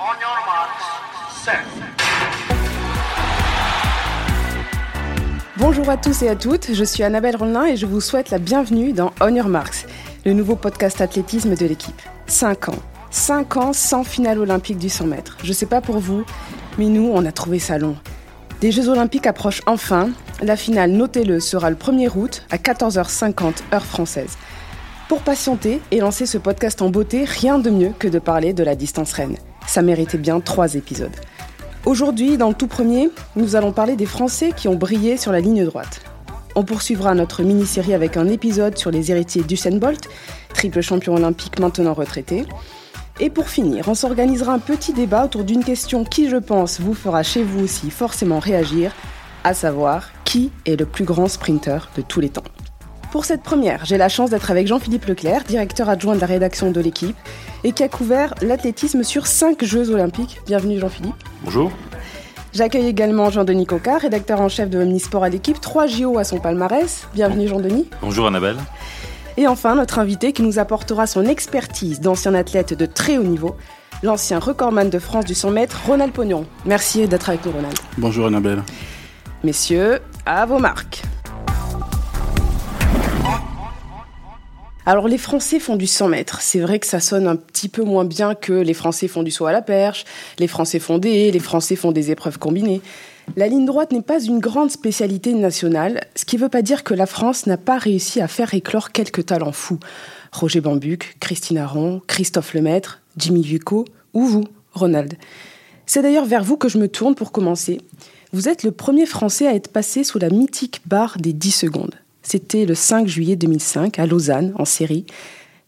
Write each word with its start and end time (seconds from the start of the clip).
On 0.00 0.14
your 0.20 0.30
marks. 0.46 1.88
Bonjour 5.56 5.90
à 5.90 5.96
tous 5.96 6.22
et 6.22 6.28
à 6.28 6.36
toutes, 6.36 6.72
je 6.72 6.84
suis 6.84 7.02
Annabelle 7.02 7.34
Rollin 7.34 7.64
et 7.64 7.76
je 7.76 7.84
vous 7.84 8.00
souhaite 8.00 8.30
la 8.30 8.38
bienvenue 8.38 8.92
dans 8.92 9.12
On 9.20 9.34
Your 9.34 9.48
Marks, 9.48 9.86
le 10.24 10.34
nouveau 10.34 10.54
podcast 10.54 11.00
athlétisme 11.00 11.56
de 11.56 11.66
l'équipe. 11.66 12.00
5 12.28 12.68
ans. 12.68 12.78
5 13.10 13.56
ans 13.56 13.72
sans 13.72 14.04
finale 14.04 14.38
olympique 14.38 14.78
du 14.78 14.88
100 14.88 15.06
mètres. 15.06 15.36
Je 15.42 15.52
sais 15.52 15.66
pas 15.66 15.80
pour 15.80 15.98
vous, 15.98 16.24
mais 16.78 16.86
nous, 16.86 17.10
on 17.12 17.24
a 17.24 17.32
trouvé 17.32 17.58
ça 17.58 17.76
long. 17.76 17.96
Des 18.60 18.70
Jeux 18.70 18.88
olympiques 18.88 19.26
approchent 19.26 19.62
enfin. 19.66 20.10
La 20.42 20.54
finale, 20.54 20.92
notez-le, 20.92 21.40
sera 21.40 21.70
le 21.70 21.76
1er 21.76 22.16
août 22.16 22.44
à 22.50 22.56
14h50 22.58 23.74
heure 23.74 23.84
française. 23.84 24.38
Pour 25.08 25.22
patienter 25.22 25.80
et 25.90 25.98
lancer 25.98 26.24
ce 26.24 26.38
podcast 26.38 26.82
en 26.82 26.90
beauté, 26.90 27.24
rien 27.24 27.58
de 27.58 27.70
mieux 27.70 27.92
que 27.98 28.06
de 28.06 28.20
parler 28.20 28.52
de 28.52 28.62
la 28.62 28.76
distance 28.76 29.12
reine. 29.12 29.38
Ça 29.68 29.82
méritait 29.82 30.16
bien 30.16 30.40
trois 30.40 30.76
épisodes. 30.76 31.14
Aujourd'hui, 31.84 32.38
dans 32.38 32.48
le 32.48 32.54
tout 32.54 32.68
premier, 32.68 33.10
nous 33.36 33.54
allons 33.54 33.70
parler 33.70 33.96
des 33.96 34.06
Français 34.06 34.52
qui 34.56 34.66
ont 34.66 34.76
brillé 34.76 35.18
sur 35.18 35.30
la 35.30 35.40
ligne 35.40 35.62
droite. 35.66 36.00
On 36.54 36.64
poursuivra 36.64 37.14
notre 37.14 37.42
mini-série 37.42 37.92
avec 37.92 38.16
un 38.16 38.28
épisode 38.28 38.78
sur 38.78 38.90
les 38.90 39.10
héritiers 39.10 39.42
d'Usain 39.42 39.76
Bolt, 39.76 40.08
triple 40.54 40.80
champion 40.80 41.16
olympique 41.16 41.60
maintenant 41.60 41.92
retraité. 41.92 42.46
Et 43.20 43.28
pour 43.28 43.50
finir, 43.50 43.88
on 43.88 43.94
s'organisera 43.94 44.54
un 44.54 44.58
petit 44.58 44.94
débat 44.94 45.26
autour 45.26 45.44
d'une 45.44 45.62
question 45.62 46.02
qui, 46.02 46.30
je 46.30 46.36
pense, 46.36 46.80
vous 46.80 46.94
fera 46.94 47.22
chez 47.22 47.42
vous 47.42 47.64
aussi 47.64 47.90
forcément 47.90 48.38
réagir, 48.38 48.92
à 49.44 49.52
savoir 49.52 50.08
qui 50.24 50.50
est 50.64 50.76
le 50.76 50.86
plus 50.86 51.04
grand 51.04 51.28
sprinter 51.28 51.90
de 51.94 52.00
tous 52.00 52.20
les 52.20 52.30
temps? 52.30 52.44
Pour 53.10 53.24
cette 53.24 53.42
première, 53.42 53.86
j'ai 53.86 53.96
la 53.96 54.10
chance 54.10 54.28
d'être 54.28 54.50
avec 54.50 54.66
Jean-Philippe 54.66 55.06
Leclerc, 55.06 55.44
directeur 55.44 55.88
adjoint 55.88 56.14
de 56.14 56.20
la 56.20 56.26
rédaction 56.26 56.70
de 56.70 56.80
l'équipe, 56.80 57.16
et 57.64 57.72
qui 57.72 57.82
a 57.82 57.88
couvert 57.88 58.34
l'athlétisme 58.42 59.02
sur 59.02 59.26
5 59.26 59.64
Jeux 59.64 59.90
olympiques. 59.90 60.40
Bienvenue 60.44 60.78
Jean-Philippe. 60.78 61.14
Bonjour. 61.42 61.72
J'accueille 62.52 62.86
également 62.86 63.30
Jean-Denis 63.30 63.64
Coca, 63.64 63.96
rédacteur 63.96 64.42
en 64.42 64.50
chef 64.50 64.68
de 64.68 64.78
Omnisport 64.78 65.24
à 65.24 65.30
l'équipe, 65.30 65.58
3 65.58 65.86
JO 65.86 66.18
à 66.18 66.24
son 66.24 66.38
palmarès. 66.38 67.08
Bienvenue 67.14 67.48
Jean-Denis. 67.48 67.88
Bonjour 68.02 68.26
Annabelle. 68.26 68.58
Et 69.38 69.46
enfin, 69.46 69.74
notre 69.74 69.98
invité 69.98 70.34
qui 70.34 70.42
nous 70.42 70.58
apportera 70.58 71.06
son 71.06 71.24
expertise 71.24 72.00
d'ancien 72.00 72.34
athlète 72.34 72.74
de 72.74 72.84
très 72.84 73.16
haut 73.16 73.22
niveau, 73.22 73.56
l'ancien 74.02 74.38
recordman 74.38 74.90
de 74.90 74.98
France 74.98 75.24
du 75.24 75.34
100 75.34 75.50
mètres, 75.52 75.80
Ronald 75.86 76.12
Pognon. 76.12 76.44
Merci 76.66 77.08
d'être 77.08 77.30
avec 77.30 77.46
nous 77.46 77.52
Ronald. 77.52 77.78
Bonjour 77.96 78.26
Annabelle. 78.26 78.62
Messieurs, 79.44 80.00
à 80.26 80.44
vos 80.44 80.58
marques. 80.58 81.07
Alors 84.88 85.06
les 85.06 85.18
Français 85.18 85.58
font 85.58 85.76
du 85.76 85.86
100 85.86 86.08
mètres. 86.08 86.40
C'est 86.40 86.60
vrai 86.60 86.78
que 86.78 86.86
ça 86.86 86.98
sonne 86.98 87.26
un 87.26 87.36
petit 87.36 87.68
peu 87.68 87.82
moins 87.82 88.06
bien 88.06 88.34
que 88.34 88.54
les 88.54 88.72
Français 88.72 89.06
font 89.06 89.22
du 89.22 89.30
saut 89.30 89.44
à 89.44 89.52
la 89.52 89.60
perche, 89.60 90.06
les 90.38 90.46
Français 90.46 90.78
font 90.78 90.96
des 90.96 91.30
les 91.30 91.38
Français 91.40 91.76
font 91.76 91.92
des 91.92 92.10
épreuves 92.10 92.38
combinées. 92.38 92.80
La 93.36 93.48
ligne 93.48 93.66
droite 93.66 93.92
n'est 93.92 94.00
pas 94.00 94.18
une 94.18 94.38
grande 94.38 94.70
spécialité 94.70 95.34
nationale, 95.34 96.06
ce 96.14 96.24
qui 96.24 96.36
ne 96.36 96.40
veut 96.40 96.48
pas 96.48 96.62
dire 96.62 96.84
que 96.84 96.94
la 96.94 97.04
France 97.04 97.44
n'a 97.44 97.58
pas 97.58 97.76
réussi 97.76 98.22
à 98.22 98.28
faire 98.28 98.54
éclore 98.54 98.90
quelques 98.90 99.26
talents 99.26 99.52
fous. 99.52 99.78
Roger 100.32 100.62
Bambuc, 100.62 101.18
Christine 101.20 101.58
Aron, 101.58 102.00
Christophe 102.06 102.54
Lemaître, 102.54 103.02
Jimmy 103.18 103.42
Vucco 103.42 103.84
ou 104.14 104.24
vous, 104.24 104.44
Ronald. 104.72 105.18
C'est 105.84 106.00
d'ailleurs 106.00 106.24
vers 106.24 106.44
vous 106.44 106.56
que 106.56 106.70
je 106.70 106.78
me 106.78 106.88
tourne 106.88 107.14
pour 107.14 107.30
commencer. 107.30 107.78
Vous 108.32 108.48
êtes 108.48 108.62
le 108.62 108.72
premier 108.72 109.04
Français 109.04 109.48
à 109.48 109.54
être 109.54 109.68
passé 109.68 110.02
sous 110.02 110.18
la 110.18 110.30
mythique 110.30 110.80
barre 110.86 111.18
des 111.18 111.34
10 111.34 111.50
secondes. 111.50 111.94
C'était 112.22 112.66
le 112.66 112.74
5 112.74 113.06
juillet 113.06 113.36
2005 113.36 113.98
à 113.98 114.06
Lausanne, 114.06 114.52
en 114.56 114.64
série. 114.64 115.06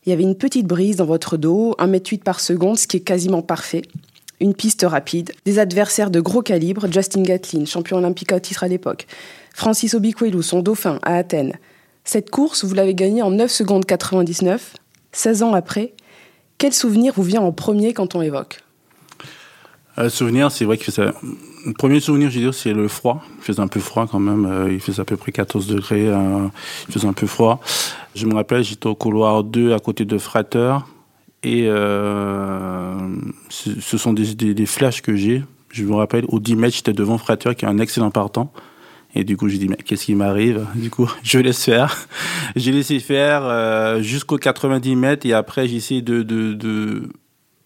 Il 0.05 0.11
y 0.11 0.13
avait 0.13 0.23
une 0.23 0.37
petite 0.37 0.67
brise 0.67 0.97
dans 0.97 1.05
votre 1.05 1.37
dos, 1.37 1.75
1m8 1.79 2.21
par 2.21 2.41
seconde, 2.41 2.79
ce 2.79 2.87
qui 2.87 2.99
est 2.99 3.01
quasiment 3.01 3.43
parfait. 3.43 3.83
Une 4.41 4.55
piste 4.55 4.87
rapide, 4.89 5.33
des 5.45 5.59
adversaires 5.59 6.11
de 6.11 6.21
gros 6.21 6.41
calibre, 6.41 6.91
Justin 6.91 7.23
Gatlin, 7.23 7.67
champion 7.67 7.99
olympique 7.99 8.33
à 8.33 8.41
titre 8.41 8.65
à 8.65 8.69
l'époque, 8.69 9.07
Francis 9.55 9.93
Obikwelu, 9.95 10.43
son 10.43 10.63
dauphin, 10.63 10.99
à 11.03 11.17
Athènes. 11.17 11.59
Cette 12.05 12.31
course, 12.31 12.65
vous 12.65 12.75
l'avez 12.75 12.95
gagnée 12.95 13.23
en 13.23 13.31
9 13.31 13.51
secondes 13.51 13.85
99, 13.85 14.77
16 15.13 15.43
ans 15.43 15.53
après. 15.53 15.93
Quel 16.57 16.73
souvenir 16.73 17.13
vous 17.15 17.23
vient 17.23 17.43
en 17.43 17.53
premier 17.53 17.93
quand 17.93 18.15
on 18.15 18.23
évoque 18.23 18.61
euh, 19.99 20.09
souvenir, 20.09 20.51
c'est 20.51 20.65
vrai 20.65 20.79
que 20.79 20.91
ça... 20.91 21.13
le 21.67 21.73
premier 21.73 22.01
souvenir, 22.01 22.31
je 22.31 22.37
veux 22.37 22.45
dire, 22.45 22.55
c'est 22.55 22.73
le 22.73 22.89
froid. 22.89 23.23
Il 23.39 23.45
faisait 23.45 23.61
un 23.61 23.69
peu 23.69 23.81
froid 23.81 24.07
quand 24.11 24.21
même. 24.21 24.47
euh, 24.47 24.73
il 24.73 24.81
faisait 24.81 25.01
à 25.01 25.05
peu 25.05 25.17
près 25.17 25.33
14 25.33 25.67
degrés. 25.67 26.09
euh, 26.09 26.47
il 26.89 26.95
faisait 26.95 27.09
un 27.09 27.13
peu 27.13 27.27
froid. 27.27 27.61
Je 28.15 28.27
me 28.27 28.35
rappelle, 28.35 28.63
j'étais 28.65 28.87
au 28.87 28.95
couloir 28.95 29.45
2 29.45 29.75
à 29.75 29.79
côté 29.79 30.05
de 30.05 30.19
Frater. 30.19 30.77
Et 31.43 31.65
euh, 31.69 32.95
ce 33.49 33.97
sont 33.99 34.13
des, 34.13 34.35
des, 34.35 34.55
des 34.55 34.67
flashs 34.67 35.01
que 35.03 35.17
j'ai. 35.17 35.43
Je 35.71 35.85
me 35.85 35.95
rappelle, 35.95 36.25
au 36.29 36.39
10 36.41 36.57
mètres, 36.57 36.77
j'étais 36.77 36.93
devant 36.93 37.17
Frater 37.19 37.55
qui 37.55 37.65
est 37.65 37.69
un 37.69 37.79
excellent 37.79 38.11
partant. 38.11 38.53
Et 39.15 39.25
du 39.25 39.37
coup, 39.37 39.49
j'ai 39.49 39.59
dit, 39.59 39.69
mais 39.69 39.77
qu'est-ce 39.77 40.05
qui 40.05 40.15
m'arrive? 40.15 40.67
Du 40.75 40.91
coup, 40.91 41.11
je 41.23 41.39
laisse 41.39 41.65
faire. 41.65 41.97
J'ai 42.57 42.73
laissé 42.73 43.01
faire 43.01 43.43
euh, 43.45 44.03
jusqu'aux 44.03 44.37
90 44.39 44.95
mètres 44.97 45.27
et 45.27 45.33
après, 45.33 45.67
j'ai 45.67 45.77
essayé 45.77 46.03
de, 46.03 46.23
de, 46.23 46.53
de, 46.53 47.09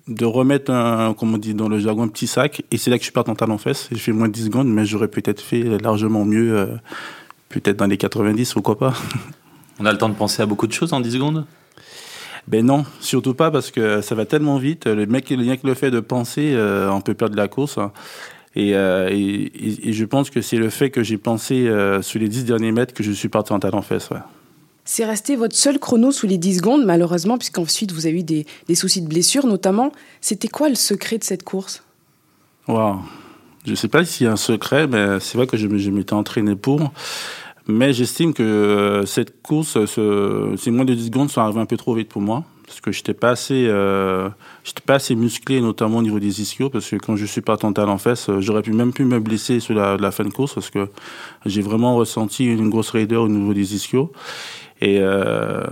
de 0.08 0.24
remettre, 0.24 0.70
un, 0.70 1.14
comme 1.14 1.34
on 1.34 1.38
dit 1.38 1.54
dans 1.54 1.68
le 1.68 1.78
jargon, 1.78 2.02
un 2.02 2.08
petit 2.08 2.26
sac. 2.26 2.62
Et 2.70 2.76
c'est 2.76 2.90
là 2.90 2.96
que 2.96 3.02
je 3.02 3.06
suis 3.06 3.12
parti 3.12 3.30
en 3.30 3.34
talon 3.34 3.58
fesse. 3.58 3.88
J'ai 3.90 3.98
fait 3.98 4.12
moins 4.12 4.28
de 4.28 4.32
10 4.32 4.46
secondes, 4.46 4.68
mais 4.68 4.84
j'aurais 4.84 5.08
peut-être 5.08 5.40
fait 5.40 5.62
largement 5.78 6.24
mieux, 6.24 6.56
euh, 6.56 6.66
peut-être 7.48 7.76
dans 7.76 7.86
les 7.86 7.96
90, 7.96 8.52
pourquoi 8.52 8.78
pas. 8.78 8.94
On 9.80 9.86
a 9.86 9.92
le 9.92 9.98
temps 9.98 10.08
de 10.08 10.14
penser 10.14 10.42
à 10.42 10.46
beaucoup 10.46 10.66
de 10.66 10.72
choses 10.72 10.92
en 10.92 11.00
10 11.00 11.12
secondes? 11.12 11.46
Ben 12.46 12.64
non, 12.64 12.84
surtout 13.00 13.32
pas 13.32 13.50
parce 13.50 13.70
que 13.70 14.02
ça 14.02 14.14
va 14.14 14.26
tellement 14.26 14.58
vite. 14.58 14.86
Le 14.86 15.06
mec, 15.06 15.28
rien 15.28 15.56
que 15.56 15.66
le 15.66 15.72
fait 15.72 15.90
de 15.90 16.00
penser, 16.00 16.52
euh, 16.54 16.90
on 16.90 17.00
peut 17.00 17.14
perdre 17.14 17.36
la 17.36 17.48
course. 17.48 17.78
Et, 18.54 18.76
euh, 18.76 19.08
et, 19.10 19.92
je 19.92 20.04
pense 20.04 20.28
que 20.28 20.42
c'est 20.42 20.58
le 20.58 20.68
fait 20.68 20.90
que 20.90 21.02
j'ai 21.02 21.16
pensé 21.16 21.68
sur 22.02 22.20
les 22.20 22.28
10 22.28 22.44
derniers 22.44 22.70
mètres 22.70 22.92
que 22.92 23.02
je 23.02 23.10
suis 23.10 23.30
parti 23.30 23.52
en 23.54 23.58
talon 23.58 23.80
fesse. 23.80 24.10
Ouais. 24.10 24.18
C'est 24.84 25.04
resté 25.04 25.34
votre 25.36 25.56
seul 25.56 25.78
chrono 25.78 26.12
sous 26.12 26.26
les 26.26 26.36
10 26.38 26.58
secondes, 26.58 26.84
malheureusement, 26.84 27.38
puisqu'ensuite 27.38 27.92
vous 27.92 28.06
avez 28.06 28.18
eu 28.20 28.22
des, 28.22 28.46
des 28.68 28.74
soucis 28.74 29.00
de 29.00 29.08
blessure 29.08 29.46
notamment. 29.46 29.92
C'était 30.20 30.48
quoi 30.48 30.68
le 30.68 30.74
secret 30.74 31.18
de 31.18 31.24
cette 31.24 31.42
course? 31.42 31.82
Wow. 32.68 32.96
Je 33.66 33.74
sais 33.74 33.88
pas 33.88 34.04
s'il 34.04 34.26
y 34.26 34.28
a 34.28 34.32
un 34.32 34.36
secret, 34.36 34.86
mais 34.86 35.20
c'est 35.20 35.38
vrai 35.38 35.46
que 35.46 35.56
je, 35.56 35.74
je 35.78 35.90
m'étais 35.90 36.12
entraîné 36.12 36.54
pour. 36.54 36.92
Mais 37.66 37.94
j'estime 37.94 38.34
que 38.34 38.42
euh, 38.42 39.06
cette 39.06 39.40
course, 39.42 39.86
ce- 39.86 40.54
ces 40.58 40.70
moins 40.70 40.84
de 40.84 40.92
10 40.92 41.06
secondes 41.06 41.30
sont 41.30 41.40
arrivées 41.40 41.60
un 41.60 41.66
peu 41.66 41.78
trop 41.78 41.94
vite 41.94 42.10
pour 42.10 42.20
moi. 42.20 42.44
Parce 42.66 42.80
que 42.80 42.92
j'étais 42.92 43.14
pas 43.14 43.30
assez, 43.30 43.66
euh, 43.68 44.28
pas 44.86 44.94
assez 44.94 45.14
musclé, 45.14 45.60
notamment 45.62 45.98
au 45.98 46.02
niveau 46.02 46.18
des 46.18 46.40
ischios, 46.42 46.70
parce 46.70 46.88
que 46.90 46.96
quand 46.96 47.14
je 47.16 47.24
suis 47.26 47.40
parti 47.42 47.64
en 47.66 47.72
talent 47.74 47.98
fesse, 47.98 48.28
euh, 48.30 48.40
j'aurais 48.40 48.62
pu 48.62 48.72
même 48.72 48.92
pu 48.92 49.04
me 49.04 49.18
blesser 49.20 49.60
sur 49.60 49.74
la, 49.74 49.96
la 49.98 50.10
fin 50.10 50.24
de 50.24 50.30
course, 50.30 50.54
parce 50.54 50.70
que 50.70 50.88
j'ai 51.46 51.60
vraiment 51.62 51.96
ressenti 51.96 52.44
une 52.46 52.70
grosse 52.70 52.90
raideur 52.90 53.22
au 53.24 53.28
niveau 53.28 53.52
des 53.54 53.74
ischios. 53.74 54.12
Et 54.84 54.98
euh, 55.00 55.62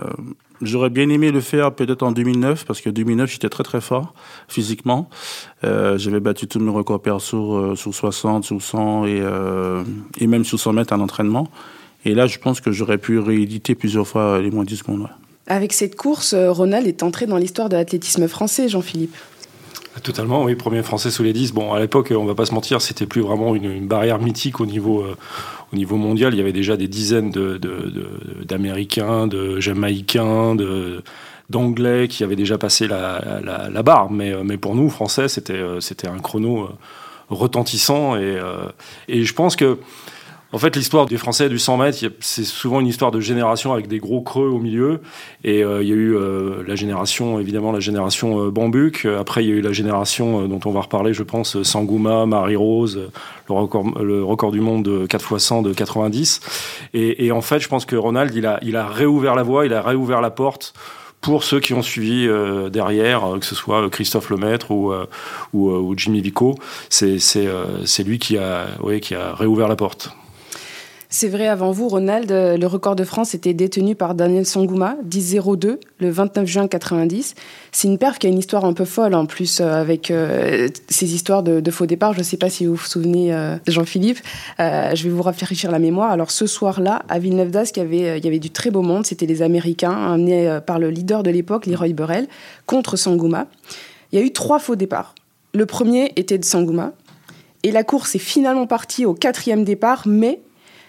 j'aurais 0.63 0.89
bien 0.89 1.11
aimé 1.11 1.31
le 1.31 1.43
faire 1.43 1.73
peut-être 1.75 2.03
en 2.03 2.13
2009, 2.13 2.65
parce 2.65 2.81
que 2.81 2.89
2009, 2.89 3.31
j'étais 3.31 3.51
très 3.51 3.63
très 3.63 3.83
fort 3.83 4.15
physiquement. 4.49 5.11
Euh, 5.65 5.99
J'avais 5.99 6.21
battu 6.21 6.47
tous 6.47 6.61
mes 6.61 6.71
records 6.71 7.03
perso 7.03 7.55
euh, 7.55 7.77
sur 7.77 7.95
60, 7.95 8.45
sur 8.45 8.63
100 8.63 9.05
et, 9.05 10.27
même 10.27 10.45
sur 10.47 10.59
100 10.59 10.73
mètres 10.73 10.95
en 10.95 11.01
entraînement. 11.01 11.49
Et 12.07 12.15
là, 12.15 12.27
je 12.27 12.39
pense 12.39 12.63
que 12.63 12.73
j'aurais 12.73 12.97
pu 12.97 13.19
rééditer 13.19 13.75
plusieurs 13.75 14.09
fois 14.09 14.41
les 14.41 14.51
moins 14.51 14.65
10 14.65 14.79
secondes. 14.79 15.03
ouais. 15.03 15.07
Avec 15.47 15.75
cette 15.75 15.95
course, 15.95 16.35
Ronald 16.35 16.87
est 16.87 17.03
entré 17.03 17.27
dans 17.27 17.37
l'histoire 17.37 17.69
de 17.69 17.77
l'athlétisme 17.77 18.27
français, 18.29 18.69
Jean-Philippe. 18.69 19.15
Totalement, 20.01 20.45
oui, 20.45 20.55
premier 20.55 20.83
français 20.83 21.11
sous 21.11 21.23
les 21.23 21.35
10. 21.35 21.53
Bon, 21.53 21.75
à 21.75 21.81
l'époque, 21.81 22.15
on 22.17 22.25
va 22.25 22.35
pas 22.35 22.47
se 22.47 22.55
mentir, 22.55 22.81
c'était 22.81 23.05
plus 23.05 23.21
vraiment 23.21 23.55
une, 23.55 23.87
barrière 23.87 24.19
mythique 24.21 24.59
au 24.59 24.65
niveau, 24.65 25.03
euh, 25.03 25.17
au 25.71 25.77
niveau 25.77 25.97
mondial. 25.97 26.33
Il 26.33 26.39
y 26.39 26.41
avait 26.41 26.55
déjà 26.55 26.79
des 26.79 26.89
dizaines 26.89 27.31
d'Américains, 27.31 29.27
de, 29.27 29.61
Jamaïcains, 29.61 30.57
d'Anglais 31.51 32.09
qui 32.09 32.25
avaient 32.25 32.37
déjà 32.37 32.57
passé 32.57 32.89
la, 32.89 33.83
barre. 33.83 34.11
Mais, 34.11 34.33
euh, 34.33 34.43
mais 34.43 34.57
pour 34.57 34.75
nous, 34.75 34.89
Français, 34.89 35.29
c'était 35.29 35.59
euh, 35.59 35.79
un 36.05 36.19
chrono 36.21 36.71
retentissant. 37.29 38.17
Et, 38.17 38.39
et 39.09 39.25
je 39.25 39.35
pense 39.35 39.57
que 39.57 39.79
En 40.53 40.59
fait, 40.59 40.77
l'histoire 40.77 41.07
des 41.07 41.17
Français 41.17 41.49
du 41.49 41.59
100 41.59 41.79
mètres, 41.79 41.99
c'est 42.21 42.45
souvent 42.45 42.81
une 42.81 42.87
histoire 42.87 43.11
de 43.11 43.21
génération 43.21 43.73
avec 43.73 43.89
des 43.89 43.99
gros 43.99 44.21
creux 44.21 44.49
au 44.49 44.59
milieu. 44.59 45.01
Et 45.45 45.65
euh, 45.65 45.83
il 45.83 45.89
y 45.89 45.93
a 45.93 45.95
eu 45.95 46.15
euh, 46.15 46.63
la 46.67 46.75
génération, 46.75 47.41
évidemment, 47.41 47.73
la 47.73 47.81
génération 47.81 48.45
euh, 48.45 48.51
Bambuc. 48.51 49.07
Après, 49.07 49.43
il 49.43 49.49
y 49.49 49.53
a 49.53 49.55
eu 49.55 49.63
la 49.63 49.73
génération 49.73 50.43
euh, 50.43 50.49
dont 50.49 50.61
on 50.67 50.71
va 50.71 50.83
reparler, 50.83 51.15
je 51.15 51.23
pense, 51.23 51.57
euh, 51.57 51.65
Sangouma, 51.65 52.27
Marie-Rose, 52.27 53.09
le 53.49 53.55
record, 53.55 54.03
le 54.03 54.23
record 54.23 54.53
du 54.53 54.61
monde 54.61 54.85
de 54.85 55.07
4 55.07 55.33
x 55.33 55.43
100 55.43 55.63
de 55.63 55.73
90. 55.73 56.41
Et, 56.93 57.25
et 57.25 57.33
en 57.33 57.41
fait, 57.41 57.61
je 57.61 57.69
pense 57.69 57.87
que 57.87 57.97
Ronald, 57.97 58.35
il 58.35 58.47
a, 58.47 58.59
il 58.63 58.77
a 58.77 58.87
réouvert 58.87 59.35
la 59.35 59.43
voie, 59.43 59.65
il 59.65 59.73
a 59.73 59.81
réouvert 59.81 60.21
la 60.21 60.31
porte 60.31 60.75
pour 61.23 61.45
ceux 61.45 61.61
qui 61.61 61.73
ont 61.73 61.83
suivi 61.83 62.27
euh, 62.27 62.69
derrière, 62.69 63.23
que 63.41 63.47
ce 63.47 63.55
soit 63.55 63.89
Christophe 63.89 64.29
Lemaître 64.29 64.71
ou, 64.71 64.93
euh, 64.93 65.07
ou, 65.55 65.71
ou 65.71 65.97
Jimmy 65.97 66.21
Vico. 66.21 66.57
C'est 66.91 68.05
lui 68.05 68.19
qui 68.19 68.37
a, 68.37 68.67
ouais, 68.81 69.01
qui 69.01 69.15
a 69.15 69.35
réouvert 69.35 69.69
la 69.69 69.77
porte. 69.77 70.15
C'est 71.15 71.29
vrai, 71.29 71.47
avant 71.47 71.73
vous, 71.73 71.89
Ronald, 71.89 72.33
euh, 72.33 72.57
le 72.57 72.67
record 72.67 72.97
de 72.97 73.05
France 73.05 73.35
était 73.35 73.53
détenu 73.53 73.95
par 73.95 74.15
Daniel 74.15 74.47
Sangouma, 74.47 74.97
10-02, 75.07 75.79
le 76.01 76.11
29 76.11 76.47
juin 76.47 76.69
90. 76.69 77.35
C'est 77.71 77.87
une 77.87 77.99
perf 77.99 78.19
qui 78.19 78.29
a 78.29 78.31
une 78.31 78.39
histoire 78.39 78.65
un 78.65 78.73
peu 78.73 78.87
folle, 78.87 79.15
en 79.15 79.27
plus, 79.27 79.61
euh, 79.61 79.75
avec 79.75 80.11
euh, 80.11 80.69
ces 80.89 81.15
histoires 81.15 81.43
de, 81.43 81.71
faux 81.71 81.85
départ. 81.85 82.15
Je 82.15 82.21
ne 82.21 82.25
sais 82.25 82.39
pas 82.39 82.49
si 82.49 82.65
vous 82.65 82.77
vous 82.77 82.87
souvenez, 82.87 83.31
Jean-Philippe. 83.67 84.21
je 84.59 85.03
vais 85.03 85.11
vous 85.11 85.21
rafraîchir 85.21 85.71
la 85.71 85.79
mémoire. 85.79 86.11
Alors, 86.13 86.31
ce 86.31 86.47
soir-là, 86.47 87.03
à 87.11 87.19
Villeneuve 87.19 87.51
d'Ascq, 87.51 87.77
il, 87.77 87.95
y 87.95 88.09
avait, 88.09 88.39
du 88.39 88.51
très 88.51 88.71
beau 88.71 88.81
monde. 88.81 89.05
C'était 89.05 89.27
les 89.27 89.43
Américains, 89.43 89.93
amenés 89.93 90.61
par 90.67 90.79
le 90.79 90.89
leader 90.89 91.23
de 91.23 91.31
l'époque, 91.31 91.67
Leroy 91.67 91.93
Burrell, 91.93 92.27
contre 92.65 92.97
Sangouma. 92.97 93.49
Il 94.13 94.19
y 94.19 94.23
a 94.23 94.25
eu 94.25 94.33
trois 94.33 94.59
faux 94.59 94.77
départs. 94.77 95.15
Le 95.53 95.67
premier 95.67 96.13
était 96.17 96.39
de 96.39 96.45
Sangouma. 96.45 96.93
Et 97.65 97.71
la 97.71 97.85
course 97.85 98.15
est 98.15 98.19
finalement 98.19 98.67
partie 98.67 99.05
au 99.05 99.13
quatrième 99.13 99.63
départ, 99.63 100.05
mais 100.07 100.41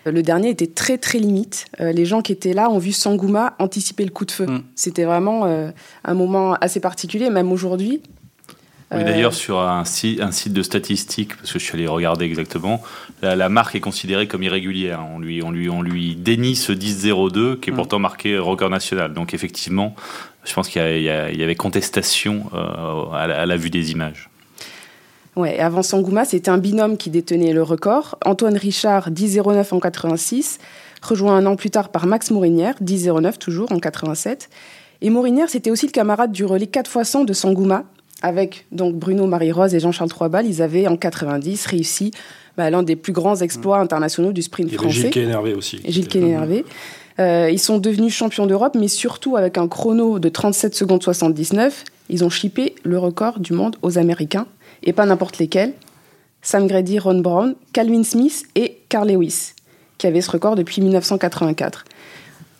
le 0.05 0.21
dernier 0.23 0.49
était 0.49 0.67
très 0.67 0.97
très 0.97 1.19
limite. 1.19 1.65
Euh, 1.79 1.91
les 1.91 2.05
gens 2.05 2.21
qui 2.21 2.31
étaient 2.31 2.53
là 2.53 2.69
ont 2.69 2.77
vu 2.77 2.91
Sangouma 2.91 3.55
anticiper 3.59 4.03
le 4.03 4.11
coup 4.11 4.25
de 4.25 4.31
feu. 4.31 4.45
Mm. 4.45 4.63
C'était 4.75 5.05
vraiment 5.05 5.45
euh, 5.45 5.69
un 6.03 6.13
moment 6.13 6.53
assez 6.55 6.79
particulier, 6.79 7.29
même 7.29 7.51
aujourd'hui. 7.51 8.01
Oui, 8.91 8.99
euh, 8.99 9.03
d'ailleurs, 9.03 9.33
sur 9.33 9.59
un 9.59 9.85
site, 9.85 10.21
un 10.21 10.31
site 10.31 10.53
de 10.53 10.61
statistiques, 10.61 11.35
parce 11.37 11.51
que 11.51 11.59
je 11.59 11.63
suis 11.63 11.75
allé 11.75 11.87
regarder 11.87 12.25
exactement, 12.25 12.83
la, 13.21 13.49
marque 13.49 13.75
est 13.75 13.79
considérée 13.79 14.27
comme 14.27 14.43
irrégulière. 14.43 15.03
On 15.11 15.19
lui, 15.19 15.41
on 15.41 15.51
lui, 15.51 15.69
on 15.69 15.81
lui 15.81 16.15
dénie 16.15 16.55
ce 16.55 16.73
10-02 16.73 17.59
qui 17.59 17.69
est 17.69 17.73
mm. 17.73 17.75
pourtant 17.75 17.99
marqué 17.99 18.37
record 18.37 18.69
national. 18.69 19.13
Donc, 19.13 19.33
effectivement, 19.33 19.95
je 20.43 20.53
pense 20.53 20.67
qu'il 20.67 20.81
y, 20.81 21.09
avait 21.09 21.55
contestation 21.55 22.51
à 23.13 23.45
la 23.45 23.57
vue 23.57 23.69
des 23.69 23.91
images. 23.91 24.29
Ouais, 25.35 25.57
avant 25.59 25.81
Sangouma, 25.81 26.25
c'était 26.25 26.49
un 26.49 26.59
binôme 26.59 26.95
qui 26.95 27.09
détenait 27.09 27.53
le 27.53 27.63
record. 27.63 28.17
Antoine 28.23 28.55
Richard, 28.55 29.09
10,09 29.09 29.73
en 29.73 29.79
86, 29.79 30.59
rejoint 31.01 31.35
un 31.35 31.45
an 31.47 31.55
plus 31.55 31.71
tard 31.71 31.89
par 31.89 32.05
Max 32.05 32.29
Mourinière, 32.29 32.75
10,09 32.83 33.37
toujours 33.39 33.71
en 33.71 33.79
87. 33.79 34.49
Et 35.01 35.09
Mourinière, 35.09 35.49
c'était 35.49 35.71
aussi 35.71 35.87
le 35.87 35.91
camarade 35.91 36.31
du 36.31 36.45
relais 36.45 36.67
4 36.67 36.99
x 36.99 37.09
100 37.09 37.23
de 37.25 37.33
Sangouma, 37.33 37.83
avec 38.21 38.67
donc 38.71 38.95
Bruno 38.95 39.25
Marie-Rose 39.25 39.73
et 39.73 39.79
Jean-Charles 39.79 40.09
Troisbal. 40.09 40.45
Ils 40.45 40.61
avaient 40.61 40.87
en 40.87 40.97
90 40.97 41.65
réussi 41.65 42.11
bah, 42.55 42.69
l'un 42.69 42.83
des 42.83 42.95
plus 42.95 43.11
grands 43.11 43.37
exploits 43.37 43.79
internationaux 43.79 44.33
du 44.33 44.43
sprint 44.43 44.71
français. 44.71 44.91
Gilles 44.91 45.09
Kénervé 45.09 45.55
aussi. 45.55 45.81
Gilles 45.83 46.07
Kénervé. 46.07 46.63
Euh, 47.19 47.49
ils 47.51 47.59
sont 47.59 47.79
devenus 47.79 48.13
champions 48.13 48.45
d'Europe, 48.45 48.75
mais 48.79 48.87
surtout 48.87 49.35
avec 49.35 49.57
un 49.57 49.67
chrono 49.67 50.19
de 50.19 50.29
37 50.29 50.75
secondes 50.75 51.03
79, 51.03 51.83
ils 52.09 52.23
ont 52.23 52.29
chippé 52.29 52.75
le 52.83 52.97
record 52.99 53.39
du 53.39 53.53
monde 53.53 53.75
aux 53.81 53.97
Américains 53.97 54.47
et 54.83 54.93
pas 54.93 55.05
n'importe 55.05 55.37
lesquels. 55.37 55.73
Sam 56.41 56.67
Grady, 56.67 56.99
Ron 56.99 57.19
Brown, 57.19 57.55
Calvin 57.71 58.03
Smith 58.03 58.43
et 58.55 58.79
Carl 58.89 59.09
Lewis, 59.09 59.53
qui 59.97 60.07
avaient 60.07 60.21
ce 60.21 60.31
record 60.31 60.55
depuis 60.55 60.81
1984. 60.81 61.85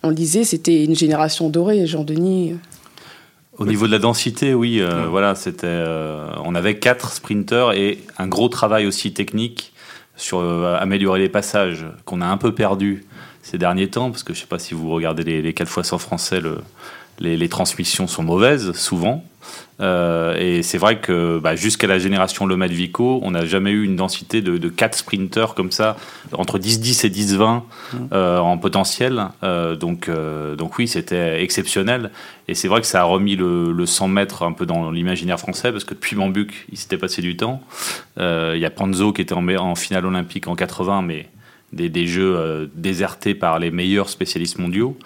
On 0.03 0.09
le 0.09 0.15
disait, 0.15 0.43
c'était 0.43 0.83
une 0.83 0.95
génération 0.95 1.49
dorée, 1.49 1.85
Jean-Denis. 1.85 2.55
Au 3.57 3.65
niveau 3.65 3.85
de 3.85 3.91
la 3.91 3.99
densité, 3.99 4.53
oui, 4.53 4.81
euh, 4.81 5.05
voilà, 5.07 5.35
c'était, 5.35 5.67
euh, 5.67 6.27
on 6.43 6.55
avait 6.55 6.79
quatre 6.79 7.11
sprinteurs 7.11 7.73
et 7.73 7.99
un 8.17 8.27
gros 8.27 8.49
travail 8.49 8.87
aussi 8.87 9.13
technique 9.13 9.73
sur 10.15 10.39
euh, 10.39 10.75
améliorer 10.79 11.19
les 11.19 11.29
passages 11.29 11.85
qu'on 12.05 12.21
a 12.21 12.25
un 12.25 12.37
peu 12.37 12.55
perdu 12.55 13.05
ces 13.43 13.57
derniers 13.57 13.89
temps, 13.89 14.09
parce 14.09 14.23
que 14.23 14.33
je 14.33 14.39
ne 14.39 14.41
sais 14.41 14.47
pas 14.47 14.59
si 14.59 14.73
vous 14.73 14.89
regardez 14.89 15.23
les, 15.23 15.41
les 15.41 15.53
4 15.53 15.67
fois 15.67 15.83
100 15.83 15.97
français, 15.99 16.39
le, 16.39 16.59
les, 17.19 17.49
transmissions 17.49 18.07
sont 18.07 18.23
mauvaises, 18.23 18.71
souvent. 18.73 19.23
Euh, 19.81 20.35
et 20.37 20.63
c'est 20.63 20.77
vrai 20.77 20.99
que 20.99 21.39
bah, 21.39 21.55
jusqu'à 21.55 21.87
la 21.87 21.99
génération 21.99 22.45
Lomat 22.45 22.67
Vico, 22.67 23.19
on 23.23 23.31
n'a 23.31 23.45
jamais 23.45 23.71
eu 23.71 23.83
une 23.83 23.95
densité 23.95 24.41
de, 24.41 24.57
de 24.57 24.69
4 24.69 24.95
sprinteurs 24.95 25.55
comme 25.55 25.71
ça, 25.71 25.97
entre 26.33 26.59
10-10 26.59 27.05
et 27.05 27.09
10-20 27.09 27.37
mmh. 27.37 27.97
euh, 28.13 28.37
en 28.37 28.57
potentiel. 28.57 29.27
Euh, 29.43 29.75
donc, 29.75 30.09
donc 30.57 30.77
oui, 30.77 30.87
c'était 30.87 31.41
exceptionnel. 31.41 32.11
Et 32.47 32.55
c'est 32.55 32.67
vrai 32.67 32.81
que 32.81 32.87
ça 32.87 33.01
a 33.01 33.03
remis 33.03 33.35
le, 33.35 33.85
100 33.85 34.07
mètres 34.07 34.43
un 34.43 34.53
peu 34.53 34.65
dans 34.65 34.91
l'imaginaire 34.91 35.39
français, 35.39 35.71
parce 35.71 35.83
que 35.83 35.93
depuis 35.93 36.15
Mambuc, 36.15 36.65
il 36.71 36.77
s'était 36.77 36.97
passé 36.97 37.21
du 37.21 37.35
temps. 37.35 37.61
Il 38.17 38.57
y 38.57 38.65
a 38.65 38.69
Panzo 38.69 39.13
qui 39.13 39.21
était 39.21 39.33
en, 39.33 39.47
en, 39.47 39.75
finale 39.75 40.05
olympique 40.05 40.47
en 40.47 40.55
80, 40.55 41.01
mais 41.01 41.29
des, 41.73 41.89
des 41.89 42.05
jeux 42.05 42.69
désertés 42.75 43.33
par 43.33 43.59
les 43.59 43.71
meilleurs 43.71 44.09
spécialistes 44.09 44.59
mondiaux. 44.59 44.97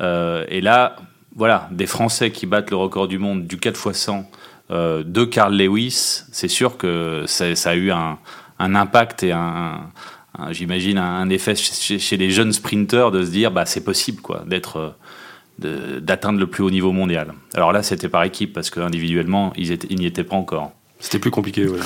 et 0.00 0.60
là, 0.60 0.96
voilà, 1.36 1.68
des 1.70 1.86
Français 1.86 2.30
qui 2.30 2.46
battent 2.46 2.70
le 2.70 2.76
record 2.76 3.08
du 3.08 3.18
monde 3.18 3.46
du 3.46 3.58
4 3.58 3.90
x 3.90 3.98
100 3.98 4.30
de 4.70 5.24
Carl 5.24 5.54
Lewis, 5.54 6.22
c'est 6.32 6.48
sûr 6.48 6.78
que 6.78 7.24
ça, 7.26 7.44
a 7.70 7.74
eu 7.74 7.90
un, 7.90 8.18
impact 8.58 9.22
et 9.22 9.32
un, 9.32 9.90
j'imagine 10.50 10.96
un, 10.96 11.28
effet 11.28 11.54
chez, 11.54 12.16
les 12.16 12.30
jeunes 12.30 12.52
sprinteurs 12.52 13.10
de 13.10 13.22
se 13.22 13.30
dire 13.30 13.50
bah 13.50 13.66
c'est 13.66 13.84
possible 13.84 14.22
quoi 14.22 14.44
d'être 14.46 14.94
d'atteindre 15.58 16.38
le 16.38 16.46
plus 16.46 16.64
haut 16.64 16.70
niveau 16.70 16.92
mondial. 16.92 17.34
Alors 17.54 17.72
là, 17.72 17.82
c'était 17.82 18.08
par 18.08 18.24
équipe 18.24 18.52
parce 18.52 18.70
qu'individuellement, 18.70 19.52
ils 19.56 19.78
n'y 19.90 20.06
étaient 20.06 20.24
pas 20.24 20.36
encore. 20.36 20.72
C'était 20.98 21.18
plus 21.18 21.30
compliqué, 21.30 21.66
oui. 21.66 21.78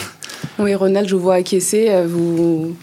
Oui, 0.58 0.74
Ronald, 0.74 1.08
je 1.08 1.14
vous 1.14 1.22
vois 1.22 1.36
acquiescer. 1.36 1.88
Euh, 1.88 2.06
vous, 2.06 2.76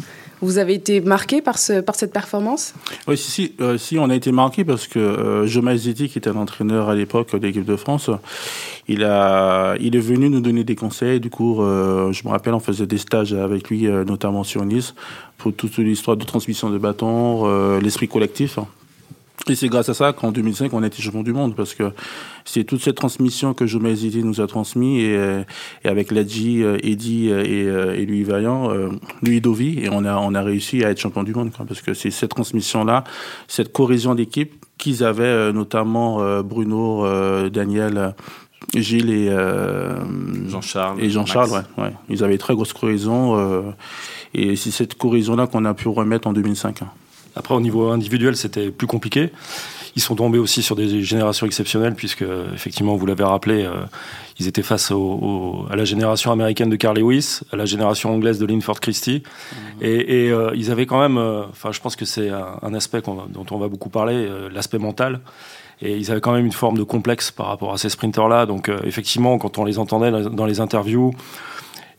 vous 0.43 0.57
avez 0.57 0.73
été 0.73 1.01
marqué 1.01 1.41
par, 1.41 1.57
ce, 1.57 1.79
par 1.81 1.95
cette 1.95 2.11
performance? 2.11 2.73
Oui, 3.07 3.17
si, 3.17 3.53
euh, 3.61 3.77
si, 3.77 3.97
on 3.97 4.09
a 4.09 4.15
été 4.15 4.31
marqué 4.31 4.63
parce 4.63 4.87
que 4.87 4.99
euh, 4.99 5.47
Joma 5.47 5.75
qui 5.75 5.91
était 5.91 6.27
un 6.27 6.35
entraîneur 6.35 6.89
à 6.89 6.95
l'époque 6.95 7.33
de 7.35 7.45
l'équipe 7.45 7.65
de 7.65 7.75
France, 7.75 8.09
il, 8.87 9.03
a, 9.03 9.75
il 9.79 9.95
est 9.95 9.99
venu 9.99 10.29
nous 10.29 10.41
donner 10.41 10.63
des 10.63 10.75
conseils. 10.75 11.19
Du 11.19 11.29
coup, 11.29 11.61
euh, 11.61 12.11
je 12.11 12.23
me 12.25 12.29
rappelle, 12.29 12.53
on 12.53 12.59
faisait 12.59 12.85
des 12.85 12.97
stages 12.97 13.33
avec 13.33 13.69
lui, 13.69 13.87
euh, 13.87 14.03
notamment 14.03 14.43
sur 14.43 14.63
Nice, 14.65 14.93
pour 15.37 15.53
toute 15.53 15.77
l'histoire 15.77 16.17
de 16.17 16.25
transmission 16.25 16.69
de 16.69 16.77
bâtons, 16.77 17.79
l'esprit 17.79 18.07
collectif. 18.07 18.59
Et 19.49 19.55
c'est 19.55 19.67
grâce 19.67 19.89
à 19.89 19.93
ça 19.93 20.13
qu'en 20.13 20.31
2005, 20.31 20.71
on 20.73 20.83
a 20.83 20.87
été 20.87 21.01
champion 21.01 21.21
du 21.23 21.33
monde, 21.33 21.53
parce 21.55 21.73
que 21.73 21.91
c'est 22.45 22.63
toute 22.63 22.81
cette 22.81 22.95
transmission 22.95 23.53
que 23.53 23.65
Joma 23.65 23.93
Ziti 23.93 24.23
nous 24.23 24.39
a 24.39 24.47
transmis, 24.47 25.01
et, 25.01 25.43
et 25.83 25.87
avec 25.87 26.11
Ladji, 26.11 26.61
Eddy 26.61 27.27
et, 27.29 27.65
et 27.65 28.05
Louis 28.05 28.23
Vaillant, 28.23 28.69
Louis 29.21 29.41
Dovi, 29.41 29.79
et 29.79 29.89
on 29.91 30.05
a, 30.05 30.15
on 30.17 30.33
a 30.33 30.41
réussi 30.41 30.85
à 30.85 30.91
être 30.91 30.99
champion 30.99 31.23
du 31.23 31.33
monde, 31.33 31.51
quoi, 31.51 31.65
parce 31.65 31.81
que 31.81 31.93
c'est 31.93 32.11
cette 32.11 32.29
transmission-là, 32.29 33.03
cette 33.49 33.73
cohésion 33.73 34.15
d'équipe 34.15 34.65
qu'ils 34.77 35.03
avaient, 35.03 35.51
notamment 35.51 36.41
Bruno, 36.41 37.49
Daniel, 37.49 38.15
Gilles 38.73 39.09
et 39.09 39.29
Jean-Charles. 40.47 41.01
Et 41.01 41.09
Jean-Charles, 41.09 41.49
ouais, 41.49 41.83
ouais, 41.83 41.93
Ils 42.07 42.23
avaient 42.23 42.37
très 42.37 42.53
grosse 42.53 42.71
cohésion, 42.71 43.73
et 44.33 44.55
c'est 44.55 44.71
cette 44.71 44.93
cohésion-là 44.93 45.47
qu'on 45.47 45.65
a 45.65 45.73
pu 45.73 45.89
remettre 45.89 46.29
en 46.29 46.33
2005. 46.33 46.79
Après, 47.35 47.55
au 47.55 47.61
niveau 47.61 47.89
individuel, 47.89 48.35
c'était 48.35 48.71
plus 48.71 48.87
compliqué. 48.87 49.31
Ils 49.95 50.01
sont 50.01 50.15
tombés 50.15 50.39
aussi 50.39 50.63
sur 50.63 50.75
des 50.75 51.03
générations 51.03 51.45
exceptionnelles, 51.45 51.93
puisque, 51.93 52.25
effectivement, 52.53 52.95
vous 52.95 53.05
l'avez 53.05 53.23
rappelé, 53.23 53.63
euh, 53.63 53.85
ils 54.39 54.47
étaient 54.47 54.63
face 54.63 54.89
au, 54.89 55.65
à 55.69 55.75
la 55.75 55.85
génération 55.85 56.31
américaine 56.31 56.69
de 56.69 56.75
Carl 56.75 56.97
Lewis, 56.97 57.41
à 57.51 57.55
la 57.55 57.65
génération 57.65 58.11
anglaise 58.11 58.39
de 58.39 58.45
Linford 58.45 58.79
Christie. 58.79 59.21
Mmh. 59.21 59.55
Et, 59.81 60.25
et 60.25 60.31
euh, 60.31 60.51
ils 60.55 60.71
avaient 60.71 60.87
quand 60.87 60.99
même, 60.99 61.17
euh, 61.17 61.43
enfin, 61.49 61.71
je 61.71 61.79
pense 61.79 61.95
que 61.95 62.05
c'est 62.05 62.29
un, 62.29 62.73
aspect 62.73 63.01
dont 63.01 63.45
on 63.51 63.57
va 63.57 63.67
beaucoup 63.67 63.89
parler, 63.89 64.27
l'aspect 64.51 64.79
mental. 64.79 65.19
Et 65.81 65.97
ils 65.97 66.09
avaient 66.09 66.21
quand 66.21 66.33
même 66.33 66.45
une 66.45 66.53
forme 66.53 66.77
de 66.77 66.83
complexe 66.83 67.29
par 67.29 67.47
rapport 67.47 67.71
à 67.73 67.77
ces 67.77 67.89
sprinters-là. 67.89 68.47
Donc, 68.47 68.71
effectivement, 68.83 69.37
quand 69.37 69.59
on 69.59 69.65
les 69.65 69.77
entendait 69.77 70.11
dans 70.11 70.45
les 70.45 70.59
interviews, 70.59 71.13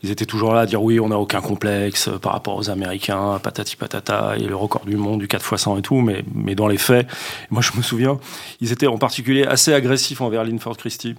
ils 0.05 0.11
étaient 0.11 0.25
toujours 0.25 0.53
là 0.53 0.61
à 0.61 0.65
dire 0.65 0.81
oui, 0.83 0.99
on 0.99 1.09
n'a 1.09 1.17
aucun 1.17 1.41
complexe 1.41 2.09
par 2.21 2.33
rapport 2.33 2.55
aux 2.55 2.69
Américains, 2.69 3.39
patati 3.41 3.75
patata, 3.75 4.35
et 4.37 4.43
le 4.43 4.55
record 4.55 4.85
du 4.85 4.97
monde 4.97 5.19
du 5.19 5.27
4 5.27 5.53
x 5.53 5.63
100 5.63 5.77
et 5.77 5.81
tout, 5.81 6.01
mais, 6.01 6.23
mais 6.33 6.53
dans 6.53 6.67
les 6.67 6.77
faits, 6.77 7.07
moi 7.49 7.61
je 7.61 7.75
me 7.75 7.81
souviens, 7.81 8.19
ils 8.61 8.71
étaient 8.71 8.87
en 8.87 8.97
particulier 8.97 9.45
assez 9.45 9.73
agressifs 9.73 10.21
envers 10.21 10.43
Linford 10.43 10.77
Christie 10.77 11.15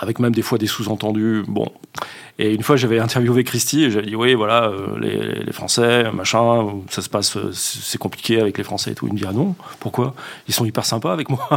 avec 0.00 0.18
même 0.18 0.34
des 0.34 0.42
fois 0.42 0.58
des 0.58 0.66
sous-entendus. 0.66 1.44
Bon. 1.46 1.70
Et 2.40 2.52
une 2.52 2.64
fois, 2.64 2.74
j'avais 2.74 2.98
interviewé 2.98 3.44
Christy 3.44 3.84
et 3.84 3.90
j'avais 3.92 4.06
dit 4.06 4.16
Oui, 4.16 4.34
voilà, 4.34 4.64
euh, 4.64 4.98
les, 5.00 5.44
les, 5.44 5.52
Français, 5.52 6.10
machin, 6.12 6.66
ça 6.90 7.00
se 7.00 7.08
passe, 7.08 7.36
euh, 7.36 7.52
c'est 7.52 7.98
compliqué 7.98 8.40
avec 8.40 8.58
les 8.58 8.64
Français 8.64 8.90
et 8.90 8.94
tout. 8.96 9.06
Il 9.06 9.12
me 9.12 9.18
dit 9.18 9.24
Ah 9.28 9.32
non, 9.32 9.54
pourquoi? 9.78 10.14
Ils 10.48 10.54
sont 10.54 10.64
hyper 10.64 10.84
sympas 10.84 11.12
avec 11.12 11.28
moi. 11.28 11.48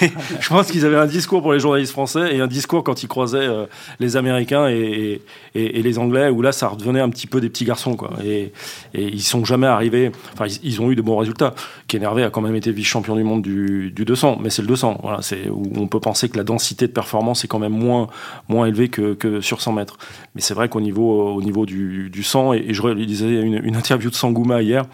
je 0.00 0.48
pense 0.48 0.72
qu'ils 0.72 0.84
avaient 0.84 0.96
un 0.96 1.06
discours 1.06 1.42
pour 1.42 1.52
les 1.52 1.60
journalistes 1.60 1.92
français 1.92 2.34
et 2.34 2.40
un 2.40 2.48
discours 2.48 2.82
quand 2.82 3.04
ils 3.04 3.08
croisaient 3.08 3.38
euh, 3.38 3.66
les 4.00 4.16
Américains 4.16 4.68
et, 4.68 5.22
et, 5.54 5.78
et, 5.78 5.82
les 5.82 5.98
Anglais, 5.98 6.28
où 6.28 6.42
là, 6.42 6.50
ça 6.50 6.66
redevenait 6.66 7.00
un 7.00 7.08
petit 7.08 7.28
peu 7.28 7.40
des 7.40 7.48
petits 7.48 7.64
garçons. 7.64 7.94
Quoi. 7.94 8.10
Et, 8.24 8.52
et 8.94 9.04
ils 9.04 9.22
sont 9.22 9.44
jamais 9.44 9.68
arrivés. 9.68 10.10
Enfin, 10.32 10.46
ils, 10.64 10.80
ont 10.80 10.90
eu 10.90 10.96
de 10.96 11.02
bons 11.02 11.18
résultats. 11.18 11.54
Kenervé 11.86 12.24
a 12.24 12.30
quand 12.30 12.42
même 12.42 12.56
été 12.56 12.72
vice-champion 12.72 13.14
du 13.14 13.22
monde 13.22 13.42
du, 13.42 13.92
du 13.92 14.04
200, 14.04 14.38
mais 14.42 14.50
c'est 14.50 14.62
le 14.62 14.68
200. 14.68 14.98
Voilà, 15.02 15.22
c'est 15.22 15.48
où 15.48 15.62
on 15.76 15.86
peut 15.86 16.00
penser 16.00 16.28
que 16.28 16.36
la 16.36 16.44
densité 16.44 16.88
de 16.88 16.92
performance 16.92 17.44
est 17.44 17.48
quand 17.48 17.60
même 17.60 17.78
moins, 17.78 18.08
moins 18.48 18.66
élevée 18.66 18.88
que, 18.88 19.14
que 19.14 19.40
sur 19.40 19.60
100 19.60 19.72
mètres. 19.72 19.98
Mais 20.34 20.40
c'est 20.40 20.54
vrai 20.54 20.68
qu'au 20.68 20.80
niveau, 20.80 21.34
au 21.34 21.42
niveau 21.42 21.66
du, 21.66 22.10
du 22.10 22.22
sang, 22.22 22.52
et, 22.52 22.72
je 22.72 22.86
lisais 22.88 23.40
une, 23.40 23.60
une 23.64 23.76
interview 23.76 24.10
de 24.10 24.14
Sangouma 24.14 24.62
hier, 24.62 24.84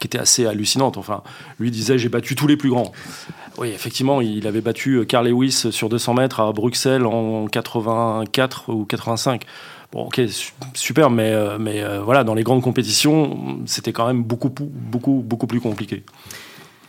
qui 0.00 0.06
était 0.06 0.18
assez 0.18 0.46
hallucinante. 0.46 0.96
Enfin, 0.96 1.22
lui 1.58 1.70
disait 1.70 1.98
j'ai 1.98 2.08
battu 2.08 2.34
tous 2.34 2.46
les 2.46 2.56
plus 2.56 2.70
grands. 2.70 2.92
Oui, 3.58 3.68
effectivement, 3.68 4.20
il 4.20 4.46
avait 4.46 4.60
battu 4.60 5.04
Carl 5.06 5.28
Lewis 5.28 5.66
sur 5.70 5.88
200 5.88 6.14
mètres 6.14 6.40
à 6.40 6.52
Bruxelles 6.52 7.04
en 7.04 7.46
84 7.46 8.72
ou 8.72 8.84
85. 8.84 9.44
Bon, 9.92 10.04
ok, 10.04 10.20
super, 10.72 11.10
mais, 11.10 11.34
mais 11.58 11.82
voilà, 11.98 12.22
dans 12.22 12.34
les 12.34 12.44
grandes 12.44 12.62
compétitions, 12.62 13.58
c'était 13.66 13.92
quand 13.92 14.06
même 14.06 14.22
beaucoup, 14.22 14.48
beaucoup, 14.48 15.22
beaucoup 15.26 15.48
plus 15.48 15.60
compliqué. 15.60 16.04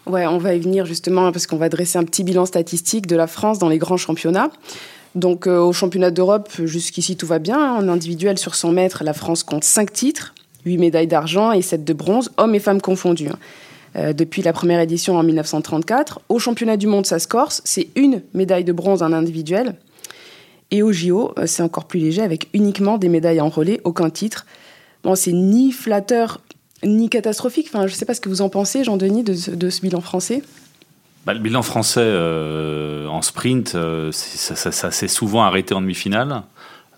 Ouais, 0.06 0.26
on 0.26 0.38
va 0.38 0.56
y 0.56 0.60
venir 0.60 0.86
justement 0.86 1.32
parce 1.32 1.48
qu'on 1.48 1.58
va 1.58 1.70
dresser 1.70 1.98
un 1.98 2.04
petit 2.04 2.24
bilan 2.24 2.46
statistique 2.46 3.08
de 3.08 3.16
la 3.16 3.28
France 3.28 3.60
dans 3.60 3.70
les 3.70 3.78
grands 3.78 3.98
championnats. 3.98 4.50
Donc 5.16 5.48
au 5.48 5.74
championnat 5.74 6.12
d'Europe, 6.12 6.50
jusqu'ici 6.64 7.18
tout 7.18 7.28
va 7.28 7.40
bien. 7.40 7.74
En 7.74 7.88
individuel 7.90 8.38
sur 8.38 8.56
100 8.56 8.72
mètres, 8.72 9.04
la 9.04 9.14
France 9.14 9.44
compte 9.44 9.64
5 9.64 9.92
titres, 9.92 10.34
8 10.66 10.78
médailles 10.78 11.08
d'argent 11.08 11.52
et 11.52 11.62
7 11.62 11.84
de 11.84 11.94
bronze, 11.94 12.32
hommes 12.38 12.56
et 12.56 12.60
femmes 12.60 12.82
confondus. 12.82 13.30
Euh, 13.98 14.14
depuis 14.14 14.42
la 14.42 14.54
première 14.54 14.80
édition 14.80 15.18
en 15.18 15.24
1934. 15.24 16.22
Au 16.30 16.40
championnat 16.40 16.78
du 16.78 16.88
monde, 16.88 17.06
ça 17.06 17.20
se 17.20 17.28
corse, 17.28 17.62
c'est 17.66 17.90
une 17.96 18.22
médaille 18.34 18.64
de 18.64 18.72
bronze 18.72 19.04
en 19.04 19.12
individuel. 19.12 19.76
Et 20.72 20.82
au 20.82 20.94
JO, 20.94 21.34
euh, 21.38 21.46
c'est 21.46 21.62
encore 21.62 21.86
plus 21.86 22.00
léger 22.00 22.22
avec 22.22 22.48
uniquement 22.54 22.98
des 22.98 23.10
médailles 23.10 23.42
en 23.42 23.50
relais, 23.50 23.82
aucun 23.84 24.10
titre. 24.10 24.46
Bon, 25.04 25.16
c'est 25.16 25.34
ni 25.34 25.74
flatteur 25.74 26.40
ni 26.84 27.10
catastrophique. 27.10 27.68
Enfin, 27.68 27.86
je 27.86 27.92
ne 27.92 27.98
sais 27.98 28.06
pas 28.06 28.14
ce 28.14 28.22
que 28.22 28.30
vous 28.30 28.42
en 28.42 28.48
pensez, 28.48 28.86
Jean-Denis, 28.86 29.24
de, 29.24 29.34
ce 29.70 29.82
bilan 29.82 30.00
français. 30.00 30.42
Bah, 31.26 31.34
le 31.34 31.40
bilan 31.40 31.62
français 31.62 32.02
euh, 32.04 33.08
en 33.08 33.22
sprint, 33.22 33.78
ça, 34.12 34.56
ça 34.56 34.92
s'est 34.92 35.08
souvent 35.08 35.44
arrêté 35.44 35.74
en 35.74 35.82
demi-finale. 35.82 36.44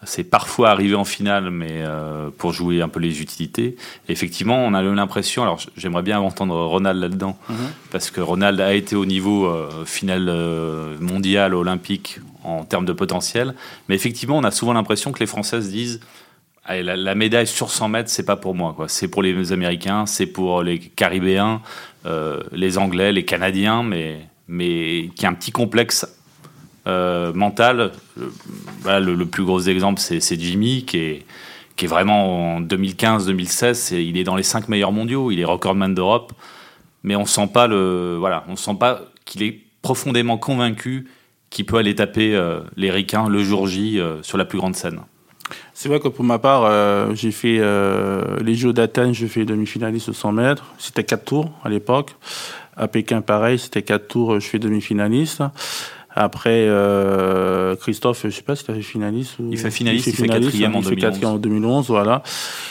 C'est 0.05 0.23
parfois 0.23 0.69
arrivé 0.69 0.95
en 0.95 1.05
finale, 1.05 1.49
mais 1.49 1.81
euh, 1.81 2.29
pour 2.37 2.53
jouer 2.53 2.81
un 2.81 2.89
peu 2.89 2.99
les 2.99 3.21
utilités. 3.21 3.75
effectivement, 4.09 4.57
on 4.57 4.73
a 4.73 4.81
l'impression, 4.81 5.43
alors 5.43 5.59
j'aimerais 5.77 6.03
bien 6.03 6.19
entendre 6.19 6.55
Ronald 6.55 6.99
là-dedans, 6.99 7.37
mhm. 7.49 7.55
parce 7.91 8.11
que 8.11 8.21
Ronald 8.21 8.59
a 8.59 8.73
été 8.73 8.95
au 8.95 9.05
niveau 9.05 9.45
euh, 9.45 9.85
final 9.85 10.27
euh, 10.29 10.97
mondial, 10.99 11.53
olympique, 11.53 12.19
en 12.43 12.63
termes 12.63 12.85
de 12.85 12.93
potentiel. 12.93 13.55
Mais 13.87 13.95
effectivement, 13.95 14.37
on 14.37 14.43
a 14.43 14.51
souvent 14.51 14.73
l'impression 14.73 15.11
que 15.11 15.19
les 15.19 15.25
Françaises 15.25 15.69
disent 15.69 15.99
la, 16.70 17.15
médaille 17.15 17.48
sur 17.48 17.70
100 17.70 17.89
mètres, 17.89 18.10
c'est 18.10 18.25
pas 18.25 18.38
pour 18.38 18.55
moi. 18.55 18.75
C'est 18.88 19.08
pour 19.08 19.22
les 19.22 19.51
Américains, 19.51 20.05
c'est 20.05 20.27
pour 20.27 20.63
les 20.63 20.79
Caribéens, 20.79 21.62
les 22.51 22.77
Anglais, 22.77 23.12
les 23.12 23.25
Canadiens, 23.25 23.84
mais, 23.84 25.10
qui 25.15 25.25
a 25.25 25.29
un 25.29 25.34
petit 25.34 25.51
complexe 25.51 26.05
euh, 26.86 27.32
mental. 27.34 27.91
Euh, 28.17 29.00
le, 29.00 29.25
plus 29.25 29.46
gros 29.46 29.62
exemple, 29.62 30.01
c'est 30.01 30.39
Jimmy, 30.39 30.84
qui 30.84 30.98
est, 30.98 31.88
vraiment 31.88 32.55
en 32.55 32.62
2015-2016, 32.62 33.96
il 33.96 34.17
est 34.17 34.24
dans 34.24 34.36
les 34.36 34.43
5 34.43 34.67
meilleurs 34.67 34.91
mondiaux, 34.91 35.32
il 35.32 35.39
est 35.39 35.46
recordman 35.46 35.93
d'Europe, 35.93 36.34
mais 37.03 37.15
on 37.15 37.25
sent 37.25 37.48
pas 37.53 37.67
le, 37.67 38.17
voilà, 38.20 38.43
on 38.48 38.55
sent 38.55 38.75
pas 38.79 39.01
qu'il 39.25 39.43
est 39.43 39.60
profondément 39.82 40.38
convaincu 40.38 41.10
qu'il 41.50 41.65
peut 41.65 41.77
aller 41.77 41.96
taper 41.96 42.36
euh, 42.36 42.62
les 42.75 42.91
Ricains 42.91 43.29
le 43.29 43.43
jour 43.43 43.67
J 43.67 44.00
sur 44.22 44.38
la 44.38 44.46
plus 44.46 44.58
grande 44.58 44.75
scène. 44.75 45.00
C'est 45.73 45.89
vrai 45.89 45.99
que 45.99 46.07
pour 46.07 46.23
ma 46.23 46.39
part, 46.39 47.15
j'ai 47.15 47.31
fait 47.31 47.59
les 48.41 48.55
Jeux 48.55 48.73
d'Athènes, 48.73 49.13
j'ai 49.13 49.27
fait 49.27 49.43
demi-finaliste 49.43 50.09
au 50.09 50.13
100 50.13 50.31
mètres. 50.31 50.65
C'était 50.77 51.03
4 51.03 51.25
tours 51.25 51.51
à 51.63 51.69
l'époque. 51.69 52.15
À 52.77 52.87
Pékin, 52.87 53.21
pareil, 53.21 53.59
c'était 53.59 53.81
4 53.81 54.07
tours, 54.07 54.39
je 54.39 54.47
fais 54.47 54.59
demi-finaliste. 54.59 55.41
Après, 56.15 56.67
euh, 56.67 57.75
Christophe, 57.75 58.21
je 58.25 58.29
sais 58.29 58.43
pas 58.43 58.55
si 58.55 58.63
tu 58.63 58.71
as 58.71 58.75
fait 58.75 58.81
finaliste. 58.81 59.39
Ou... 59.39 59.49
Il 59.51 59.57
fait 59.57 59.71
finaliste, 59.71 60.07
il 60.07 60.13
fait, 60.13 60.27
quatrième, 60.27 60.75
en, 60.75 60.81
2011. 60.81 61.25
en 61.25 61.37
2011. 61.37 61.87
Voilà. 61.87 62.21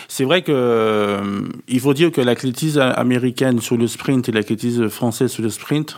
C'est 0.07 0.25
vrai 0.25 0.43
que 0.43 0.53
euh, 0.53 1.49
il 1.67 1.81
faut 1.81 1.93
dire 1.93 2.13
que 2.13 2.21
l'athlétisme 2.21 2.81
américaine 2.81 3.61
sur 3.61 3.77
le 3.77 3.89
sprint 3.89 4.29
et 4.29 4.33
l'athlétisme 4.33 4.89
français 4.89 5.27
sur 5.27 5.43
le 5.43 5.51
sprint, 5.51 5.97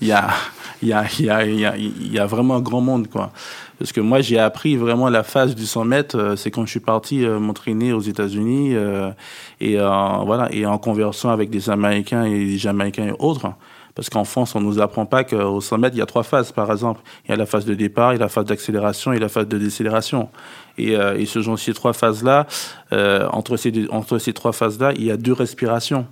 il 0.00 0.08
y 0.08 0.12
a, 0.12 0.28
il 0.82 0.88
y 0.88 2.18
a, 2.18 2.26
vraiment 2.26 2.56
un 2.56 2.60
grand 2.60 2.80
monde, 2.80 3.08
quoi. 3.08 3.32
Parce 3.78 3.92
que 3.92 4.00
moi, 4.00 4.20
j'ai 4.20 4.38
appris 4.38 4.76
vraiment 4.76 5.08
la 5.08 5.22
phase 5.22 5.54
du 5.54 5.66
100 5.66 5.84
mètres. 5.84 6.18
Euh, 6.18 6.36
c'est 6.36 6.50
quand 6.50 6.64
je 6.64 6.70
suis 6.70 6.80
parti 6.80 7.24
euh, 7.24 7.38
m'entraîner 7.38 7.92
aux 7.92 8.00
États-Unis 8.00 8.74
euh, 8.74 9.10
et 9.60 9.76
voilà 9.76 10.48
et 10.50 10.64
en 10.64 10.78
conversant 10.78 11.30
avec 11.30 11.50
des 11.50 11.68
Américains 11.68 12.24
et 12.24 12.44
des 12.44 12.58
Jamaïcains 12.58 13.08
et 13.08 13.14
autres. 13.18 13.52
Parce 13.94 14.10
qu'en 14.10 14.24
France, 14.24 14.54
on 14.54 14.60
nous 14.60 14.80
apprend 14.80 15.06
pas 15.06 15.24
qu'au 15.24 15.60
100 15.60 15.78
mètres, 15.78 15.96
il 15.96 16.00
y 16.00 16.02
a 16.02 16.06
trois 16.06 16.22
phases, 16.22 16.52
par 16.52 16.70
exemple. 16.70 17.00
Il 17.24 17.30
y 17.30 17.34
a 17.34 17.36
la 17.36 17.46
phase 17.46 17.64
de 17.64 17.74
départ, 17.74 18.12
il 18.12 18.16
y 18.16 18.18
a 18.18 18.24
la 18.24 18.28
phase 18.28 18.44
d'accélération 18.44 19.12
et 19.14 19.18
la 19.18 19.30
phase 19.30 19.48
de 19.48 19.56
décélération. 19.56 20.28
Et, 20.76 20.94
ce 21.24 21.40
genre 21.40 21.58
ces 21.58 21.72
trois 21.72 21.94
phases-là, 21.94 22.46
entre 23.32 23.56
ces 23.56 24.32
trois 24.34 24.52
phases-là, 24.52 24.92
il 24.96 25.04
y 25.04 25.10
a 25.10 25.16
deux 25.16 25.32
respirations. 25.32 26.06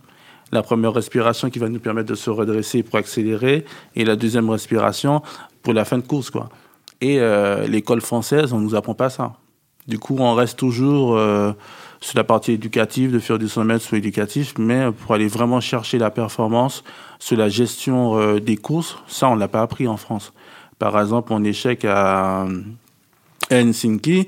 La 0.53 0.63
première 0.63 0.93
respiration 0.93 1.51
qui 1.51 1.59
va 1.59 1.69
nous 1.69 1.81
permettre 1.81 2.09
de 2.09 2.15
se 2.15 2.31
redresser 2.31 2.83
pour 2.83 2.97
accélérer, 2.97 3.65
et 3.97 4.05
la 4.05 4.17
deuxième 4.17 4.51
respiration 4.51 5.23
pour 5.63 5.73
la 5.73 5.85
fin 5.85 5.99
de 5.99 6.07
course, 6.07 6.31
quoi. 6.31 6.49
Et 7.01 7.21
euh, 7.21 7.67
l'école 7.67 8.01
française, 8.01 8.53
on 8.53 8.61
nous 8.61 8.75
apprend 8.75 8.95
pas 8.95 9.11
ça. 9.11 9.35
Du 9.87 9.99
coup, 9.99 10.17
on 10.19 10.35
reste 10.35 10.59
toujours 10.59 11.17
euh, 11.17 11.53
sur 12.01 12.17
la 12.17 12.25
partie 12.25 12.53
éducative, 12.53 13.13
de 13.13 13.19
faire 13.19 13.39
du 13.39 13.49
100 13.49 13.65
mètres 13.65 13.85
sur 13.85 13.97
éducatif, 13.97 14.55
mais 14.59 14.91
pour 14.91 15.15
aller 15.15 15.27
vraiment 15.27 15.61
chercher 15.61 15.99
la 15.99 16.11
performance 16.11 16.85
sur 17.19 17.37
la 17.37 17.49
gestion 17.49 18.19
euh, 18.19 18.41
des 18.41 18.57
courses, 18.57 18.97
ça, 19.07 19.29
on 19.29 19.35
l'a 19.35 19.49
pas 19.49 19.63
appris 19.63 19.87
en 19.87 19.97
France. 19.97 20.33
Par 20.79 20.99
exemple, 20.99 21.33
mon 21.33 21.45
échec 21.45 21.85
à, 21.85 22.47
Helsinki, 23.51 24.27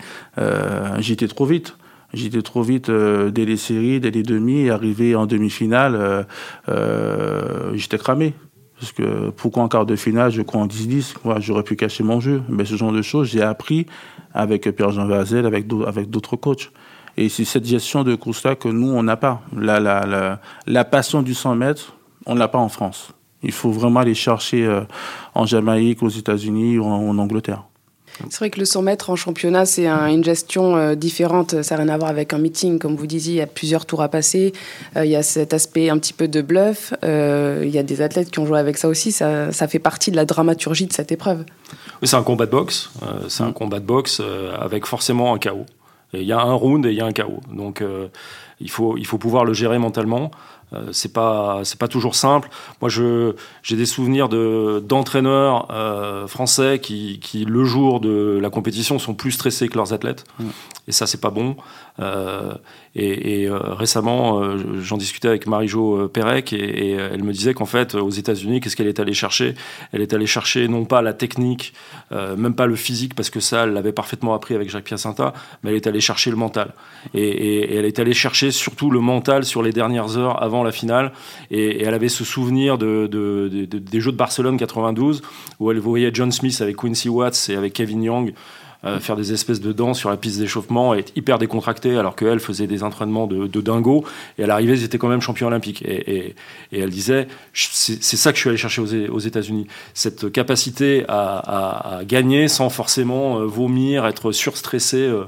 j'étais 0.99 1.28
trop 1.28 1.46
vite. 1.46 1.76
J'étais 2.14 2.42
trop 2.42 2.62
vite 2.62 2.88
euh, 2.88 3.30
dès 3.30 3.44
les 3.44 3.56
séries, 3.56 4.00
dès 4.00 4.10
les 4.10 4.22
demi, 4.22 4.62
et 4.62 4.70
arrivé 4.70 5.14
en 5.14 5.26
demi-finale, 5.26 6.26
j'étais 7.75 7.98
cramé. 7.98 8.34
Parce 8.78 8.92
que 8.92 9.30
pourquoi 9.30 9.62
en 9.62 9.68
quart 9.68 9.86
de 9.86 9.96
finale, 9.96 10.30
je 10.30 10.42
crois 10.42 10.60
en 10.60 10.66
10-10, 10.66 11.14
j'aurais 11.38 11.62
pu 11.62 11.76
cacher 11.76 12.04
mon 12.04 12.20
jeu. 12.20 12.42
Mais 12.50 12.66
ce 12.66 12.76
genre 12.76 12.92
de 12.92 13.00
choses, 13.00 13.28
j'ai 13.28 13.40
appris 13.40 13.86
avec 14.34 14.70
Pierre-Jean 14.76 15.06
Vazel, 15.06 15.46
avec 15.46 15.66
d'autres 15.66 16.36
coachs. 16.36 16.70
Et 17.16 17.28
c'est 17.28 17.44
cette 17.44 17.64
gestion 17.64 18.04
de 18.04 18.14
course-là 18.14 18.56
que 18.56 18.68
nous, 18.68 18.88
on 18.88 19.02
n'a 19.02 19.16
pas. 19.16 19.40
La, 19.56 19.80
la, 19.80 20.04
la, 20.04 20.40
la, 20.66 20.84
passion 20.84 21.22
du 21.22 21.32
100 21.32 21.54
mètres, 21.56 21.94
on 22.26 22.34
ne 22.34 22.38
l'a 22.38 22.48
pas 22.48 22.58
en 22.58 22.68
France. 22.68 23.12
Il 23.42 23.52
faut 23.52 23.70
vraiment 23.70 24.00
aller 24.00 24.14
chercher 24.14 24.66
euh, 24.66 24.82
en 25.34 25.46
Jamaïque, 25.46 26.02
aux 26.02 26.08
États-Unis 26.08 26.78
ou 26.78 26.84
en, 26.84 27.16
Angleterre. 27.16 27.64
C'est 28.30 28.38
vrai 28.38 28.50
que 28.50 28.58
le 28.58 28.64
100 28.64 28.82
mètres 28.82 29.11
en 29.11 29.16
championnat, 29.16 29.66
c'est 29.66 29.87
une 29.87 30.25
gestion 30.25 30.76
euh, 30.76 30.94
différente. 30.94 31.62
Ça 31.62 31.76
n'a 31.76 31.85
rien 31.85 31.92
à 31.92 31.99
voir 31.99 32.11
avec 32.11 32.32
un 32.32 32.38
meeting. 32.38 32.78
Comme 32.78 32.96
vous 32.96 33.06
disiez, 33.06 33.35
il 33.35 33.38
y 33.38 33.42
a 33.42 33.46
plusieurs 33.46 33.87
tours 33.87 34.02
à 34.02 34.08
passer. 34.08 34.52
Euh, 34.96 35.04
il 35.04 35.11
y 35.11 35.16
a 35.16 35.23
cet 35.23 35.52
aspect 35.54 35.90
un 35.90 35.99
petit 35.99 36.12
peu 36.12 36.28
de 36.28 36.42
bluff. 36.42 36.92
il 37.02 37.70
y 37.70 37.78
a 37.78 37.82
des 37.82 38.00
athlètes 38.00 38.30
qui 38.30 38.38
ont 38.38 38.46
joué 38.46 38.58
avec 38.58 38.78
ça 38.78 38.88
aussi. 38.88 39.12
Ça, 39.12 39.52
ça 39.52 39.68
fait 39.68 39.78
partie 39.78 40.11
de 40.11 40.16
la 40.16 40.25
dramaturgie 40.25 40.87
de 40.87 40.92
cette 40.92 41.12
épreuve. 41.12 41.44
Oui, 42.02 42.08
c'est 42.08 42.16
un 42.16 42.23
combat 42.23 42.46
de 42.46 42.50
boxe. 42.50 42.90
c'est 43.28 43.42
un 43.42 43.52
combat 43.52 43.80
de 43.80 43.87
boxe 43.87 44.20
avec 44.61 44.87
forcément 44.87 45.35
un 45.35 45.38
chaos. 45.38 45.66
Il 46.12 46.23
y 46.23 46.32
a 46.32 46.40
un 46.40 46.54
round 46.54 46.87
et 46.87 46.90
il 46.90 46.96
y 46.96 47.00
a 47.00 47.06
un 47.06 47.12
chaos. 47.12 47.40
Donc 47.52 47.80
euh, 47.80 48.08
il, 48.61 48.70
faut, 48.70 48.96
il 48.96 49.06
faut 49.06 49.18
pouvoir 49.18 49.44
le 49.44 49.52
gérer 49.52 49.78
mentalement. 49.78 50.30
Euh, 50.73 50.88
c'est 50.92 51.12
pas 51.12 51.61
c'est 51.64 51.78
pas 51.78 51.88
toujours 51.88 52.14
simple. 52.14 52.49
Moi, 52.80 52.88
je 52.88 53.35
j'ai 53.62 53.76
des 53.76 53.87
souvenirs 53.87 54.28
de 54.28 54.82
d'entraîneurs 54.85 55.68
euh, 55.70 56.26
français 56.26 56.80
qui, 56.82 57.20
qui 57.20 57.44
le 57.44 57.64
jour 57.64 58.00
de 58.00 58.38
la 58.40 58.50
compétition 58.50 58.99
sont 58.99 59.14
plus 59.14 59.32
stressés 59.32 59.68
que 59.68 59.76
leurs 59.76 59.92
athlètes. 59.92 60.25
Et 60.88 60.92
ça, 60.92 61.06
c'est 61.06 61.20
pas 61.20 61.30
bon. 61.30 61.56
Euh, 61.99 62.52
et, 62.94 63.42
et 63.42 63.49
récemment, 63.50 64.56
j'en 64.80 64.96
discutais 64.96 65.28
avec 65.28 65.46
Marie-Jo 65.46 66.08
Pérec 66.08 66.52
et, 66.52 66.56
et, 66.56 66.90
elle 66.92 67.25
me 67.25 67.32
disait 67.32 67.54
qu'en 67.54 67.66
fait, 67.66 67.94
aux 67.94 68.11
États-Unis, 68.11 68.61
qu'est-ce 68.61 68.76
qu'elle 68.76 68.87
est 68.87 69.00
allée 69.00 69.14
chercher? 69.14 69.54
Elle 69.92 70.00
est 70.00 70.14
allée 70.14 70.26
chercher 70.26 70.68
non 70.68 70.85
pas 70.85 71.02
la 71.02 71.12
technique, 71.12 71.75
même 72.11 72.54
pas 72.54 72.66
le 72.66 72.76
physique, 72.76 73.14
parce 73.14 73.28
que 73.28 73.40
ça, 73.40 73.64
elle 73.64 73.73
l'avait 73.73 73.92
parfaitement 73.92 74.35
appris 74.35 74.54
avec 74.54 74.70
Jacques 74.70 74.85
Piacenza, 74.85 75.35
mais 75.62 75.70
elle 75.70 75.76
est 75.76 75.87
allée 75.87 76.00
chercher 76.00 76.30
le 76.30 76.37
mental. 76.37 76.73
Et, 77.12 77.76
elle 77.76 77.85
est 77.85 77.99
allée 77.99 78.14
chercher 78.14 78.50
surtout 78.50 78.90
le 78.90 79.00
mental 79.00 79.44
sur 79.44 79.62
les 79.62 79.73
dernières 79.73 80.16
heures 80.16 80.42
avant 80.42 80.55
la 80.64 80.72
finale. 80.72 81.12
Et, 81.50 81.82
elle 81.82 81.94
avait 81.94 82.08
ce 82.08 82.25
souvenir 82.25 82.78
de, 82.78 83.06
de, 83.06 83.48
de, 83.48 83.78
des 83.78 84.00
Jeux 84.00 84.12
de 84.12 84.16
Barcelone 84.16 84.56
92, 84.56 85.22
où 85.60 85.70
elle 85.70 85.78
voyait 85.78 86.10
John 86.12 86.32
Smith 86.32 86.60
avec 86.60 86.76
Quincy 86.76 87.08
Watts 87.08 87.48
et 87.48 87.56
avec 87.56 87.72
Kevin 87.72 88.02
Young. 88.02 88.32
Euh, 88.86 89.00
faire 89.00 89.16
des 89.16 89.32
espèces 89.32 89.60
de 89.60 89.72
danses 89.72 89.98
sur 89.98 90.10
la 90.10 90.16
piste 90.16 90.38
d'échauffement, 90.38 90.94
être 90.94 91.10
hyper 91.16 91.38
décontractée, 91.38 91.96
alors 91.96 92.14
qu'elle 92.14 92.38
faisait 92.38 92.66
des 92.66 92.82
entraînements 92.82 93.26
de, 93.26 93.60
dingo. 93.60 94.04
Et 94.38 94.44
à 94.44 94.46
l'arrivée, 94.46 94.75
ils 94.75 94.84
étaient 94.84 94.98
quand 94.98 95.08
même 95.08 95.22
champions 95.22 95.48
olympiques. 95.48 95.82
Et, 95.82 96.34
elle 96.70 96.90
disait, 96.90 97.26
c'est 97.52 98.16
ça 98.16 98.30
que 98.30 98.36
je 98.36 98.42
suis 98.42 98.48
allé 98.48 98.58
chercher 98.58 98.82
aux, 99.08 99.18
États-Unis. 99.18 99.66
Cette 99.94 100.30
capacité 100.30 101.04
à, 101.08 102.00
gagner 102.06 102.48
sans 102.48 102.68
forcément 102.68 103.38
euh, 103.38 103.44
vomir, 103.44 104.06
être 104.06 104.30
surstressé. 104.30 104.98
Euh, 104.98 105.25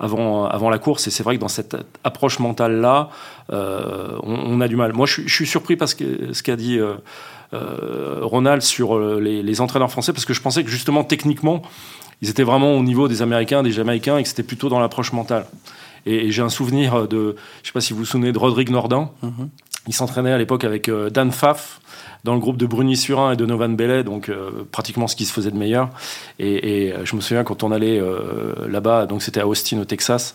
avant, 0.00 0.46
avant 0.46 0.70
la 0.70 0.78
course. 0.78 1.06
Et 1.06 1.10
c'est 1.10 1.22
vrai 1.22 1.36
que 1.36 1.40
dans 1.40 1.48
cette 1.48 1.76
approche 2.04 2.38
mentale-là, 2.38 3.10
on, 3.50 4.60
a 4.60 4.68
du 4.68 4.76
mal. 4.76 4.92
Moi, 4.92 5.06
je, 5.06 5.28
suis 5.28 5.46
surpris 5.46 5.76
parce 5.76 5.94
que 5.94 6.32
ce 6.32 6.42
qu'a 6.42 6.56
dit 6.56 6.78
Ronald 7.52 8.62
sur 8.62 8.98
les, 8.98 9.42
les, 9.42 9.60
entraîneurs 9.60 9.90
français, 9.90 10.12
parce 10.12 10.24
que 10.24 10.34
je 10.34 10.42
pensais 10.42 10.64
que 10.64 10.70
justement, 10.70 11.04
techniquement, 11.04 11.62
ils 12.22 12.30
étaient 12.30 12.42
vraiment 12.42 12.76
au 12.76 12.82
niveau 12.82 13.08
des 13.08 13.22
Américains, 13.22 13.62
des 13.62 13.72
Jamaïcains, 13.72 14.18
et 14.18 14.22
que 14.22 14.28
c'était 14.28 14.42
plutôt 14.42 14.68
dans 14.68 14.80
l'approche 14.80 15.12
mentale. 15.12 15.46
Et, 16.06 16.30
j'ai 16.30 16.42
un 16.42 16.48
souvenir 16.48 17.08
de, 17.08 17.36
je 17.62 17.68
sais 17.68 17.72
pas 17.72 17.80
si 17.80 17.92
vous 17.92 18.00
vous 18.00 18.04
souvenez 18.04 18.32
de 18.32 18.38
Rodrigue 18.38 18.70
Nordin, 18.70 19.10
mhm. 19.22 19.48
il 19.86 19.94
s'entraînait 19.94 20.32
à 20.32 20.38
l'époque 20.38 20.64
avec 20.64 20.90
Dan 20.90 21.30
Pfaff, 21.30 21.80
dans 22.28 22.34
le 22.34 22.40
groupe 22.40 22.58
de 22.58 22.66
Bruni-Surin 22.66 23.32
et 23.32 23.36
de 23.36 23.46
Novan 23.46 23.70
Bellet, 23.70 24.04
donc 24.04 24.28
euh, 24.28 24.50
pratiquement 24.70 25.06
ce 25.08 25.16
qui 25.16 25.24
se 25.24 25.32
faisait 25.32 25.50
de 25.50 25.56
meilleur. 25.56 25.88
Et, 26.38 26.92
euh, 26.92 27.06
je 27.06 27.16
me 27.16 27.22
souviens 27.22 27.42
quand 27.42 27.62
on 27.62 27.72
allait 27.72 27.98
euh, 27.98 28.68
là-bas, 28.68 29.06
donc 29.06 29.22
c'était 29.22 29.40
à 29.40 29.46
Austin 29.46 29.78
au 29.78 29.86
Texas, 29.86 30.34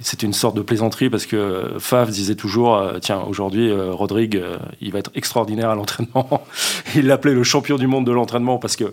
c'était 0.00 0.26
une 0.26 0.34
sorte 0.34 0.54
de 0.54 0.60
plaisanterie 0.60 1.08
parce 1.08 1.24
que 1.24 1.76
Fav 1.78 2.10
disait 2.10 2.34
toujours, 2.34 2.78
tiens, 3.00 3.22
aujourd'hui, 3.26 3.72
Rodrigue, 3.72 4.42
il 4.82 4.92
va 4.92 4.98
être 4.98 5.12
extraordinaire 5.14 5.70
à 5.70 5.74
l'entraînement. 5.74 6.44
il 6.94 7.06
l'appelait 7.06 7.32
le 7.32 7.42
champion 7.42 7.78
du 7.78 7.86
monde 7.86 8.04
de 8.04 8.12
l'entraînement 8.12 8.58
parce 8.58 8.76
que, 8.76 8.92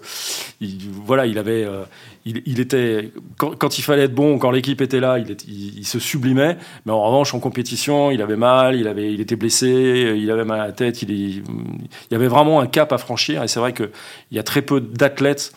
voilà, 1.05 1.25
il 1.25 1.37
avait, 1.39 1.67
il, 2.25 2.59
était 2.61 3.11
quand, 3.37 3.77
il 3.77 3.81
fallait 3.81 4.03
être 4.03 4.15
bon, 4.15 4.37
quand 4.37 4.51
l'équipe 4.51 4.81
était 4.81 5.01
là, 5.01 5.17
il, 5.19 5.85
se 5.85 5.99
sublimait. 5.99 6.57
Mais 6.85 6.93
en 6.93 7.01
revanche, 7.03 7.33
en 7.33 7.39
compétition, 7.39 8.11
il 8.11 8.21
avait 8.21 8.35
mal, 8.37 8.75
il 8.75 8.87
avait, 8.87 9.13
il 9.13 9.19
était 9.19 9.35
blessé, 9.35 10.15
il 10.17 10.31
avait 10.31 10.45
mal 10.45 10.61
à 10.61 10.67
la 10.67 10.73
tête. 10.73 11.01
Il, 11.01 11.11
il 11.11 11.43
y 12.11 12.15
avait 12.15 12.27
vraiment 12.27 12.36
un 12.37 12.67
cap 12.67 12.91
à 12.91 12.97
franchir. 12.97 13.43
Et 13.43 13.47
c'est 13.47 13.59
vrai 13.59 13.73
qu'il 13.73 13.89
y 14.31 14.39
a 14.39 14.43
très 14.43 14.61
peu 14.61 14.81
d'athlètes 14.81 15.53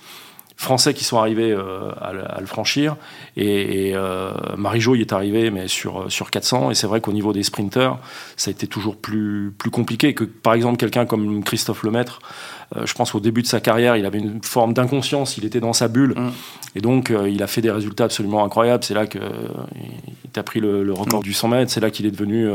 français 0.60 0.92
qui 0.92 1.04
sont 1.04 1.16
arrivés 1.16 1.52
euh, 1.52 1.90
à, 2.00 2.38
le 2.38 2.46
franchir. 2.46 2.96
Et, 3.36 3.92
euh, 3.94 4.32
Marie-Jo 4.58 4.94
y 4.94 5.00
est 5.00 5.12
arrivé, 5.12 5.50
mais 5.50 5.68
sur, 5.68 6.12
sur 6.12 6.30
400. 6.30 6.70
Et 6.70 6.74
c'est 6.74 6.86
vrai 6.86 7.00
qu'au 7.00 7.12
niveau 7.12 7.32
des 7.32 7.42
sprinters, 7.42 7.96
ça 8.36 8.50
a 8.50 8.52
été 8.52 8.66
toujours 8.66 8.96
plus, 8.96 9.54
plus 9.56 9.70
compliqué 9.70 10.12
que, 10.12 10.24
par 10.24 10.52
exemple, 10.52 10.76
quelqu'un 10.76 11.06
comme 11.06 11.42
Christophe 11.42 11.82
Lemaître 11.82 12.20
euh, 12.20 12.59
je 12.84 12.94
pense 12.94 13.10
qu'au 13.10 13.20
début 13.20 13.42
de 13.42 13.46
sa 13.46 13.60
carrière, 13.60 13.96
il 13.96 14.06
avait 14.06 14.18
une 14.18 14.42
forme 14.42 14.74
d'inconscience, 14.74 15.36
il 15.36 15.44
était 15.44 15.60
dans 15.60 15.72
sa 15.72 15.88
bulle. 15.88 16.14
Mm. 16.16 16.30
Et 16.76 16.80
donc, 16.80 17.10
euh, 17.10 17.28
il 17.28 17.42
a 17.42 17.48
fait 17.48 17.60
des 17.60 17.70
résultats 17.70 18.04
absolument 18.04 18.44
incroyables. 18.44 18.84
C'est 18.84 18.94
là 18.94 19.06
qu'il 19.06 19.20
euh, 19.20 20.36
a 20.36 20.42
pris 20.42 20.60
le, 20.60 20.92
record 20.92 21.20
mm. 21.20 21.24
du 21.24 21.32
100 21.32 21.48
mètres. 21.48 21.70
C'est 21.72 21.80
là 21.80 21.90
qu'il 21.90 22.06
est 22.06 22.10
devenu 22.10 22.48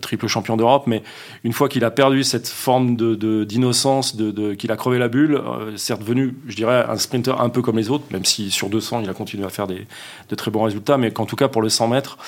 triple 0.00 0.28
champion 0.28 0.56
d'Europe. 0.56 0.84
Mais 0.86 1.02
une 1.42 1.52
fois 1.52 1.68
qu'il 1.68 1.84
a 1.84 1.90
perdu 1.90 2.22
cette 2.22 2.46
forme 2.46 2.96
d'innocence, 2.96 4.14
de, 4.14 4.30
de, 4.30 4.54
qu'il 4.54 4.70
a 4.70 4.76
crevé 4.76 4.98
la 4.98 5.08
bulle, 5.08 5.42
c'est 5.76 5.92
redevenu, 5.92 6.36
je 6.46 6.54
dirais, 6.54 6.84
un 6.88 6.96
sprinter 6.96 7.40
un 7.40 7.48
peu 7.48 7.62
comme 7.62 7.78
les 7.78 7.90
autres, 7.90 8.04
même 8.12 8.24
si 8.24 8.50
sur 8.50 8.68
200, 8.68 9.00
il 9.02 9.10
a 9.10 9.14
continué 9.14 9.44
à 9.44 9.50
faire 9.50 9.66
des, 9.66 9.86
de 10.28 10.34
très 10.36 10.50
bons 10.50 10.62
résultats. 10.62 10.98
Mais 10.98 11.10
qu'en 11.10 11.26
tout 11.26 11.36
cas, 11.36 11.48
pour 11.48 11.62
le 11.62 11.68
100 11.68 11.88
mètres, 11.88 12.18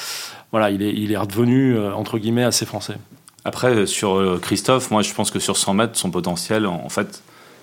voilà, 0.50 0.70
il 0.70 0.82
est, 0.82 0.92
il 0.92 1.12
est 1.12 1.16
redevenu, 1.16 1.78
entre 1.78 2.18
guillemets, 2.18 2.44
assez 2.44 2.66
français. 2.66 2.96
Après, 3.44 3.86
sur 3.86 4.14
euh, 4.16 4.38
Christophe, 4.40 4.90
moi 4.90 5.02
je 5.02 5.12
pense 5.14 5.30
que 5.30 5.38
sur 5.38 5.56
100 5.56 5.74
mètres, 5.74 5.96
son 5.96 6.10
potentiel, 6.10 6.66
en 6.66 6.88
fait, 6.88 7.22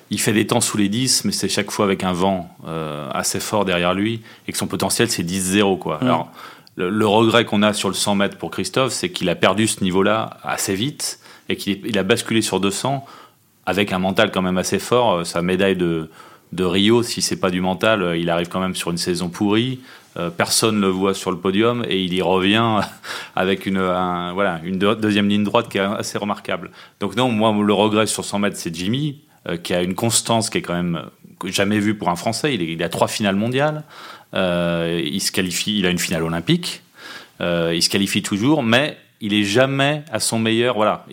il 0.09 0.19
fait 0.19 0.33
des 0.33 0.47
temps 0.47 0.61
sous 0.61 0.77
les 0.77 0.89
10, 0.89 1.25
mais 1.25 1.31
c'est 1.31 1.49
chaque 1.49 1.71
fois 1.71 1.85
avec 1.85 2.03
un 2.03 2.13
vent 2.13 2.49
euh, 2.67 3.09
assez 3.11 3.39
fort 3.39 3.65
derrière 3.65 3.93
lui, 3.93 4.21
et 4.47 4.51
que 4.51 4.57
son 4.57 4.67
potentiel 4.67 5.09
c'est 5.09 5.23
10-0. 5.23 5.77
Quoi. 5.77 5.99
Alors, 6.01 6.31
le, 6.75 7.07
regret 7.07 7.45
qu'on 7.45 7.61
a 7.63 7.73
sur 7.73 7.89
le 7.89 7.95
100 7.95 8.15
mètres 8.15 8.37
pour 8.37 8.51
Christophe, 8.51 8.93
c'est 8.93 9.09
qu'il 9.09 9.29
a 9.29 9.35
perdu 9.35 9.67
ce 9.67 9.83
niveau-là 9.83 10.37
assez 10.43 10.75
vite, 10.75 11.19
et 11.49 11.55
qu'il 11.55 11.97
a 11.97 12.03
basculé 12.03 12.41
sur 12.41 12.59
200 12.59 13.05
avec 13.65 13.91
un 13.91 13.99
mental 13.99 14.31
quand 14.31 14.41
même 14.41 14.57
assez 14.57 14.79
fort. 14.79 15.13
Euh, 15.13 15.23
sa 15.25 15.41
médaille 15.41 15.75
de, 15.75 16.09
de 16.53 16.63
Rio, 16.63 17.03
si 17.03 17.21
c'est 17.21 17.35
pas 17.35 17.51
du 17.51 17.61
mental, 17.61 18.15
il 18.17 18.29
arrive 18.29 18.47
quand 18.47 18.61
même 18.61 18.75
sur 18.75 18.91
une 18.91 18.97
saison 18.97 19.29
pourrie. 19.29 19.79
Euh, 20.17 20.29
personne 20.31 20.77
ne 20.77 20.81
le 20.81 20.87
voit 20.87 21.13
sur 21.13 21.31
le 21.31 21.37
podium 21.37 21.85
et 21.87 22.01
il 22.01 22.13
y 22.13 22.21
revient 22.21 22.79
avec 23.35 23.65
une, 23.65 23.77
voilà, 23.77 24.59
une 24.63 24.79
deuxième 24.79 25.29
ligne 25.29 25.43
droite 25.43 25.69
qui 25.69 25.77
est 25.77 25.81
assez 25.81 26.17
remarquable. 26.17 26.71
Donc 26.99 27.15
non, 27.15 27.29
moi 27.29 27.53
le 27.61 27.73
regret 27.73 28.07
sur 28.07 28.25
100 28.25 28.39
mètres, 28.39 28.57
c'est 28.57 28.73
Jimmy, 28.73 29.21
euh, 29.47 29.57
qui 29.57 29.73
a 29.73 29.81
une 29.81 29.95
constance 29.95 30.49
qui 30.49 30.57
est 30.57 30.61
quand 30.61 30.73
même 30.73 31.03
jamais 31.45 31.79
vue 31.79 31.95
pour 31.95 32.09
un 32.09 32.15
Français. 32.15 32.55
Il, 32.55 32.81
a 32.81 32.89
trois 32.89 33.07
finales 33.07 33.35
mondiales, 33.35 33.83
euh, 34.33 35.01
il 35.03 35.21
se 35.21 35.31
qualifie, 35.31 35.79
il 35.79 35.85
a 35.85 35.89
une 35.89 35.99
finale 35.99 36.23
olympique, 36.23 36.81
il 37.39 37.81
se 37.83 37.89
qualifie 37.89 38.23
toujours, 38.23 38.63
mais 38.63 38.97
il 39.21 39.33
est 39.35 39.43
jamais 39.43 40.03
à 40.11 40.19
son 40.19 40.39
meilleur. 40.39 40.75
Voilà, 40.75 41.05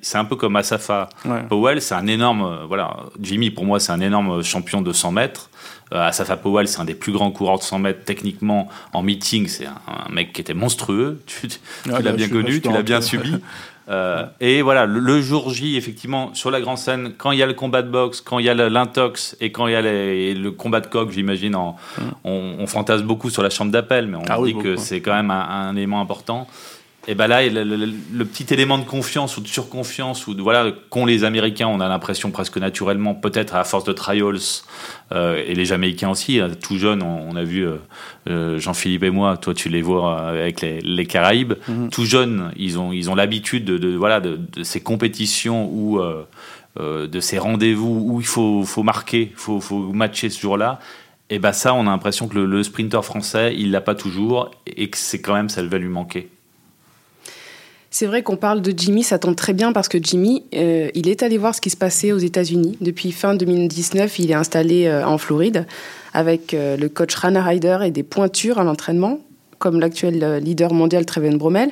c'est 0.00 0.18
un 0.18 0.24
peu 0.24 0.36
comme 0.36 0.54
Asafa 0.54 1.08
Powell, 1.48 1.82
c'est 1.82 1.94
un 1.94 2.06
énorme. 2.06 2.60
Voilà, 2.68 2.96
Jimmy 3.20 3.50
pour 3.50 3.64
moi 3.64 3.80
c'est 3.80 3.92
un 3.92 4.00
énorme 4.00 4.44
champion 4.44 4.80
de 4.80 4.92
100 4.92 5.10
mètres. 5.10 5.50
Euh, 5.94 6.00
Asafa 6.00 6.36
Powell, 6.36 6.66
c'est 6.66 6.80
un 6.80 6.84
des 6.84 6.94
plus 6.94 7.12
grands 7.12 7.30
coureurs 7.30 7.58
de 7.58 7.62
100 7.62 7.78
mètres 7.78 8.04
techniquement 8.04 8.68
en 8.92 9.02
meeting. 9.02 9.46
C'est 9.46 9.66
un, 9.66 10.12
mec 10.12 10.32
qui 10.32 10.40
était 10.40 10.54
monstrueux. 10.54 11.20
Tu, 11.26 11.48
l'as 11.86 12.00
bah, 12.00 12.12
bien 12.12 12.28
connu, 12.28 12.60
tu 12.60 12.70
l'as 12.70 12.82
bien 12.82 13.00
subi. 13.00 13.36
Euh, 13.90 14.24
et 14.40 14.62
voilà, 14.62 14.86
le, 14.86 15.20
jour 15.20 15.50
J, 15.50 15.76
effectivement, 15.76 16.32
sur 16.34 16.50
la 16.50 16.60
grande 16.60 16.78
scène, 16.78 17.12
quand 17.18 17.32
il 17.32 17.38
y 17.38 17.42
a 17.42 17.46
le 17.46 17.52
combat 17.52 17.82
de 17.82 17.90
boxe, 17.90 18.22
quand 18.22 18.38
il 18.38 18.46
y 18.46 18.48
a 18.48 18.54
l'intox 18.54 19.36
et 19.40 19.52
quand 19.52 19.66
il 19.66 19.72
y 19.72 19.76
a 19.76 19.82
le 19.82 20.48
combat 20.50 20.80
de 20.80 20.86
coq, 20.86 21.10
j'imagine, 21.10 21.54
hum. 21.54 21.74
on, 22.24 22.66
fantasme 22.66 23.04
beaucoup 23.04 23.28
sur 23.28 23.42
la 23.42 23.50
chambre 23.50 23.70
d'appel, 23.70 24.06
mais 24.06 24.16
on 24.16 24.24
ah 24.28 24.38
dit 24.42 24.54
que 24.54 24.76
c'est 24.76 25.00
quand 25.00 25.12
même 25.12 25.30
un, 25.30 25.76
élément 25.76 26.00
important. 26.00 26.46
Et 27.06 27.14
ben 27.14 27.26
là, 27.26 27.46
le, 27.46 28.24
petit 28.24 28.52
élément 28.52 28.78
de 28.78 28.84
confiance 28.84 29.36
ou 29.36 29.40
de 29.40 29.48
surconfiance 29.48 30.26
ou 30.26 30.34
de, 30.34 30.40
voilà 30.40 30.72
qu'ont 30.88 31.04
les 31.04 31.24
Américains, 31.24 31.66
on 31.66 31.80
a 31.80 31.88
l'impression 31.88 32.30
presque 32.30 32.56
naturellement, 32.56 33.14
peut-être 33.14 33.54
à 33.54 33.64
force 33.64 33.84
de 33.84 33.92
trials 33.92 34.38
euh, 35.12 35.42
et 35.46 35.54
les 35.54 35.66
Jamaïcains 35.66 36.10
aussi. 36.10 36.40
Hein, 36.40 36.50
tout 36.62 36.78
jeune, 36.78 37.02
on, 37.02 37.36
a 37.36 37.44
vu 37.44 37.66
euh, 37.66 37.76
euh, 38.30 38.58
Jean-Philippe 38.58 39.02
et 39.02 39.10
moi. 39.10 39.36
Toi, 39.36 39.52
tu 39.52 39.68
les 39.68 39.82
vois 39.82 40.18
avec 40.20 40.62
les, 40.62 41.06
Caraïbes. 41.06 41.54
Mhm. 41.68 41.90
Tout 41.90 42.06
jeunes, 42.06 42.52
ils 42.56 42.78
ont 42.78 42.92
ils 42.92 43.10
ont 43.10 43.14
l'habitude 43.14 43.66
de, 43.66 43.96
voilà 43.96 44.20
de, 44.20 44.38
ces 44.62 44.80
compétitions 44.80 45.68
ou 45.70 46.00
de 46.80 47.20
ces 47.20 47.38
rendez-vous 47.38 48.12
où 48.12 48.20
il 48.20 48.26
faut 48.26 48.64
faut 48.64 48.82
marquer, 48.82 49.32
faut 49.36 49.60
faut 49.60 49.92
matcher 49.92 50.30
ce 50.30 50.40
jour-là. 50.40 50.80
Et 51.30 51.38
ben 51.38 51.52
ça, 51.52 51.74
on 51.74 51.82
a 51.82 51.90
l'impression 51.90 52.28
que 52.28 52.34
le, 52.34 52.46
le 52.46 52.62
sprinter 52.62 53.02
français, 53.02 53.54
il 53.56 53.70
l'a 53.70 53.80
pas 53.80 53.94
toujours 53.94 54.50
et 54.66 54.88
que 54.88 54.96
c'est 54.96 55.20
quand 55.20 55.34
même 55.34 55.48
ça 55.48 55.62
va 55.62 55.78
lui 55.78 55.88
manquer. 55.88 56.28
C'est 57.96 58.06
vrai 58.06 58.24
qu'on 58.24 58.34
parle 58.34 58.60
de 58.60 58.74
Jimmy, 58.76 59.04
ça 59.04 59.20
tombe 59.20 59.36
très 59.36 59.52
bien 59.52 59.72
parce 59.72 59.86
que 59.86 59.98
Jimmy, 60.02 60.42
euh, 60.56 60.90
il 60.94 61.08
est 61.08 61.22
allé 61.22 61.38
voir 61.38 61.54
ce 61.54 61.60
qui 61.60 61.70
se 61.70 61.76
passait 61.76 62.10
aux 62.10 62.18
États-Unis. 62.18 62.76
Depuis 62.80 63.12
fin 63.12 63.36
2019, 63.36 64.18
il 64.18 64.32
est 64.32 64.34
installé 64.34 64.86
euh, 64.86 65.06
en 65.06 65.16
Floride 65.16 65.64
avec 66.12 66.54
euh, 66.54 66.76
le 66.76 66.88
coach 66.88 67.14
Rana 67.14 67.40
Ryder 67.40 67.78
et 67.84 67.92
des 67.92 68.02
pointures 68.02 68.58
à 68.58 68.64
l'entraînement, 68.64 69.20
comme 69.60 69.78
l'actuel 69.78 70.42
leader 70.42 70.74
mondial 70.74 71.06
Treven 71.06 71.38
Bromel. 71.38 71.70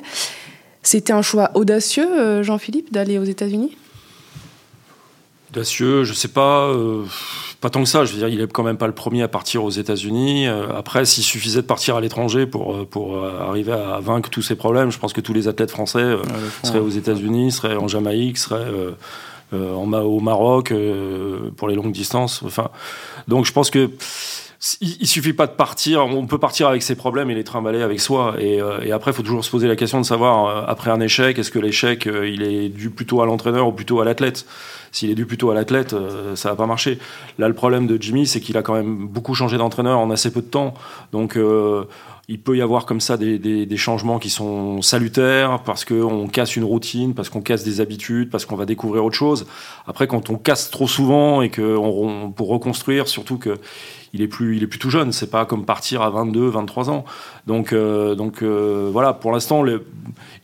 C'était 0.81 1.11
un 1.11 1.21
choix 1.21 1.51
audacieux, 1.55 2.41
Jean-Philippe, 2.41 2.93
d'aller 2.93 3.17
aux 3.17 3.25
États-Unis? 3.25 3.75
Audacieux, 5.53 6.03
je 6.03 6.13
sais 6.13 6.27
pas. 6.27 6.71
Pas 7.63 7.69
tant 7.69 7.81
que 7.81 7.87
ça, 7.87 8.03
je 8.03 8.11
veux 8.11 8.17
dire, 8.17 8.27
il 8.27 8.41
est 8.41 8.51
quand 8.51 8.63
même 8.63 8.75
pas 8.75 8.87
le 8.87 8.93
premier 8.93 9.21
à 9.21 9.29
partir 9.29 9.63
aux 9.63 9.69
États-Unis. 9.69 10.47
Euh, 10.47 10.67
après, 10.75 11.05
s'il 11.05 11.23
suffisait 11.23 11.61
de 11.61 11.65
partir 11.65 11.95
à 11.95 12.01
l'étranger 12.01 12.45
pour, 12.45 12.75
euh, 12.75 12.83
pour 12.85 13.15
euh, 13.15 13.39
arriver 13.39 13.71
à 13.71 14.01
vaincre 14.01 14.29
tous 14.29 14.41
ces 14.41 14.55
problèmes, 14.55 14.91
je 14.91 14.99
pense 14.99 15.13
que 15.13 15.21
tous 15.21 15.31
les 15.31 15.47
athlètes 15.47 15.71
français 15.71 16.17
seraient 16.63 16.79
aux 16.79 16.89
États-Unis, 16.89 17.53
seraient 17.53 17.77
en 17.77 17.87
Jamaïque, 17.87 18.37
seraient 18.37 18.67
en, 19.53 19.93
au 19.93 20.19
Maroc 20.19 20.73
pour 21.55 21.69
les 21.69 21.75
longues 21.75 21.93
distances. 21.93 22.43
Enfin, 22.43 22.69
donc 23.29 23.45
je 23.45 23.53
pense 23.53 23.69
que 23.69 23.91
il, 24.81 25.07
suffit 25.07 25.33
pas 25.33 25.47
de 25.47 25.51
partir. 25.51 26.05
On 26.05 26.25
peut 26.25 26.37
partir 26.37 26.67
avec 26.67 26.83
ses 26.83 26.95
problèmes 26.95 27.29
et 27.29 27.35
les 27.35 27.43
trimballer 27.43 27.81
avec 27.81 27.99
soi. 27.99 28.35
Et, 28.39 28.59
et 28.83 28.91
après, 28.91 29.13
faut 29.13 29.23
toujours 29.23 29.43
se 29.43 29.51
poser 29.51 29.67
la 29.67 29.75
question 29.75 29.99
de 29.99 30.05
savoir 30.05 30.69
après 30.69 30.91
un 30.91 30.99
échec, 30.99 31.37
est-ce 31.37 31.51
que 31.51 31.59
l'échec 31.59 32.05
il 32.05 32.43
est 32.43 32.69
dû 32.69 32.89
plutôt 32.89 33.21
à 33.21 33.25
l'entraîneur 33.25 33.67
ou 33.67 33.71
plutôt 33.71 33.99
à 33.99 34.05
l'athlète? 34.05 34.45
S'il 34.93 35.09
est 35.09 35.15
dû 35.15 35.25
plutôt 35.25 35.49
à 35.49 35.55
l'athlète, 35.55 35.93
euh, 35.93 36.35
ça 36.35 36.49
va 36.49 36.55
pas 36.55 36.67
marcher. 36.67 36.99
Là, 37.39 37.47
le 37.47 37.55
problème 37.55 37.87
de 37.87 37.99
Jimmy, 37.99 38.27
c'est 38.27 38.39
qu'il 38.39 38.57
a 38.57 38.61
quand 38.61 38.75
même 38.75 39.07
beaucoup 39.07 39.33
changé 39.33 39.57
d'entraîneur 39.57 39.97
en 39.97 40.11
assez 40.11 40.31
peu 40.31 40.41
de 40.41 40.45
temps. 40.45 40.75
Donc, 41.11 41.35
euh, 41.35 41.85
il 42.29 42.39
peut 42.39 42.55
y 42.55 42.61
avoir 42.61 42.85
comme 42.85 43.01
ça 43.01 43.17
des, 43.17 43.37
des, 43.37 43.77
changements 43.77 44.17
qui 44.17 44.29
sont 44.29 44.81
salutaires 44.81 45.61
parce 45.65 45.83
qu'on 45.83 46.27
casse 46.27 46.55
une 46.55 46.63
routine, 46.63 47.13
parce 47.13 47.29
qu'on 47.29 47.41
casse 47.41 47.65
des 47.65 47.81
habitudes, 47.81 48.29
parce 48.29 48.45
qu'on 48.45 48.55
va 48.55 48.65
découvrir 48.65 49.03
autre 49.03 49.17
chose. 49.17 49.45
Après, 49.87 50.07
quand 50.07 50.29
on 50.29 50.37
casse 50.37 50.71
trop 50.71 50.87
souvent 50.87 51.41
et 51.41 51.49
que 51.49 51.75
on, 51.75 52.31
pour 52.31 52.47
reconstruire, 52.47 53.09
surtout 53.09 53.37
que 53.37 53.57
il 54.13 54.21
est 54.21 54.27
plus, 54.27 54.55
il 54.55 54.63
est 54.63 54.67
plus 54.67 54.79
tout 54.79 54.89
jeune. 54.89 55.11
C'est 55.11 55.29
pas 55.29 55.45
comme 55.45 55.65
partir 55.65 56.01
à 56.01 56.09
22, 56.11 56.47
23 56.47 56.89
ans. 56.89 57.03
Donc, 57.45 57.73
euh, 57.73 58.15
donc 58.15 58.41
voilà. 58.41 59.11
Pour 59.11 59.33
l'instant, 59.33 59.65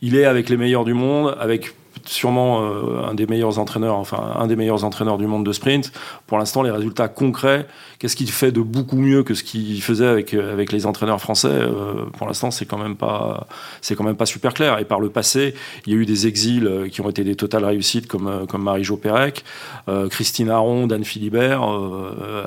il 0.02 0.16
est 0.16 0.24
avec 0.26 0.50
les 0.50 0.58
meilleurs 0.58 0.84
du 0.84 0.92
monde, 0.92 1.34
avec 1.40 1.72
sûrement 2.10 2.62
euh, 2.62 3.08
un 3.08 3.14
des 3.14 3.26
meilleurs 3.26 3.58
entraîneurs, 3.58 3.96
enfin 3.96 4.34
un 4.36 4.48
des 4.48 4.56
meilleurs 4.56 4.84
entraîneurs 4.84 5.16
du 5.16 5.26
monde 5.26 5.46
de 5.46 5.52
sprint. 5.52 5.92
Pour 6.26 6.38
l'instant, 6.38 6.62
les 6.62 6.72
résultats 6.72 7.06
concrets, 7.06 7.66
qu'est-ce 7.98 8.16
qu'il 8.16 8.30
fait 8.30 8.50
de 8.50 8.60
beaucoup 8.60 8.96
mieux 8.96 9.22
que 9.22 9.34
ce 9.34 9.44
qu'il 9.44 9.80
faisait 9.80 10.06
avec 10.06 10.34
euh, 10.34 10.52
avec 10.52 10.72
les 10.72 10.86
entraîneurs 10.86 11.20
français 11.20 11.48
euh, 11.48 12.06
Pour 12.18 12.26
l'instant, 12.26 12.50
c'est 12.50 12.66
quand 12.66 12.78
même 12.78 12.96
pas 12.96 13.46
c'est 13.80 13.94
quand 13.94 14.02
même 14.02 14.16
pas 14.16 14.26
super 14.26 14.54
clair. 14.54 14.80
Et 14.80 14.84
par 14.84 14.98
le 14.98 15.08
passé, 15.08 15.54
il 15.86 15.92
y 15.92 15.96
a 15.96 15.98
eu 15.98 16.04
des 16.04 16.26
exils 16.26 16.88
qui 16.90 17.00
ont 17.00 17.08
été 17.08 17.22
des 17.22 17.36
totales 17.36 17.64
réussites 17.64 18.08
comme 18.08 18.46
comme 18.48 18.64
Marie-Jo 18.64 18.96
Pérec, 18.96 19.44
Christine 20.10 20.50
Aron, 20.50 20.88
Dan 20.88 21.04
Philibert, 21.04 21.62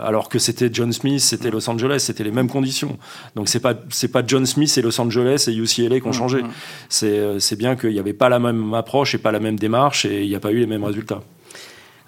alors 0.02 0.28
que 0.28 0.39
c'était 0.39 0.69
John 0.71 0.91
Smith, 0.91 1.21
c'était 1.21 1.52
Los 1.52 1.69
Angeles, 1.69 1.99
c'était 1.99 2.23
les 2.23 2.32
mêmes 2.32 2.49
conditions. 2.49 2.97
Donc 3.36 3.47
c'est 3.47 3.62
pas 3.62 3.76
c'est 3.89 4.12
pas 4.12 4.23
John 4.26 4.45
Smith 4.45 4.78
et 4.78 4.82
Los 4.82 4.99
Angeles 4.99 5.45
et 5.47 5.56
UCLA 5.56 5.99
qui 5.99 6.08
ont 6.08 6.10
mmh, 6.10 6.13
changé. 6.13 6.41
Mmh. 6.43 6.49
C'est 6.89 7.39
c'est 7.39 7.56
bien 7.56 7.76
qu'il 7.76 7.91
n'y 7.91 7.99
avait 7.99 8.13
pas 8.13 8.28
la 8.28 8.39
même 8.39 8.73
approche 8.73 9.15
et 9.15 9.17
pas 9.17 9.32
la 9.32 9.39
même 9.39 9.53
démarche 9.58 10.06
et 10.06 10.24
il 10.24 10.30
n'y 10.30 10.36
a 10.36 10.39
pas 10.39 10.52
eu 10.52 10.60
les 10.60 10.68
mêmes 10.68 10.84
résultats. 10.84 11.22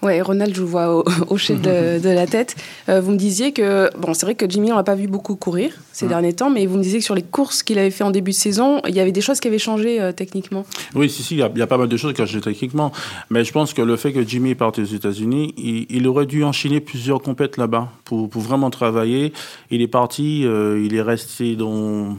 Ouais, 0.05 0.21
Ronald, 0.21 0.53
je 0.53 0.61
vous 0.61 0.67
vois 0.67 1.03
au, 1.29 1.37
chef 1.37 1.59
de, 2.01 2.09
la 2.09 2.27
tête. 2.27 2.55
Euh, 2.89 3.01
vous 3.01 3.11
me 3.11 3.17
disiez 3.17 3.53
que, 3.53 3.89
bon, 3.97 4.13
c'est 4.13 4.25
vrai 4.25 4.35
que 4.35 4.47
Jimmy, 4.47 4.71
on 4.71 4.75
l'a 4.75 4.83
pas 4.83 4.93
vu 4.93 5.07
beaucoup 5.07 5.35
courir 5.35 5.71
ces 5.91 6.07
derniers 6.07 6.33
temps, 6.33 6.49
mais 6.49 6.65
vous 6.67 6.77
me 6.77 6.83
disiez 6.83 6.99
que 6.99 7.05
sur 7.05 7.15
les 7.15 7.23
courses 7.23 7.63
qu'il 7.63 7.79
avait 7.79 7.89
fait 7.89 8.03
en 8.03 8.11
début 8.11 8.31
de 8.31 8.35
saison, 8.35 8.81
il 8.87 8.93
y 8.93 8.99
avait 8.99 9.11
des 9.11 9.21
choses 9.21 9.39
qui 9.39 9.47
avaient 9.47 9.57
changé 9.57 9.99
euh, 9.99 10.11
techniquement. 10.11 10.65
Oui, 10.93 11.09
si, 11.09 11.23
si, 11.23 11.35
il 11.35 11.39
y, 11.39 11.61
a, 11.61 11.67
pas 11.67 11.77
mal 11.77 11.87
de 11.87 11.97
choses 11.97 12.13
qui 12.13 12.21
ont 12.21 12.25
changé 12.25 12.41
techniquement. 12.41 12.91
Mais 13.31 13.43
je 13.43 13.51
pense 13.51 13.73
que 13.73 13.81
le 13.81 13.95
fait 13.95 14.13
que 14.13 14.21
Jimmy 14.21 14.51
est 14.51 14.55
parti 14.55 14.81
aux 14.81 14.85
États-Unis, 14.85 15.55
il, 15.57 16.07
aurait 16.07 16.27
dû 16.27 16.43
enchaîner 16.43 16.81
plusieurs 16.81 17.21
compètes 17.21 17.57
là-bas 17.57 17.89
pour, 18.03 18.29
pour, 18.29 18.41
vraiment 18.41 18.69
travailler. 18.69 19.33
Il 19.71 19.81
est 19.81 19.87
parti, 19.87 20.45
euh, 20.45 20.83
il 20.85 20.93
est 20.93 21.01
resté 21.01 21.55
dans 21.55 22.15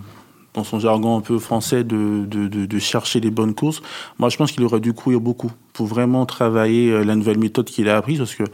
dans 0.57 0.64
son 0.64 0.81
jargon 0.81 1.19
un 1.19 1.21
peu 1.21 1.38
français, 1.38 1.85
de, 1.85 2.25
de, 2.25 2.79
chercher 2.79 3.21
les 3.21 3.31
bonnes 3.31 3.55
courses. 3.55 3.83
Moi, 4.19 4.29
je 4.31 4.37
pense 4.37 4.51
qu'il 4.51 4.64
aurait 4.64 4.81
dû 4.81 4.92
courir 4.92 5.21
beaucoup 5.21 5.53
pour 5.73 5.87
vraiment 5.87 6.27
travailler 6.27 6.90
euh, 6.90 7.05
la 7.05 7.14
nouvelle 7.14 7.38
méthode 7.38 7.66
qu'il 7.66 7.88
a 7.88 7.97
apprise, 7.97 8.19
parce 8.19 8.35
que 8.35 8.45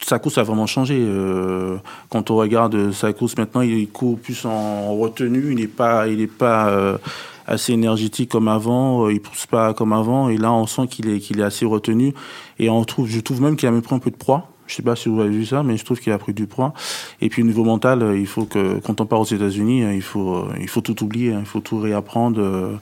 sa 0.00 0.18
course 0.18 0.38
a 0.38 0.42
vraiment 0.44 0.66
changé. 0.66 0.96
Euh, 0.98 1.76
quand 2.08 2.30
on 2.30 2.36
regarde 2.36 2.92
sa 2.92 3.12
course 3.12 3.36
maintenant, 3.36 3.60
il 3.60 3.88
court 3.88 4.18
plus 4.18 4.44
en 4.44 4.96
retenue, 4.96 5.50
il 5.50 5.56
n'est 5.56 5.66
pas, 5.66 6.08
il 6.08 6.18
n'est 6.18 6.26
pas 6.26 6.68
euh, 6.68 6.98
assez 7.46 7.72
énergétique 7.72 8.30
comme 8.30 8.48
avant, 8.48 9.08
il 9.08 9.20
pousse 9.20 9.46
pas 9.46 9.74
comme 9.74 9.92
avant, 9.92 10.28
et 10.28 10.36
là 10.36 10.52
on 10.52 10.66
sent 10.66 10.86
qu'il 10.88 11.08
est, 11.08 11.18
qu'il 11.18 11.40
est 11.40 11.44
assez 11.44 11.64
retenu, 11.64 12.14
et 12.58 12.70
on 12.70 12.84
trouve, 12.84 13.08
je 13.08 13.20
trouve 13.20 13.42
même 13.42 13.56
qu'il 13.56 13.68
a 13.68 13.72
même 13.72 13.82
pris 13.82 13.94
un 13.94 13.98
peu 13.98 14.10
de 14.10 14.16
proie. 14.16 14.48
Je 14.66 14.74
sais 14.74 14.82
pas 14.82 14.96
si 14.96 15.08
vous 15.08 15.20
avez 15.20 15.30
vu 15.30 15.46
ça, 15.46 15.62
mais 15.62 15.76
je 15.76 15.84
trouve 15.84 16.00
qu'il 16.00 16.12
a 16.12 16.18
pris 16.18 16.34
du 16.34 16.46
poids. 16.46 16.72
Et 17.20 17.28
puis 17.28 17.42
au 17.42 17.46
niveau 17.46 17.64
mental, 17.64 18.02
euh, 18.02 18.18
il 18.18 18.26
faut 18.26 18.44
que 18.44 18.78
quand 18.80 19.00
on 19.00 19.06
part 19.06 19.20
aux 19.20 19.24
États-Unis, 19.24 19.84
euh, 19.84 19.94
il 19.94 20.02
faut 20.02 20.36
euh, 20.36 20.54
il 20.60 20.68
faut 20.68 20.80
tout 20.80 21.02
oublier, 21.04 21.32
hein. 21.32 21.38
il 21.40 21.46
faut 21.46 21.60
tout 21.60 21.78
réapprendre 21.78 22.78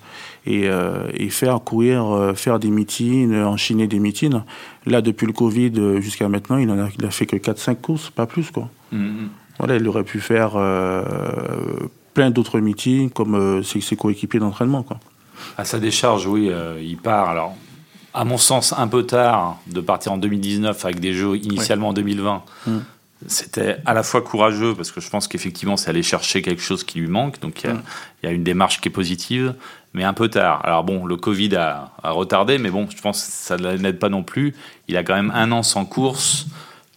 et, 0.47 0.69
et 1.15 1.29
faire 1.31 1.61
courir, 1.61 2.33
faire 2.37 2.59
des 2.59 2.71
meetings, 2.71 3.35
enchaîner 3.35 3.87
des 3.87 3.99
meetings. 3.99 4.41
Là, 4.87 5.01
depuis 5.01 5.27
le 5.27 5.33
Covid 5.33 6.01
jusqu'à 6.01 6.29
maintenant, 6.29 6.59
il 6.59 6.71
en 6.71 6.79
a, 6.79 6.89
il 6.99 7.05
a 7.05 7.11
fait 7.11 7.27
que 7.27 7.37
4-5 7.37 7.77
courses, 7.77 8.11
pas 8.11 8.27
plus 8.27 8.51
quoi. 8.51 8.69
Mm-hmm. 8.93 9.29
Voilà, 9.59 9.77
il 9.77 9.89
aurait 9.89 10.05
pu 10.05 10.21
faire 10.21 10.53
plein 12.13 12.31
d'autres 12.31 12.61
meetings 12.61 13.11
comme 13.11 13.63
ses, 13.63 13.81
ses 13.81 13.97
coéquipiers 13.97 14.41
d'entraînement 14.41 14.83
quoi. 14.83 14.99
À 15.57 15.65
sa 15.65 15.79
décharge, 15.79 16.27
oui, 16.27 16.51
il 16.83 16.97
part. 16.97 17.29
Alors, 17.29 17.57
à 18.15 18.25
mon 18.25 18.39
sens, 18.39 18.73
un 18.77 18.87
peu 18.87 19.05
tard 19.05 19.59
de 19.67 19.81
partir 19.81 20.13
en 20.13 20.17
2019 20.17 20.85
avec 20.85 21.01
des 21.01 21.13
jeux 21.13 21.37
initialement 21.37 21.89
en 21.89 21.93
2020. 21.93 22.43
Mm. 22.67 22.79
C'était 23.27 23.79
à 23.87 23.95
la 23.95 24.03
fois 24.03 24.23
courageux 24.23 24.75
parce 24.75 24.93
que 24.93 25.01
je 25.01 25.11
pense 25.11 25.29
qu'effectivement, 25.29 25.77
c'est 25.77 25.91
aller 25.91 26.03
chercher 26.03 26.43
quelque 26.43 26.63
chose 26.63 26.85
qui 26.85 27.01
lui 27.01 27.09
manque. 27.09 27.41
Donc, 27.41 27.65
il 27.65 27.71
y, 28.23 28.27
a 28.27 28.31
mm. 28.31 28.35
une 28.35 28.45
démarche 28.45 28.81
qui 28.81 28.89
est 28.89 28.93
positive, 28.93 29.55
mais 29.95 30.05
un 30.05 30.13
peu 30.13 30.29
tard. 30.29 30.61
Alors, 30.65 30.85
bon, 30.85 31.07
le 31.07 31.17
Covid 31.17 31.57
a, 31.57 31.93
retardé, 32.05 32.59
mais 32.59 32.71
bon, 32.71 32.87
je 32.95 33.01
pense 33.03 33.25
que 33.25 33.33
ça 33.33 33.57
ne 33.57 33.77
l'aide 33.77 33.99
pas 33.99 34.11
non 34.11 34.23
plus. 34.23 34.55
Il 34.87 34.97
a 34.97 35.03
quand 35.03 35.15
même 35.15 35.33
un 35.35 35.51
an 35.51 35.63
sans 35.63 35.85
course 35.85 36.47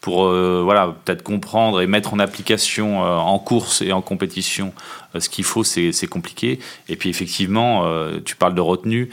pour 0.02 0.26
euh, 0.26 0.62
voilà 0.64 0.96
peut-être 1.04 1.24
comprendre 1.24 1.82
et 1.82 1.88
mettre 1.88 2.14
en 2.14 2.20
application 2.20 3.04
euh, 3.04 3.16
en 3.16 3.40
course 3.40 3.82
et 3.82 3.92
en 3.92 4.02
compétition 4.02 4.72
euh, 5.16 5.20
ce 5.20 5.28
qu'il 5.28 5.44
faut, 5.44 5.64
c'est 5.64 6.08
compliqué. 6.08 6.60
Et 6.88 6.96
puis 6.96 7.10
effectivement, 7.10 7.84
tu 8.24 8.36
parles 8.36 8.56
de 8.56 8.62
retenue. 8.62 9.10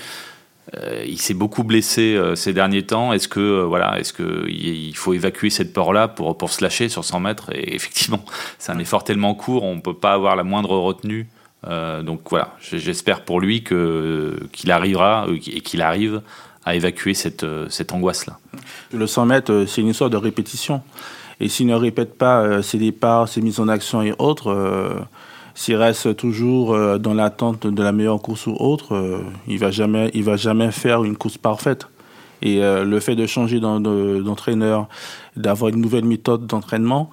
Euh, 0.77 1.05
il 1.07 1.21
s'est 1.21 1.35
beaucoup 1.35 1.63
blessé 1.63 2.15
euh, 2.15 2.35
ces 2.35 2.53
derniers 2.53 2.85
temps. 2.85 3.13
Est-ce 3.13 3.29
que 3.29 3.41
euh, 3.41 3.65
voilà, 3.65 3.99
est-ce 3.99 4.13
que 4.13 4.47
il 4.49 4.97
faut 4.97 5.13
évacuer 5.13 5.51
cette 5.51 5.73
peur-là 5.73 6.09
pour 6.09 6.37
pour 6.39 6.51
se 6.51 6.63
lâcher 6.63 6.89
sur 6.89 7.05
100 7.05 7.21
mètres? 7.21 7.51
Et 7.55 7.75
effectivement, 7.75 8.25
c'est 8.59 8.73
un 8.73 8.79
effort 8.79 9.05
tellement 9.05 9.35
court, 9.35 9.65
on 9.65 9.81
peut 9.81 9.95
pas 9.95 10.15
avoir 10.15 10.37
la 10.37 10.45
moindre 10.45 10.77
retenue. 10.79 11.29
donc 12.03 12.21
voilà, 12.31 12.57
j'espère 12.61 13.25
pour 13.25 13.41
lui 13.41 13.63
que 13.63 14.39
qu'il 14.53 14.71
arrivera 14.71 15.27
et 15.31 15.61
qu'il 15.61 15.83
arrive 15.83 16.23
à 16.65 16.75
évacuer 16.75 17.15
cette 17.15 17.47
cette 17.69 17.93
angoisse-là. 17.93 18.39
Le 18.93 19.07
100 19.07 19.27
mètres, 19.27 19.65
c'est 19.67 19.81
une 19.81 19.89
histoire 19.89 20.11
de 20.11 20.17
répétition. 20.17 20.83
Et 21.41 21.49
s'il 21.49 21.67
ne 21.67 21.75
répète 21.75 22.17
pas 22.17 22.63
ses 22.63 22.79
départs, 22.79 23.29
ses 23.29 23.41
mises 23.41 23.61
en 23.61 23.69
action 23.69 24.03
et 24.03 24.15
autres 24.19 24.55
s'il 25.55 25.77
reste 25.77 26.17
toujours 26.17 26.75
euh, 26.75 26.99
dans 26.99 27.15
l'attente 27.15 27.67
de 27.67 27.83
la 27.83 27.93
meilleure 27.93 28.21
course 28.21 28.47
ou 28.47 28.57
autre, 28.59 28.95
euh, 28.95 29.21
il 29.47 29.59
va 29.59 29.71
jamais, 29.71 30.11
va 30.11 30.37
jamais 30.37 30.73
faire 30.73 31.05
une 31.05 31.17
course 31.17 31.39
parfaite. 31.39 31.87
Et 32.43 32.63
euh, 32.63 32.85
le 32.85 33.01
fait 33.01 33.15
de 33.15 33.25
changer 33.27 33.61
d'entraîneur, 33.61 34.89
d'avoir 35.37 35.71
une 35.71 35.81
nouvelle 35.81 36.05
méthode 36.05 36.47
d'entraînement, 36.47 37.11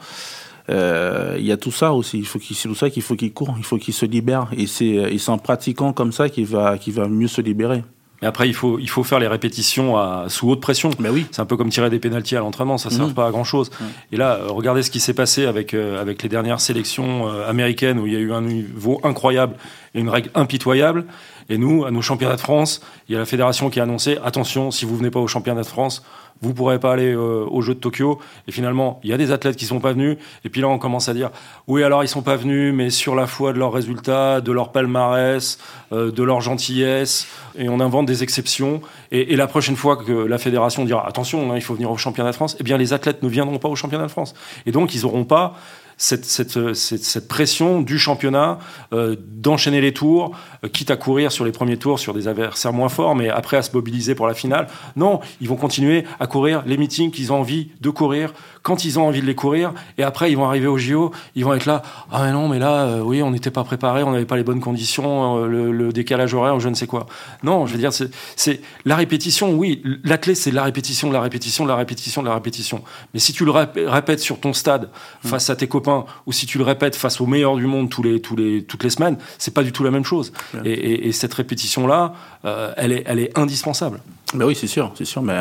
il 0.69 1.45
y 1.45 1.51
a 1.51 1.57
tout 1.57 1.71
ça 1.71 1.93
aussi. 1.93 2.17
Il 2.17 2.25
faut 2.25 2.39
c'est 2.39 2.69
pour 2.69 2.77
ça 2.77 2.89
qu'il 2.89 3.03
faut 3.03 3.15
qu'il 3.15 3.33
court, 3.33 3.55
il 3.57 3.63
faut 3.63 3.77
qu'il 3.77 3.93
se 3.93 4.05
libère. 4.05 4.47
Et 4.57 4.67
c'est 4.67 5.29
en 5.29 5.37
pratiquant 5.37 5.91
comme 5.91 6.13
ça 6.13 6.29
qu'il 6.29 6.47
qu'il 6.79 6.93
va 6.93 7.07
mieux 7.09 7.27
se 7.27 7.41
libérer. 7.41 7.83
Mais 8.21 8.27
après, 8.27 8.47
il 8.47 8.53
faut, 8.53 8.77
il 8.77 8.89
faut 8.89 9.03
faire 9.03 9.19
les 9.19 9.27
répétitions 9.27 9.97
à, 9.97 10.25
sous 10.27 10.49
haute 10.49 10.61
pression. 10.61 10.91
Mais 10.99 11.09
oui. 11.09 11.25
C'est 11.31 11.41
un 11.41 11.45
peu 11.45 11.57
comme 11.57 11.69
tirer 11.69 11.89
des 11.89 11.99
pénalties 11.99 12.35
à 12.35 12.39
l'entraînement, 12.39 12.77
ça 12.77 12.89
ne 12.89 12.95
sert 12.95 13.07
mmh. 13.07 13.13
pas 13.13 13.27
à 13.27 13.31
grand 13.31 13.43
chose. 13.43 13.71
Mmh. 13.71 13.85
Et 14.11 14.17
là, 14.17 14.35
euh, 14.35 14.47
regardez 14.49 14.83
ce 14.83 14.91
qui 14.91 14.99
s'est 14.99 15.13
passé 15.13 15.45
avec, 15.45 15.73
euh, 15.73 15.99
avec 15.99 16.21
les 16.21 16.29
dernières 16.29 16.59
sélections 16.59 17.27
euh, 17.27 17.49
américaines 17.49 17.99
où 17.99 18.05
il 18.05 18.13
y 18.13 18.15
a 18.15 18.19
eu 18.19 18.31
un 18.31 18.41
niveau 18.41 18.99
incroyable 19.03 19.55
et 19.95 19.99
une 19.99 20.09
règle 20.09 20.29
impitoyable. 20.35 21.05
Et 21.49 21.57
nous, 21.57 21.83
à 21.83 21.91
nos 21.91 22.01
championnats 22.01 22.35
de 22.35 22.41
France, 22.41 22.81
il 23.09 23.13
y 23.13 23.15
a 23.15 23.19
la 23.19 23.25
fédération 23.25 23.69
qui 23.69 23.79
a 23.79 23.83
annoncé 23.83 24.17
attention, 24.23 24.71
si 24.71 24.85
vous 24.85 24.95
venez 24.95 25.09
pas 25.09 25.19
aux 25.19 25.27
championnats 25.27 25.63
de 25.63 25.67
France, 25.67 26.03
vous 26.41 26.53
pourrez 26.53 26.79
pas 26.79 26.93
aller 26.93 27.13
euh, 27.13 27.45
aux 27.49 27.61
Jeux 27.61 27.75
de 27.75 27.79
Tokyo. 27.79 28.19
Et 28.47 28.51
finalement, 28.51 28.99
il 29.03 29.09
y 29.09 29.13
a 29.13 29.17
des 29.17 29.31
athlètes 29.31 29.55
qui 29.55 29.65
sont 29.65 29.79
pas 29.79 29.93
venus. 29.93 30.17
Et 30.43 30.49
puis 30.49 30.61
là, 30.61 30.67
on 30.67 30.79
commence 30.79 31.07
à 31.07 31.13
dire, 31.13 31.29
oui, 31.67 31.83
alors 31.83 32.03
ils 32.03 32.07
sont 32.07 32.23
pas 32.23 32.35
venus, 32.35 32.73
mais 32.73 32.89
sur 32.89 33.15
la 33.15 33.27
foi 33.27 33.53
de 33.53 33.59
leurs 33.59 33.71
résultats, 33.71 34.41
de 34.41 34.51
leur 34.51 34.71
palmarès, 34.71 35.59
euh, 35.91 36.11
de 36.11 36.23
leur 36.23 36.41
gentillesse, 36.41 37.27
et 37.57 37.69
on 37.69 37.79
invente 37.79 38.07
des 38.07 38.23
exceptions. 38.23 38.81
Et, 39.11 39.35
la 39.35 39.47
prochaine 39.47 39.75
fois 39.75 39.97
que 39.97 40.11
la 40.11 40.37
fédération 40.37 40.83
dira, 40.85 41.07
attention, 41.07 41.51
hein, 41.51 41.55
il 41.55 41.61
faut 41.61 41.73
venir 41.73 41.91
au 41.91 41.97
championnat 41.97 42.31
de 42.31 42.35
France, 42.35 42.57
eh 42.59 42.63
bien 42.63 42.77
les 42.77 42.93
athlètes 42.93 43.23
ne 43.23 43.29
viendront 43.29 43.59
pas 43.59 43.69
au 43.69 43.75
championnat 43.75 44.05
de 44.05 44.11
France. 44.11 44.33
Et 44.65 44.71
donc, 44.71 44.93
ils 44.93 45.05
auront 45.05 45.25
pas 45.25 45.55
cette, 46.01 46.25
cette, 46.25 46.73
cette, 46.73 47.27
pression 47.27 47.83
du 47.83 47.99
championnat 47.99 48.57
euh, 48.91 49.15
d'enchaîner 49.19 49.81
les 49.81 49.93
tours, 49.93 50.31
euh, 50.63 50.67
quitte 50.67 50.89
à 50.89 50.95
courir 50.95 51.31
sur 51.31 51.45
les 51.45 51.51
premiers 51.51 51.77
tours 51.77 51.99
sur 51.99 52.15
des 52.15 52.27
adversaires 52.27 52.73
moins 52.73 52.89
forts, 52.89 53.15
mais 53.15 53.29
après 53.29 53.57
à 53.57 53.61
se 53.61 53.71
mobiliser 53.71 54.15
pour 54.15 54.25
la 54.25 54.33
finale. 54.33 54.67
Non, 54.95 55.19
ils 55.41 55.47
vont 55.47 55.57
continuer 55.57 56.05
à 56.19 56.25
courir 56.25 56.63
les 56.65 56.77
meetings 56.77 57.11
qu'ils 57.11 57.31
ont 57.31 57.39
envie 57.39 57.69
de 57.81 57.89
courir 57.91 58.33
quand 58.63 58.83
ils 58.83 58.97
ont 58.97 59.07
envie 59.07 59.21
de 59.21 59.27
les 59.27 59.35
courir, 59.35 59.73
et 59.99 60.03
après 60.03 60.31
ils 60.31 60.35
vont 60.35 60.45
arriver 60.45 60.65
au 60.65 60.77
JO, 60.77 61.11
ils 61.35 61.45
vont 61.45 61.53
être 61.53 61.67
là, 61.67 61.83
ah 62.11 62.23
mais 62.23 62.31
non, 62.31 62.47
mais 62.47 62.57
là, 62.57 62.85
euh, 62.85 63.01
oui, 63.01 63.21
on 63.21 63.29
n'était 63.29 63.51
pas 63.51 63.63
préparé, 63.63 64.01
on 64.01 64.11
n'avait 64.11 64.25
pas 64.25 64.37
les 64.37 64.43
bonnes 64.43 64.59
conditions, 64.59 65.45
le, 65.45 65.71
le, 65.71 65.93
décalage 65.93 66.33
horaire, 66.33 66.59
je 66.59 66.69
ne 66.69 66.75
sais 66.75 66.87
quoi. 66.87 67.05
Non, 67.43 67.67
je 67.67 67.73
veux 67.73 67.79
dire, 67.79 67.91
c'est 67.93 68.61
la 68.85 68.95
répétition, 68.95 69.53
oui, 69.53 69.83
l'athlète 70.03 70.37
c'est 70.37 70.51
la 70.51 70.63
répétition, 70.63 71.11
la 71.11 71.21
répétition, 71.21 71.65
la 71.65 71.75
répétition, 71.75 72.23
la 72.23 72.33
répétition. 72.33 72.83
Mais 73.13 73.19
si 73.19 73.33
tu 73.33 73.45
le 73.45 73.51
répètes 73.51 74.19
sur 74.19 74.39
ton 74.39 74.53
stade 74.53 74.89
face 75.23 75.49
à 75.51 75.55
tes 75.55 75.67
copains, 75.67 75.90
ou 76.25 76.31
si 76.31 76.45
tu 76.45 76.57
le 76.57 76.63
répètes 76.63 76.95
face 76.95 77.21
aux 77.21 77.25
meilleurs 77.25 77.55
du 77.55 77.65
monde 77.65 77.89
tous 77.89 78.03
les, 78.03 78.21
tous 78.21 78.35
les, 78.35 78.63
toutes 78.63 78.83
les 78.83 78.89
semaines, 78.89 79.17
c'est 79.37 79.53
pas 79.53 79.63
du 79.63 79.71
tout 79.71 79.83
la 79.83 79.91
même 79.91 80.05
chose. 80.05 80.31
Et, 80.65 81.11
cette 81.11 81.33
répétition-là, 81.33 82.13
euh, 82.45 82.73
elle, 82.77 82.91
est, 82.91 83.03
elle 83.05 83.19
est 83.19 83.37
indispensable. 83.37 83.99
Ben 84.33 84.45
oui, 84.45 84.55
c'est 84.55 84.67
sûr, 84.67 84.91
c'est 84.95 85.05
sûr. 85.05 85.21
Mais 85.21 85.37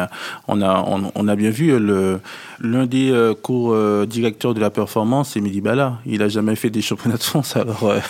on 0.49 0.61
a, 0.63 0.85
on, 1.15 1.29
a 1.29 1.37
bien 1.37 1.51
vu 1.51 1.79
le 1.79 2.21
l'un 2.61 2.87
des 2.87 3.11
euh, 3.11 3.35
co-directeurs 3.35 4.55
de 4.55 4.61
la 4.61 4.71
performance, 4.71 5.31
c'est 5.31 5.41
Midi 5.41 5.61
Bala. 5.61 5.99
Il 6.07 6.23
a 6.23 6.29
jamais 6.29 6.57
fait 6.57 6.71
des 6.71 6.83
championnats 6.83 7.17
de 7.17 7.23
France, 7.23 7.57
alors 7.57 7.85
euh, 7.85 8.01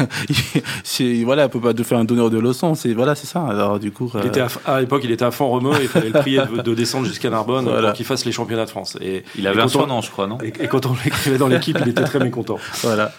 voilà, 1.24 1.48
peut 1.48 1.60
pas 1.60 1.74
te 1.74 1.82
faire 1.82 1.98
un 1.98 2.04
donneur 2.04 2.30
de 2.30 2.38
leçons. 2.38 2.74
C'est 2.74 2.92
voilà, 2.92 3.14
c'est 3.14 3.26
ça. 3.26 3.46
Alors 3.46 3.78
du 3.78 3.92
coup, 3.92 4.10
il 4.20 4.26
était 4.26 4.42
à, 4.66 4.80
l'époque, 4.80 5.02
il 5.04 5.10
était 5.12 5.24
à 5.24 5.30
fond 5.30 5.60
et 5.74 5.82
il 5.82 5.88
fallait 5.88 6.10
le 6.10 6.18
prier 6.18 6.42
de, 6.64 6.74
descendre 6.74 7.06
jusqu'à 7.06 7.30
Narbonne 7.30 7.66
pour 7.66 7.92
qu'il 7.92 8.06
fasse 8.06 8.24
les 8.24 8.32
championnats 8.32 8.64
de 8.64 8.70
France. 8.70 8.96
Et 9.00 9.24
il 9.38 9.46
avait 9.46 9.62
un 9.62 9.68
surnom, 9.68 10.00
je 10.00 10.10
crois, 10.10 10.26
non 10.26 10.38
et, 10.42 10.52
quand 10.66 10.86
on 10.86 10.94
l'écrivait 11.04 11.38
dans 11.38 11.48
l'équipe, 11.48 11.78
il 11.80 11.88
était 11.88 12.04
très 12.04 12.18
mécontent. 12.18 12.58
Voilà. 12.82 13.12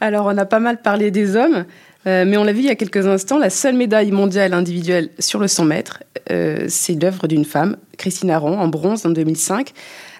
Alors, 0.00 0.26
on 0.26 0.36
a 0.38 0.44
pas 0.44 0.60
mal 0.60 0.80
parlé 0.80 1.10
des 1.10 1.36
hommes. 1.36 1.64
Euh, 2.06 2.24
mais 2.26 2.36
on 2.36 2.44
l'a 2.44 2.52
vu 2.52 2.60
il 2.60 2.66
y 2.66 2.70
a 2.70 2.76
quelques 2.76 3.06
instants, 3.06 3.38
la 3.38 3.50
seule 3.50 3.74
médaille 3.74 4.12
mondiale 4.12 4.54
individuelle 4.54 5.10
sur 5.18 5.40
le 5.40 5.48
100 5.48 5.64
mètres, 5.64 6.02
euh, 6.30 6.64
c'est 6.68 6.94
l'œuvre 7.00 7.26
d'une 7.26 7.44
femme, 7.44 7.76
Christine 7.96 8.30
Aron, 8.30 8.58
en 8.58 8.68
bronze 8.68 9.04
en 9.04 9.10
2005. 9.10 9.72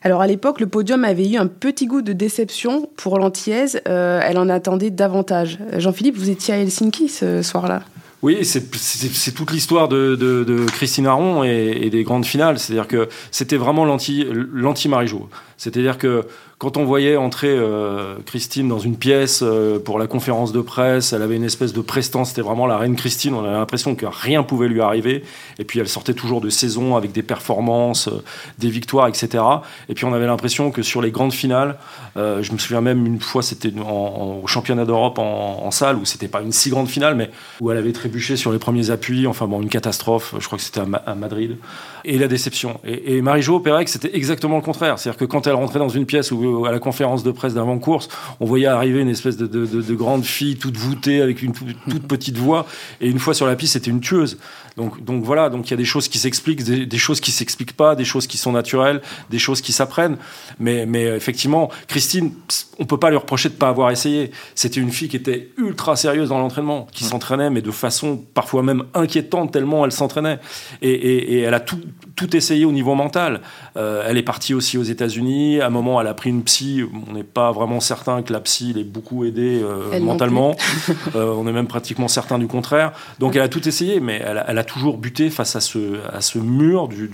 Alors 0.03 0.21
à 0.21 0.27
l'époque, 0.27 0.61
le 0.61 0.67
podium 0.67 1.05
avait 1.05 1.29
eu 1.29 1.37
un 1.37 1.47
petit 1.47 1.87
goût 1.87 2.03
de 2.03 2.13
déception 2.13 2.89
pour 2.97 3.19
l'antillaise. 3.19 3.81
Euh, 3.89 4.21
elle 4.25 4.39
en 4.39 4.49
attendait 4.49 4.91
davantage. 4.91 5.59
Jean-Philippe, 5.77 6.17
vous 6.17 6.31
étiez 6.31 6.55
à 6.55 6.59
Helsinki 6.59 7.09
ce 7.09 7.43
soir-là 7.43 7.83
oui, 8.21 8.39
c'est 8.43 9.33
toute 9.33 9.53
l'histoire 9.53 9.89
de, 9.89 10.67
Christine 10.73 11.07
Aron 11.07 11.45
et, 11.45 11.89
des 11.89 12.03
grandes 12.03 12.27
finales. 12.27 12.59
C'est-à-dire 12.59 12.89
que 12.89 13.09
c'était 13.31 13.57
vraiment 13.57 13.85
l'anti-Marie-Jo. 13.85 15.29
C'est-à-dire 15.59 15.99
que 15.99 16.25
quand 16.59 16.77
on 16.77 16.85
voyait 16.85 17.17
entrer 17.17 17.51
euh, 17.51 18.17
Christine 18.27 18.69
dans 18.69 18.81
une 18.81 18.97
pièce 18.97 19.41
euh, 19.45 19.79
pour 19.79 19.99
la 20.01 20.09
conférence 20.09 20.53
de 20.53 20.61
presse, 20.61 21.13
elle 21.13 21.23
avait 21.23 21.37
une 21.37 21.45
espèce 21.45 21.73
de 21.73 21.81
prestance, 21.81 22.31
c'était 22.31 22.43
vraiment 22.43 22.67
la 22.67 22.77
reine 22.77 22.97
Christine, 22.97 23.35
on 23.35 23.45
avait 23.45 23.53
l'impression 23.53 23.95
que 23.95 24.07
rien 24.07 24.43
pouvait 24.43 24.67
lui 24.67 24.81
arriver, 24.81 25.23
et 25.61 25.65
puis 25.65 25.79
elle 25.79 25.89
sortait 25.89 26.15
toujours 26.15 26.41
de 26.41 26.51
saison 26.51 26.97
avec 26.97 27.13
des 27.13 27.23
performances, 27.23 28.09
euh, 28.09 28.25
des 28.59 28.71
victoires, 28.71 29.07
etc. 29.07 29.45
Et 29.89 29.95
puis 29.95 30.05
on 30.05 30.13
avait 30.15 30.27
l'impression 30.27 30.73
que 30.73 30.83
sur 30.83 31.01
les 31.03 31.11
grandes 31.13 31.33
finales, 31.33 31.77
je 32.17 32.53
me 32.53 32.59
souviens 32.59 32.81
même 32.81 33.07
une 33.07 33.21
fois, 33.21 33.43
c'était 33.43 33.73
au 33.79 34.47
championnat 34.47 34.85
d'Europe 34.85 35.21
en, 35.21 35.71
salle, 35.71 35.97
où 35.97 36.05
c'était 36.05 36.27
pas 36.27 36.41
une 36.41 36.51
si 36.51 36.71
grande 36.71 36.89
finale, 36.89 37.15
mais 37.15 37.31
où 37.61 37.71
elle 37.71 37.79
avait 37.79 37.93
trébuché 37.93 38.37
sur 38.37 38.51
les 38.51 38.59
premiers 38.59 38.91
appuis, 38.91 39.29
enfin 39.29 39.47
bon, 39.47 39.63
une 39.63 39.69
catastrophe, 39.69 40.35
je 40.39 40.45
crois 40.47 40.59
que 40.59 40.65
c'était 40.65 40.81
à, 40.81 41.15
Madrid, 41.15 41.57
et 42.05 42.19
la 42.19 42.27
déception. 42.27 42.81
Et, 42.85 43.17
et 43.17 43.23
Marie-Jo 43.23 43.61
que 43.61 43.87
c'était 43.87 44.17
exactement 44.17 44.57
le 44.57 44.63
contraire, 44.63 44.99
c'est-à-dire 44.99 45.19
que 45.19 45.25
quand 45.27 45.47
elle 45.49 45.57
rentrait 45.57 45.79
dans 45.79 45.89
une 45.89 46.07
pièce 46.07 46.31
où 46.31 46.67
à 46.67 46.73
la 46.73 46.79
conférence 46.79 47.23
de 47.23 47.31
presse 47.31 47.55
d'avant-course, 47.55 48.09
on 48.41 48.47
voyait 48.47 48.67
arriver 48.67 49.01
une 49.01 49.09
espèce 49.09 49.37
de, 49.37 49.95
grande 49.95 50.25
fille 50.25 50.57
toute 50.57 50.77
voûtée 50.77 51.21
avec 51.21 51.43
une 51.43 51.53
toute 51.53 52.07
petite 52.09 52.39
voix. 52.39 52.67
Et 53.01 53.09
une 53.09 53.19
fois 53.19 53.35
sur 53.35 53.47
la 53.47 53.57
piste, 53.57 53.75
c'était 53.75 53.91
une 53.91 54.01
tueuse. 54.01 54.39
Donc, 54.77 55.05
donc 55.05 55.25
voilà, 55.25 55.51
donc 55.51 55.67
il 55.67 55.71
y 55.73 55.75
a 55.75 55.77
des 55.77 55.85
choses 55.85 56.07
qui 56.07 56.19
s'expliquent, 56.19 56.63
des, 56.63 56.99
choses 56.99 57.21
qui 57.21 57.33
s'expliquent 57.33 57.77
pas, 57.77 57.97
des 57.97 58.05
choses 58.05 58.29
qui 58.29 58.39
sont 58.39 58.53
naturelles, 58.53 59.03
des 59.29 59.41
choses 59.41 59.61
qui 59.61 59.73
s'apprennent. 59.73 60.19
Mais, 60.61 60.87
mais 60.87 61.05
effectivement, 61.05 61.69
Christine, 61.89 62.33
on 62.79 62.85
peut 62.85 62.97
pas 62.97 63.11
lui 63.11 63.17
reprocher 63.17 63.49
de 63.49 63.55
pas 63.55 63.69
avoir 63.69 63.91
essayé. 63.91 64.31
C'était 64.55 64.81
une 64.81 64.93
fille 64.93 65.09
qui 65.09 65.17
était 65.17 65.51
ultra 65.57 65.97
sérieuse 65.97 66.29
dans 66.29 66.39
l'entraînement, 66.39 66.87
qui 66.93 67.03
s'entraînait, 67.03 67.51
mais 67.51 67.61
de 67.61 67.73
façon 67.73 68.25
parfois 68.35 68.63
même 68.63 68.85
inquiétante 68.95 69.53
tellement 69.53 69.85
elle 69.85 69.91
s'entraînait. 69.93 70.39
Et, 70.81 71.41
elle 71.41 71.55
a 71.55 71.61
tout, 71.61 71.81
tout 72.15 72.37
essayé 72.37 72.65
au 72.65 72.73
niveau 72.73 72.95
mental. 72.95 73.41
Euh, 73.77 74.05
elle 74.07 74.17
est 74.17 74.23
partie 74.23 74.55
aussi 74.55 74.79
aux 74.79 74.83
États-Unis. 74.83 75.38
À 75.61 75.67
un 75.67 75.71
moment, 75.71 76.01
elle 76.01 76.07
a 76.07 76.15
pris 76.15 76.31
une 76.31 76.43
psy. 76.43 76.83
On 77.09 77.13
n'est 77.13 77.25
pas 77.25 77.53
vraiment 77.53 77.81
certain 77.81 78.23
que 78.23 78.33
la 78.33 78.41
psy 78.41 78.73
l'ait 78.73 78.85
beaucoup 78.85 79.25
aidée 79.25 79.61
euh, 79.63 79.99
mentalement. 80.01 80.57
Euh, 81.15 81.33
on 81.37 81.47
est 81.47 81.53
même 81.53 81.67
pratiquement 81.67 82.09
certain 82.09 82.39
du 82.39 82.47
contraire. 82.47 82.93
Donc 83.19 83.35
elle 83.35 83.43
a 83.43 83.49
tout 83.49 83.67
essayé, 83.67 84.01
mais 84.01 84.21
elle 84.25 84.39
a, 84.39 84.45
elle 84.49 84.59
a 84.59 84.65
toujours 84.65 84.99
buté 84.99 85.31
face 85.31 85.57
à 85.57 85.61
ce, 85.61 86.01
à 86.13 86.21
ce 86.21 86.39
mur 86.39 86.89
du, 86.89 87.09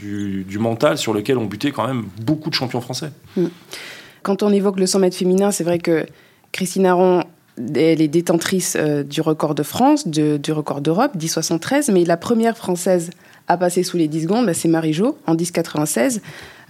du, 0.47 0.59
mental 0.59 0.99
sur 0.99 1.13
lequel 1.13 1.39
ont 1.39 1.45
buté 1.45 1.71
quand 1.71 1.87
même 1.87 2.05
beaucoup 2.21 2.51
de 2.51 2.55
champions 2.55 2.81
français. 2.81 3.11
Mm. 3.37 3.47
Quand 4.23 4.43
on 4.43 4.51
évoque 4.53 4.81
le 4.81 4.87
100 4.87 4.99
mètres 5.01 5.17
féminin, 5.17 5.51
c'est 5.51 5.65
vrai 5.65 5.79
que 5.79 6.07
Christine 6.53 6.87
Aron, 6.87 7.25
elle 7.75 8.01
est 8.01 8.09
détentrice 8.09 8.77
du 8.77 9.21
record 9.21 9.55
de 9.55 9.63
France, 9.63 10.09
de, 10.09 10.37
du 10.37 10.53
record 10.53 10.81
d'Europe, 10.81 11.17
10,73, 11.17 11.93
mais 11.93 12.05
la 12.05 12.17
première 12.17 12.57
française 12.57 13.11
à 13.49 13.57
passer 13.57 13.83
sous 13.83 13.97
les 13.97 14.09
10 14.09 14.23
secondes, 14.23 14.47
bah, 14.47 14.55
c'est 14.55 14.69
Marie-Jo 14.69 15.19
en 15.27 15.35
10,96. 15.35 16.21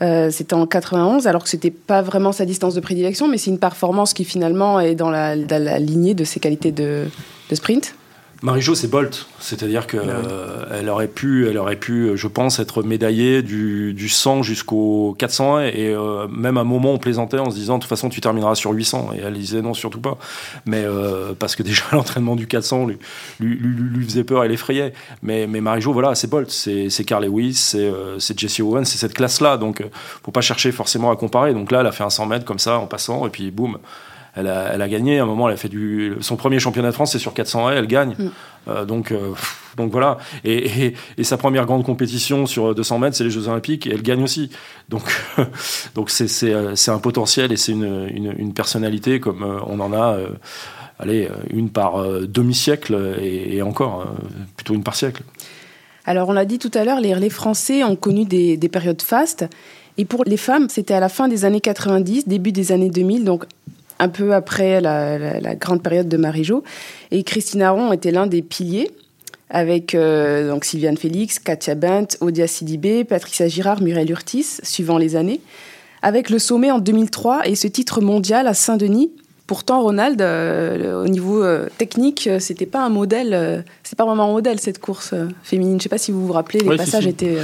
Euh, 0.03 0.31
c'était 0.31 0.55
en 0.55 0.67
91, 0.67 1.27
alors 1.27 1.45
que 1.45 1.49
c'était 1.49 1.71
pas 1.71 2.03
vraiment 2.03 2.33
sa 2.33 2.45
distance 2.45 2.75
de 2.75 2.81
prédilection, 2.81 3.29
mais 3.29 3.39
c'est 3.39 3.51
une 3.51 3.59
performance 3.59 4.13
qui 4.13 4.25
finalement 4.25 4.81
est 4.81 4.95
dans 4.95 5.11
la, 5.11 5.35
lignée 5.79 6.15
de 6.15 6.25
ses 6.25 6.41
qualités 6.41 6.73
de 6.73 7.07
sprint. 7.53 7.95
Marie-Jo, 8.43 8.75
c'est 8.75 8.89
Bolt. 8.89 9.27
C'est-à-dire 9.41 9.87
qu'elle 9.87 10.15
elle 10.73 10.89
aurait 10.89 11.09
pu, 11.09 11.49
elle 11.49 11.59
aurait 11.59 11.77
pu, 11.77 12.13
je 12.15 12.29
pense, 12.29 12.59
être 12.59 12.83
médaillée 12.83 13.43
du, 13.43 13.95
du 13.95 14.09
100 14.09 14.43
jusqu'au 14.43 15.15
400 15.19 15.61
et 15.61 15.95
euh, 15.95 16.27
même 16.29 16.57
à 16.57 16.61
un 16.61 16.65
moment 16.65 16.93
on 16.93 16.99
plaisantait 16.99 17.39
en 17.39 17.51
se 17.51 17.57
disant 17.57 17.77
de 17.77 17.83
toute 17.83 17.89
façon 17.89 18.09
tu 18.09 18.21
termineras 18.21 18.55
sur 18.55 18.71
800 18.71 19.11
et 19.17 19.21
elle 19.21 19.35
disait 19.35 19.63
non 19.63 19.75
surtout 19.75 20.01
pas. 20.01 20.19
Mais 20.67 20.85
euh, 20.85 21.33
parce 21.39 21.57
que 21.57 21.63
déjà 21.65 21.83
l'entraînement 21.93 22.37
du 22.37 22.47
400 22.47 22.87
lui, 22.87 22.99
lui, 23.41 23.57
lui, 23.57 24.05
faisait 24.05 24.25
peur 24.25 24.45
et 24.45 24.49
l'effrayait. 24.49 24.93
Mais, 25.23 25.47
mais 25.47 25.61
Marie-Jo, 25.61 25.93
voilà, 25.93 26.15
c'est 26.15 26.29
Bolt, 26.29 26.51
c'est 26.51 27.05
Carl 27.05 27.25
Lewis, 27.25 27.55
c'est 27.55 27.79
euh, 27.79 28.19
Jesse 28.19 28.61
Owens, 28.61 28.85
c'est 28.85 28.99
cette 28.99 29.15
classe-là. 29.15 29.57
Donc 29.57 29.83
faut 30.25 30.33
pas 30.33 30.41
chercher 30.41 30.73
forcément 30.73 31.11
à 31.11 31.17
comparer. 31.17 31.53
Donc 31.53 31.71
là, 31.71 31.81
elle 31.81 31.87
a 31.87 31.93
fait 31.93 32.05
un 32.05 32.11
100 32.11 32.27
mètres 32.27 32.45
comme 32.45 32.59
ça 32.59 32.79
en 32.79 32.87
passant 32.87 33.27
et 33.27 33.31
puis 33.31 33.51
boum 33.51 33.79
elle 34.37 34.49
a, 34.49 34.89
gagné. 34.89 35.19
À 35.19 35.23
un 35.23 35.27
moment, 35.27 35.49
elle 35.49 35.55
a 35.55 35.57
fait 35.57 35.69
du. 35.69 36.17
Son 36.21 36.37
premier 36.37 36.59
championnat 36.59 36.89
de 36.89 36.95
France, 36.95 37.13
c'est 37.13 37.19
sur 37.19 37.35
400 37.35 37.71
elle 37.71 37.87
gagne. 37.87 38.15
Mm. 38.19 38.31
Euh, 38.69 38.85
donc, 38.85 39.13
euh, 39.13 39.33
donc 39.77 39.93
voilà. 39.93 40.19
Et, 40.45 40.95
sa 41.23 41.37
première 41.37 41.67
grande 41.67 41.85
compétition 41.85 42.47
sur 42.47 42.75
200 42.75 42.99
mètres, 42.99 43.17
c'est 43.17 43.25
les 43.25 43.31
Jeux 43.31 43.49
Olympiques, 43.49 43.87
et 43.87 43.91
elle 43.93 44.03
gagne 44.03 44.23
aussi. 44.23 44.51
Donc, 44.89 45.05
donc 45.95 46.11
c'est, 46.11 46.53
un 46.53 46.99
potentiel 46.99 47.53
et 47.53 47.57
c'est 47.57 47.73
une, 47.73 48.53
personnalité 48.55 49.21
comme 49.21 49.43
euh, 49.43 49.61
on 49.67 49.81
en 49.81 49.93
a. 49.93 50.19
allez, 50.99 51.29
une 51.51 51.71
par 51.71 52.05
demi-siècle 52.21 53.17
et, 53.21 53.63
encore, 53.63 54.07
plutôt 54.57 54.75
une 54.75 54.83
par 54.83 54.97
siècle. 54.97 55.23
Alors, 56.07 56.29
on 56.29 56.33
l'a 56.33 56.45
dit 56.45 56.59
tout 56.59 56.71
à 56.75 56.85
l'heure, 56.85 57.01
les 57.01 57.31
français 57.31 57.85
ont 57.85 57.97
connu 57.97 58.25
des, 58.25 58.57
des 58.57 58.69
périodes 58.69 59.03
fastes. 59.03 59.47
Et 59.97 60.05
pour 60.05 60.25
les 60.25 60.37
femmes, 60.37 60.69
c'était 60.69 60.95
à 60.95 61.01
la 61.01 61.09
fin 61.09 61.29
des 61.29 61.45
années 61.45 61.61
90, 61.61 62.27
début 62.27 62.51
des 62.51 62.73
années 62.73 62.91
2000, 62.91 63.25
donc 63.25 63.45
un 63.99 64.09
peu 64.09 64.35
après 64.35 64.81
la, 64.81 65.55
grande 65.55 65.83
période 65.83 66.09
de 66.09 66.17
Marie-Jo. 66.17 66.63
Et 67.11 67.23
Christine 67.23 67.63
Aron 67.63 67.93
était 67.93 68.11
l'un 68.11 68.27
des 68.27 68.43
piliers, 68.43 68.91
avec 69.51 69.95
euh, 69.95 70.49
donc 70.51 70.65
Sylviane 70.65 70.97
Félix, 70.97 71.39
Katia 71.39 71.75
Bent, 71.75 72.07
Odia 72.21 72.47
Sidibé, 72.47 73.05
Patricia 73.05 73.49
Girard, 73.49 73.83
Muriel 73.83 74.11
Urtis, 74.11 74.59
suivant 74.63 74.99
les 74.99 75.17
années. 75.17 75.41
Avec 76.03 76.29
le 76.29 76.39
sommet 76.39 76.71
en 76.71 76.81
2003 76.81 77.49
et 77.49 77.55
ce 77.55 77.67
titre 77.67 78.01
mondial 78.01 78.47
à 78.47 78.55
Saint-Denis, 78.55 79.13
Pourtant, 79.47 79.83
Ronald, 79.83 80.23
euh, 80.23 81.05
au 81.05 81.07
niveau 81.07 81.45
euh, 81.45 81.69
technique, 81.77 82.27
euh, 82.27 82.39
c'était 82.39 82.65
pas 82.65 82.83
un 82.83 82.89
modèle, 82.89 83.63
c'est 83.83 83.97
pas 83.97 84.07
vraiment 84.07 84.25
un 84.25 84.33
modèle 84.33 84.59
cette 84.59 84.79
course 84.79 85.15
féminine. 85.43 85.79
Je 85.79 85.83
sais 85.83 85.91
pas 85.91 85.99
si 85.99 86.13
vous 86.13 86.27
vous 86.27 86.33
rappelez, 86.33 86.61
les 86.61 86.77
passages 86.79 87.07
étaient. 87.07 87.37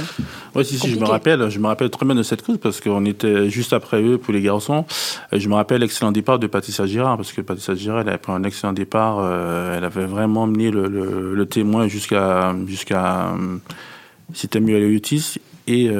oui, 0.55 0.65
si, 0.65 0.79
si, 0.79 0.89
je 0.89 0.99
me 0.99 1.05
rappelle, 1.05 1.47
je 1.51 1.59
me 1.59 1.67
rappelle 1.67 1.91
très 1.91 2.07
bien 2.07 2.15
de 2.15 2.23
cette 2.23 2.41
course 2.41 2.57
parce 2.57 2.81
qu'on 2.81 3.05
était 3.05 3.51
juste 3.51 3.71
après 3.73 4.01
eux 4.01 4.17
pour 4.17 4.33
les 4.33 4.41
garçons. 4.41 4.83
Je 5.31 5.47
me 5.47 5.53
rappelle 5.53 5.81
l'excellent 5.81 6.11
départ 6.11 6.39
de 6.39 6.47
Patricia 6.47 6.87
Girard 6.87 7.17
parce 7.17 7.31
que 7.33 7.41
Patricia 7.41 7.75
Girard, 7.75 8.01
elle 8.01 8.09
avait 8.09 8.17
pris 8.17 8.31
un 8.31 8.43
excellent 8.45 8.73
départ. 8.73 9.19
elle 9.77 9.83
avait 9.83 10.05
vraiment 10.05 10.47
mené 10.47 10.71
le, 10.71 11.45
témoin 11.45 11.87
jusqu'à 11.87 12.55
jusqu'à 12.65 13.35
c'était 14.33 14.59
Utis 14.59 15.35
et, 15.67 15.91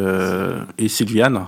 et 0.79 0.87
Sylviane. 0.87 1.45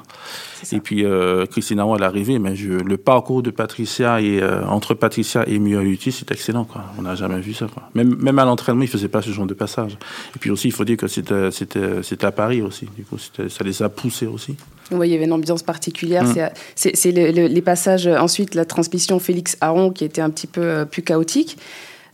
Et 0.74 0.80
puis 0.80 1.06
euh, 1.06 1.46
Christine 1.46 1.80
Aron 1.80 1.94
à 1.94 2.00
l'arrivée, 2.00 2.40
mais 2.40 2.56
je, 2.56 2.72
le 2.72 2.98
parcours 2.98 3.44
de 3.44 3.52
Patricia 3.52 4.20
et 4.20 4.42
euh, 4.42 4.66
entre 4.66 4.96
Patricia 4.96 5.44
et 5.48 5.60
Lutti, 5.60 6.12
c'est 6.12 6.32
excellent. 6.32 6.66
Quoi. 6.66 6.84
On 6.98 7.04
n'a 7.04 7.14
jamais 7.14 7.40
vu 7.40 7.54
ça. 7.54 7.68
Quoi. 7.72 7.84
Même, 7.94 8.16
même 8.16 8.40
à 8.40 8.46
l'entraînement, 8.46 8.82
ils 8.82 8.88
faisaient 8.88 9.08
pas 9.08 9.22
ce 9.22 9.30
genre 9.30 9.46
de 9.46 9.54
passage. 9.54 9.98
Et 10.36 10.40
puis 10.40 10.50
aussi, 10.50 10.70
il 10.70 10.72
faut 10.72 10.84
dire 10.84 10.98
que 10.98 11.08
c'était, 11.08 11.52
c'était, 11.52 12.26
à 12.26 12.32
Paris 12.32 12.64
aussi. 12.64 12.88
Du 12.98 13.04
coup, 13.04 13.18
ça 13.20 13.64
les 13.64 13.84
a 13.84 13.90
poussés 13.90 14.26
aussi. 14.26 14.56
Oui, 14.92 15.10
il 15.10 15.12
y 15.12 15.16
avait 15.16 15.26
une 15.26 15.34
ambiance 15.34 15.64
particulière. 15.64 16.24
Mmh. 16.24 16.50
C'est, 16.76 17.12
les 17.12 17.62
passages, 17.62 18.08
ensuite 18.08 18.56
la 18.56 18.66
transmission 18.66 19.20
Félix 19.20 19.58
Aron 19.62 19.92
qui 19.92 20.06
était 20.06 20.22
un 20.22 20.32
petit 20.32 20.48
peu 20.48 20.62
euh, 20.62 20.86
plus 20.86 21.04
chaotique. 21.04 21.58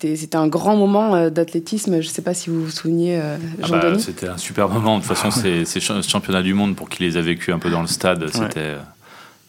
C'était 0.01 0.35
un 0.37 0.47
grand 0.47 0.77
moment 0.77 1.15
euh, 1.15 1.29
d'athlétisme. 1.29 2.01
Je 2.01 2.07
ne 2.07 2.11
sais 2.11 2.21
pas 2.21 2.33
si 2.33 2.49
vous 2.49 2.63
vous 2.63 2.71
souvenez, 2.71 3.19
euh, 3.19 3.37
ah 3.63 3.67
bah, 3.69 3.99
C'était 3.99 4.27
un 4.27 4.37
super 4.37 4.69
moment. 4.69 4.97
De 4.97 5.03
toute 5.03 5.13
façon, 5.15 5.31
c'est 5.31 5.65
ce 5.79 6.01
championnat 6.01 6.41
du 6.41 6.53
monde, 6.53 6.75
pour 6.75 6.89
qui 6.89 7.03
les 7.03 7.17
a 7.17 7.21
vécu 7.21 7.51
un 7.51 7.59
peu 7.59 7.69
dans 7.69 7.81
le 7.81 7.87
stade, 7.87 8.27
c'était. 8.31 8.75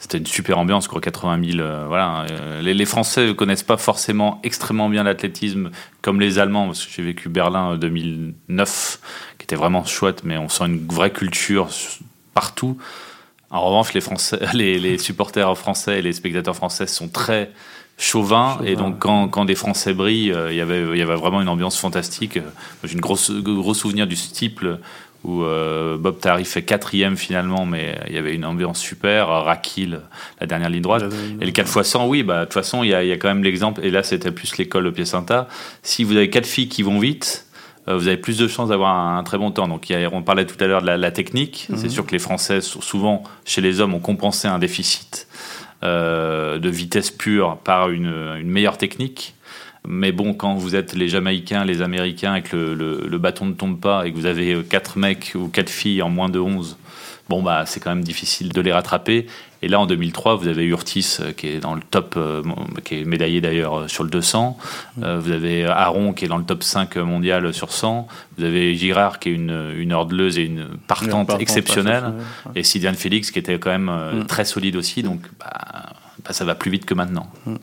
C'était 0.02 0.16
une 0.16 0.26
super 0.26 0.56
ambiance, 0.56 0.88
quoi, 0.88 0.98
80 0.98 1.44
000. 1.44 1.58
Euh, 1.58 1.84
voilà. 1.86 2.24
Les, 2.62 2.72
les, 2.72 2.84
Français 2.86 3.26
ne 3.26 3.32
connaissent 3.32 3.62
pas 3.62 3.76
forcément 3.76 4.40
extrêmement 4.42 4.88
bien 4.88 5.02
l'athlétisme 5.02 5.70
comme 6.00 6.20
les 6.20 6.38
Allemands, 6.38 6.64
parce 6.64 6.86
que 6.86 6.90
j'ai 6.90 7.02
vécu 7.02 7.28
Berlin 7.28 7.76
2009, 7.76 8.98
qui 9.36 9.44
était 9.44 9.56
vraiment 9.56 9.84
chouette, 9.84 10.24
mais 10.24 10.38
on 10.38 10.48
sent 10.48 10.64
une 10.68 10.86
vraie 10.86 11.10
culture 11.10 11.68
partout. 12.32 12.78
En 13.50 13.60
revanche, 13.60 13.92
les, 13.92 14.00
Français, 14.00 14.38
les, 14.54 14.78
les 14.78 14.96
supporters 14.96 15.58
français 15.58 15.98
et 15.98 16.02
les 16.02 16.14
spectateurs 16.14 16.56
français 16.56 16.86
sont 16.86 17.08
très 17.08 17.50
chauvin, 18.00 18.58
et 18.64 18.76
donc 18.76 18.98
quand, 18.98 19.28
quand, 19.28 19.44
des 19.44 19.54
Français 19.54 19.92
brillent, 19.92 20.32
euh, 20.32 20.50
il 20.50 20.56
y 20.56 20.60
avait, 20.60 20.82
il 20.92 20.96
y 20.96 21.02
avait 21.02 21.14
vraiment 21.14 21.42
une 21.42 21.48
ambiance 21.48 21.78
fantastique. 21.78 22.38
Euh, 22.38 22.50
j'ai 22.82 22.94
une 22.94 23.00
grosse 23.00 23.30
gros 23.30 23.74
souvenir 23.74 24.06
du 24.06 24.16
steeple 24.16 24.78
où 25.22 25.42
euh, 25.42 25.98
Bob 25.98 26.18
Tarif 26.18 26.48
fait 26.48 26.62
quatrième 26.62 27.18
finalement, 27.18 27.66
mais 27.66 27.98
il 28.08 28.14
y 28.14 28.18
avait 28.18 28.34
une 28.34 28.46
ambiance 28.46 28.80
super. 28.80 29.28
Rakil, 29.28 30.00
la 30.40 30.46
dernière 30.46 30.70
ligne 30.70 30.80
droite. 30.80 31.04
Et 31.42 31.44
le 31.44 31.52
4 31.52 31.78
x 31.78 31.88
100, 31.90 32.08
oui, 32.08 32.22
bah, 32.22 32.40
de 32.40 32.44
toute 32.46 32.54
façon, 32.54 32.82
il 32.82 32.86
y, 32.86 32.90
y 32.92 33.12
a 33.12 33.16
quand 33.16 33.28
même 33.28 33.44
l'exemple, 33.44 33.84
et 33.84 33.90
là 33.90 34.02
c'était 34.02 34.32
plus 34.32 34.56
l'école 34.56 34.84
de 34.84 34.90
Piacenta. 34.90 35.46
Si 35.82 36.02
vous 36.02 36.16
avez 36.16 36.30
quatre 36.30 36.46
filles 36.46 36.68
qui 36.68 36.82
vont 36.82 36.98
vite, 36.98 37.46
vous 37.86 38.06
avez 38.06 38.18
plus 38.18 38.38
de 38.38 38.46
chances 38.46 38.68
d'avoir 38.68 38.96
un, 38.96 39.22
très 39.24 39.36
bon 39.36 39.50
temps. 39.50 39.66
Donc, 39.66 39.92
on 40.12 40.22
parlait 40.22 40.46
tout 40.46 40.62
à 40.62 40.66
l'heure 40.68 40.80
de 40.80 40.86
la, 40.86 41.10
technique. 41.10 41.66
C'est 41.70 41.84
mhm. 41.84 41.90
sûr 41.90 42.06
que 42.06 42.12
les 42.12 42.20
Français, 42.20 42.60
souvent, 42.60 43.24
chez 43.44 43.60
les 43.60 43.80
hommes, 43.80 43.94
ont 43.94 44.00
compensé 44.00 44.46
un 44.46 44.60
déficit 44.60 45.26
euh, 45.26 45.59
de 45.82 46.68
vitesse 46.68 47.10
pure 47.10 47.58
par 47.58 47.90
une, 47.90 48.42
meilleure 48.44 48.78
technique. 48.78 49.34
Mais 49.86 50.12
bon, 50.12 50.34
quand 50.34 50.54
vous 50.54 50.76
êtes 50.76 50.94
les 50.94 51.08
Jamaïcains, 51.08 51.64
les 51.64 51.80
Américains, 51.80 52.34
et 52.34 52.42
que 52.42 52.56
le, 52.56 53.18
bâton 53.18 53.46
ne 53.46 53.54
tombe 53.54 53.80
pas, 53.80 54.06
et 54.06 54.12
que 54.12 54.16
vous 54.16 54.26
avez 54.26 54.62
4 54.62 54.98
mecs 54.98 55.32
ou 55.34 55.48
4 55.48 55.70
filles 55.70 56.02
en 56.02 56.10
moins 56.10 56.28
de 56.28 56.38
11, 56.38 56.76
bon, 57.28 57.42
bah, 57.42 57.64
c'est 57.66 57.80
quand 57.80 57.90
même 57.90 58.04
difficile 58.04 58.52
de 58.52 58.60
les 58.60 58.72
rattraper. 58.72 59.26
Et 59.62 59.68
là, 59.68 59.78
en 59.78 59.86
2003, 59.86 60.36
vous 60.36 60.48
avez 60.48 60.64
Urtis 60.64 61.18
euh, 61.20 61.32
qui 61.32 61.48
est 61.48 61.60
dans 61.60 61.74
le 61.74 61.82
top, 61.82 62.14
euh, 62.16 62.42
qui 62.82 63.00
est 63.00 63.04
médaillé 63.04 63.40
d'ailleurs 63.40 63.80
euh, 63.80 63.88
sur 63.88 64.04
le 64.04 64.10
200. 64.10 64.56
vous 64.96 65.30
avez 65.30 65.66
Aaron 65.66 66.12
qui 66.12 66.24
est 66.24 66.28
dans 66.28 66.38
le 66.38 66.44
top 66.44 66.62
5 66.62 66.96
mondial 66.96 67.52
sur 67.52 67.72
100. 67.72 68.06
Vous 68.38 68.44
avez 68.44 68.74
Girard 68.74 69.18
qui 69.18 69.28
est 69.28 69.32
une, 69.32 69.72
une 69.76 69.92
hordeleuse 69.92 70.38
et 70.38 70.44
une 70.44 70.66
partante 70.86 71.30
exceptionnelle. 71.38 72.14
Et 72.54 72.62
Sidiane 72.62 72.94
Félix 72.94 73.30
qui 73.30 73.38
était 73.38 73.58
quand 73.58 73.70
même 73.70 73.90
mm. 73.90 74.26
très 74.26 74.44
solide 74.44 74.76
aussi. 74.76 75.02
Donc, 75.02 75.20
bah, 75.38 75.92
bah, 76.24 76.32
ça 76.32 76.44
va 76.44 76.54
plus 76.54 76.70
vite 76.70 76.86
que 76.86 76.94
maintenant. 76.94 77.26
Mm. 77.44 77.56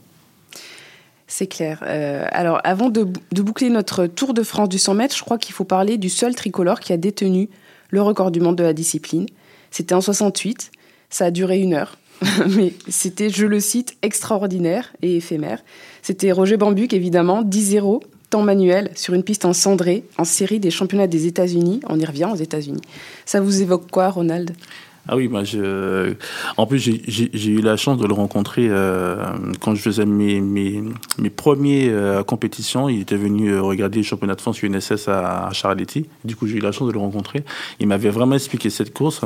C'est 1.29 1.47
clair. 1.47 1.83
alors, 2.31 2.62
avant 2.63 2.89
de, 2.89 3.05
de, 3.33 3.41
boucler 3.41 3.69
notre 3.69 4.07
Tour 4.07 4.33
de 4.33 4.43
France 4.43 4.69
du 4.69 4.77
100 4.77 4.93
mètres, 4.93 5.15
je 5.15 5.23
crois 5.23 5.38
qu'il 5.38 5.53
faut 5.53 5.65
parler 5.65 5.97
du 5.97 6.07
seul 6.07 6.33
tricolore 6.36 6.79
qui 6.79 6.93
a 6.93 6.97
détenu 6.97 7.49
le 7.89 8.01
record 8.01 8.31
du 8.31 8.39
monde 8.39 8.55
de 8.55 8.63
la 8.63 8.71
discipline. 8.71 9.25
C'était 9.69 9.93
en 9.93 9.99
68. 9.99 10.71
Ça 11.10 11.26
a 11.26 11.32
duré 11.32 11.60
une 11.60 11.74
heure. 11.74 11.98
Mais 12.56 12.74
c'était, 12.88 13.30
je 13.30 13.46
le 13.46 13.60
cite, 13.60 13.98
extraordinaire 14.02 14.93
et 15.02 15.17
éphémère. 15.17 15.63
C'était 16.02 16.32
Roger 16.32 16.58
Bambuc, 16.58 16.93
évidemment, 16.93 17.43
10-0, 17.43 18.02
temps 18.30 18.41
manuel, 18.41 18.91
sur 18.96 19.13
une 19.13 19.24
piste 19.24 19.46
en 19.46 19.54
cendré, 19.54 20.04
en 20.17 20.26
série 20.26 20.60
des 20.60 20.72
championnats 20.72 21.08
des 21.08 21.28
États-Unis. 21.28 21.82
On 21.88 22.00
y 22.00 22.06
revient 22.06 22.30
aux 22.32 22.38
États-Unis. 22.38 22.82
Ça 23.26 23.39
vous 23.39 23.62
évoque 23.62 23.89
quoi, 23.91 24.10
Ronald? 24.10 24.54
Ah 25.10 25.15
oui, 25.15 25.30
moi, 25.30 25.43
je... 25.43 26.13
en 26.58 26.65
plus, 26.65 26.80
j'ai 26.80 27.50
eu 27.50 27.62
la 27.62 27.78
chance 27.78 27.98
de 27.98 28.06
le 28.06 28.13
rencontrer 28.13 28.67
euh, 28.70 29.24
quand 29.62 29.74
je 29.74 29.82
faisais 29.82 30.06
mes, 30.06 30.41
mes, 30.41 30.84
mes 31.17 31.30
premières 31.30 31.91
euh, 31.93 32.24
compétitions. 32.24 32.89
Il 32.89 33.02
était 33.02 33.15
venu 33.15 33.52
euh, 33.52 33.62
regarder 33.62 34.00
les 34.00 34.04
championnats 34.04 34.36
de 34.36 34.41
France 34.41 34.62
UNSS 34.62 35.08
à, 35.08 35.48
à 35.48 35.54
Charletti. 35.54 36.08
Du 36.26 36.36
coup, 36.36 36.46
j'ai 36.48 36.58
eu 36.58 36.62
la 36.62 36.74
chance 36.74 36.88
de 36.88 36.93
le 36.93 37.00
rencontrer. 37.00 37.46
Il 37.80 37.88
m'avait 37.88 38.10
vraiment 38.10 38.36
expliqué 38.36 38.70
cette 38.70 38.93
course. 38.93 39.22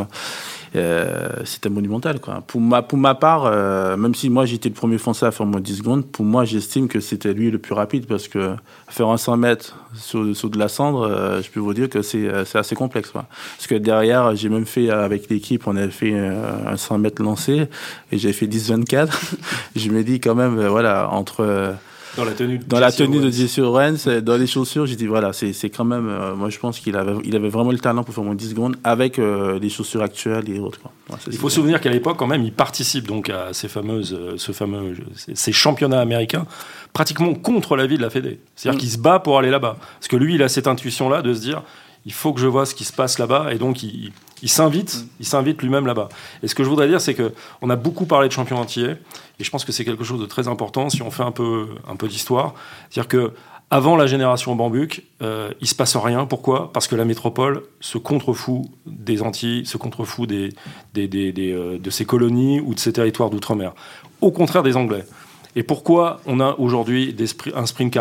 C'était 1.44 1.70
monumental. 1.70 2.22
Quoi. 2.22 2.44
Pour, 2.48 2.62
ma, 2.62 2.82
pour 2.82 2.98
ma 2.98 3.14
part, 3.14 3.52
même 3.98 4.16
si 4.16 4.30
moi 4.30 4.46
j'étais 4.46 4.70
le 4.70 4.76
premier 4.76 4.98
Français 4.98 5.26
à 5.26 5.32
faire 5.32 5.46
de 5.46 5.60
10 5.60 5.78
secondes, 5.80 6.06
pour 6.06 6.24
moi 6.24 6.46
j'estime 6.46 6.88
que 6.88 7.02
c'était 7.02 7.34
lui 7.34 7.52
le 7.52 7.58
plus 7.58 7.74
rapide 7.74 8.06
parce 8.06 8.30
que 8.30 8.56
faire 8.88 9.10
un 9.10 9.18
100 9.18 9.36
mètres 9.36 9.76
sur, 9.96 10.24
de 10.24 10.58
la 10.58 10.70
cendre, 10.70 11.42
je 11.44 11.50
peux 11.50 11.60
vous 11.60 11.74
dire 11.74 11.90
que 11.90 12.02
c'est 12.02 12.56
assez 12.56 12.76
complexe. 12.76 13.12
Parce 13.12 13.68
que 13.68 13.76
derrière, 13.76 14.34
j'ai 14.38 14.48
même 14.48 14.66
fait 14.66 14.90
avec 14.90 15.30
l'équipe, 15.30 15.68
on 15.72 15.76
avait 15.76 15.90
fait 15.90 16.14
un 16.14 16.78
100 16.78 16.98
mètres 17.00 17.22
lancé 17.24 17.68
et 18.12 18.18
j'ai 18.18 18.34
fait 18.34 18.48
10-24. 18.48 19.10
je 19.76 19.90
me 19.90 20.04
dis 20.04 20.20
quand 20.20 20.36
même, 20.36 20.68
voilà, 20.68 21.10
entre 21.10 21.78
dans 22.18 22.26
la 22.26 22.34
tenue 22.34 22.58
de 22.58 22.66
dans 22.66 22.80
la 22.80 22.92
tenue 22.92 23.20
de 23.20 23.30
Jesse 23.30 23.60
Owens, 23.60 24.22
dans 24.22 24.38
les 24.38 24.48
chaussures, 24.48 24.86
j'ai 24.86 24.96
dit 24.96 25.08
voilà, 25.08 25.32
c'est 25.34 25.70
quand 25.70 25.86
même. 25.86 26.10
Euh, 26.10 26.36
moi, 26.36 26.50
je 26.50 26.60
pense 26.60 26.80
qu'il 26.80 26.98
avait, 26.98 27.14
il 27.24 27.36
avait 27.36 27.50
vraiment 27.50 27.72
le 27.72 27.80
talent 27.80 28.04
pour 28.04 28.14
faire 28.14 28.24
moins 28.24 28.36
10 28.36 28.50
secondes 28.50 28.76
avec 28.84 29.18
euh, 29.18 29.60
les 29.60 29.70
chaussures 29.70 30.02
actuelles 30.02 30.50
et 30.50 30.60
autres. 30.60 30.80
il 31.28 31.38
faut 31.38 31.50
se 31.50 31.56
souvenir 31.56 31.80
qu'à 31.80 31.90
l'époque, 31.90 32.18
quand 32.18 32.28
même, 32.28 32.44
il 32.44 32.52
participe 32.52 33.08
donc 33.08 33.30
à 33.30 33.54
ces 33.54 33.70
fameuses, 33.70 34.14
euh, 34.14 34.34
ce 34.38 34.52
fameux, 34.52 34.96
ces 35.16 35.52
championnats 35.54 36.02
américains 36.02 36.46
pratiquement 36.92 37.34
contre 37.34 37.78
la 37.78 37.88
vie 37.88 37.98
de 37.98 38.02
la 38.02 38.10
Fédé. 38.10 38.40
C'est-à-dire 38.56 38.78
mm. 38.78 38.82
qu'il 38.82 38.92
se 38.92 38.98
bat 38.98 39.20
pour 39.20 39.40
aller 39.40 39.50
là-bas. 39.50 39.78
Parce 39.80 40.10
que 40.10 40.18
lui, 40.18 40.36
il 40.36 40.44
a 40.44 40.50
cette 40.50 40.68
intuition-là 40.68 41.22
de 41.22 41.34
se 41.34 41.40
dire 41.40 41.64
il 42.06 42.14
faut 42.14 42.34
que 42.34 42.42
je 42.42 42.48
vois 42.48 42.66
ce 42.66 42.76
qui 42.76 42.84
se 42.84 42.94
passe 42.94 43.20
là-bas, 43.20 43.54
et 43.54 43.58
donc 43.58 43.84
il, 43.84 44.12
il 44.42 44.50
s'invite, 44.50 45.06
il 45.20 45.26
s'invite 45.26 45.62
lui-même 45.62 45.86
là-bas. 45.86 46.10
Et 46.44 46.48
ce 46.48 46.56
que 46.56 46.64
je 46.64 46.70
voudrais 46.70 46.88
dire, 46.88 47.02
c'est 47.02 47.14
que 47.14 47.34
on 47.62 47.70
a 47.70 47.76
beaucoup 47.76 48.06
parlé 48.06 48.28
de 48.28 48.34
champion 48.34 48.58
entier, 48.58 48.96
et 49.40 49.44
je 49.44 49.50
pense 49.50 49.66
que 49.66 49.72
c'est 49.72 49.86
quelque 49.86 50.04
chose 50.04 50.20
de 50.20 50.26
très 50.26 50.48
important 50.48 50.90
si 50.90 51.02
on 51.02 51.12
fait 51.12 51.24
un 51.24 51.32
peu, 51.32 51.68
un 51.88 51.96
peu 51.96 52.08
d'histoire. 52.08 52.54
C'est-à-dire 52.90 53.08
que 53.08 53.34
avant 53.74 53.96
la 53.96 54.06
génération 54.06 54.54
Bambuc, 54.54 55.06
euh, 55.22 55.52
il 55.62 55.68
se 55.68 55.76
passe 55.76 55.96
rien. 55.96 56.26
Pourquoi? 56.26 56.74
Parce 56.74 56.88
que 56.88 56.96
la 56.98 57.06
métropole 57.06 57.64
se 57.80 57.98
contrefout 57.98 58.64
des 58.86 59.22
Antilles, 59.22 59.66
se 59.66 59.78
contrefout 59.78 60.28
des, 60.28 60.50
des, 60.94 61.08
des, 61.08 61.54
euh, 61.54 61.80
de 61.80 61.90
ses 61.90 62.04
colonies 62.04 62.60
ou 62.60 62.74
de 62.74 62.80
ses 62.80 62.92
territoires 62.92 63.30
d'outre-mer. 63.30 63.74
Au 64.20 64.32
contraire 64.32 64.62
des 64.62 64.76
Anglais. 64.76 65.06
Et 65.56 65.64
pourquoi 65.64 66.22
on 66.26 66.40
a 66.40 66.56
aujourd'hui 66.58 67.16
un 67.56 67.66
sprint 67.66 67.98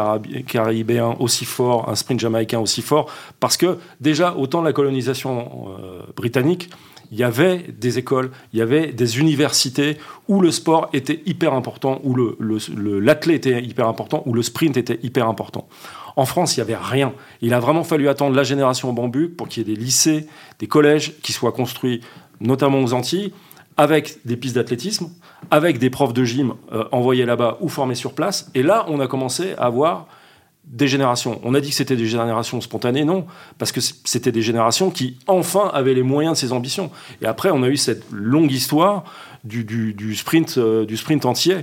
caribéen 0.46 1.16
aussi 1.18 1.44
fort, 1.44 1.88
un 1.88 1.94
sprint 1.94 2.20
jamaïcain 2.20 2.58
aussi 2.58 2.82
fort? 2.82 3.10
Parce 3.40 3.56
que 3.56 3.78
déjà, 4.00 4.34
au 4.34 4.46
temps 4.46 4.60
de 4.60 4.66
la 4.66 4.72
colonisation 4.72 5.68
euh, 5.68 6.02
britannique, 6.16 6.70
il 7.12 7.18
y 7.18 7.24
avait 7.24 7.66
des 7.76 7.98
écoles, 7.98 8.30
il 8.52 8.60
y 8.60 8.62
avait 8.62 8.92
des 8.92 9.18
universités 9.18 9.98
où 10.28 10.40
le 10.40 10.52
sport 10.52 10.88
était 10.92 11.22
hyper 11.26 11.54
important, 11.54 12.00
où 12.04 12.14
l'athlète 12.14 13.46
était 13.46 13.62
hyper 13.62 13.88
important, 13.88 14.22
où 14.26 14.32
le 14.32 14.42
sprint 14.42 14.76
était 14.76 15.00
hyper 15.02 15.26
important. 15.26 15.68
En 16.14 16.24
France, 16.24 16.56
il 16.56 16.60
n'y 16.60 16.62
avait 16.62 16.76
rien. 16.80 17.12
Il 17.40 17.52
a 17.52 17.60
vraiment 17.60 17.82
fallu 17.82 18.08
attendre 18.08 18.36
la 18.36 18.44
génération 18.44 18.92
bambou 18.92 19.28
pour 19.36 19.48
qu'il 19.48 19.66
y 19.66 19.70
ait 19.70 19.74
des 19.74 19.80
lycées, 19.80 20.26
des 20.60 20.68
collèges 20.68 21.14
qui 21.22 21.32
soient 21.32 21.52
construits, 21.52 22.00
notamment 22.40 22.80
aux 22.80 22.92
Antilles, 22.92 23.32
avec 23.76 24.18
des 24.24 24.36
pistes 24.36 24.56
d'athlétisme, 24.56 25.10
avec 25.50 25.78
des 25.78 25.90
profs 25.90 26.12
de 26.12 26.24
gym 26.24 26.54
euh, 26.72 26.84
envoyés 26.92 27.24
là-bas 27.24 27.58
ou 27.60 27.68
formés 27.68 27.94
sur 27.94 28.12
place. 28.12 28.50
Et 28.54 28.62
là, 28.62 28.84
on 28.88 29.00
a 29.00 29.06
commencé 29.06 29.54
à 29.58 29.66
avoir 29.66 30.06
des 30.64 30.88
générations. 30.88 31.40
On 31.42 31.54
a 31.54 31.60
dit 31.60 31.70
que 31.70 31.74
c'était 31.74 31.96
des 31.96 32.06
générations 32.06 32.60
spontanées, 32.60 33.04
non, 33.04 33.26
parce 33.58 33.72
que 33.72 33.80
c'était 33.80 34.32
des 34.32 34.42
générations 34.42 34.90
qui 34.90 35.18
enfin 35.26 35.70
avaient 35.74 35.94
les 35.94 36.02
moyens 36.02 36.36
de 36.36 36.38
ces 36.38 36.52
ambitions. 36.52 36.90
Et 37.22 37.26
après, 37.26 37.50
on 37.50 37.62
a 37.62 37.68
eu 37.68 37.76
cette 37.76 38.04
longue 38.12 38.52
histoire 38.52 39.04
du, 39.42 40.14
sprint, 40.14 40.58
euh, 40.58 40.84
du 40.84 40.96
sprint 40.96 41.24
entier. 41.24 41.56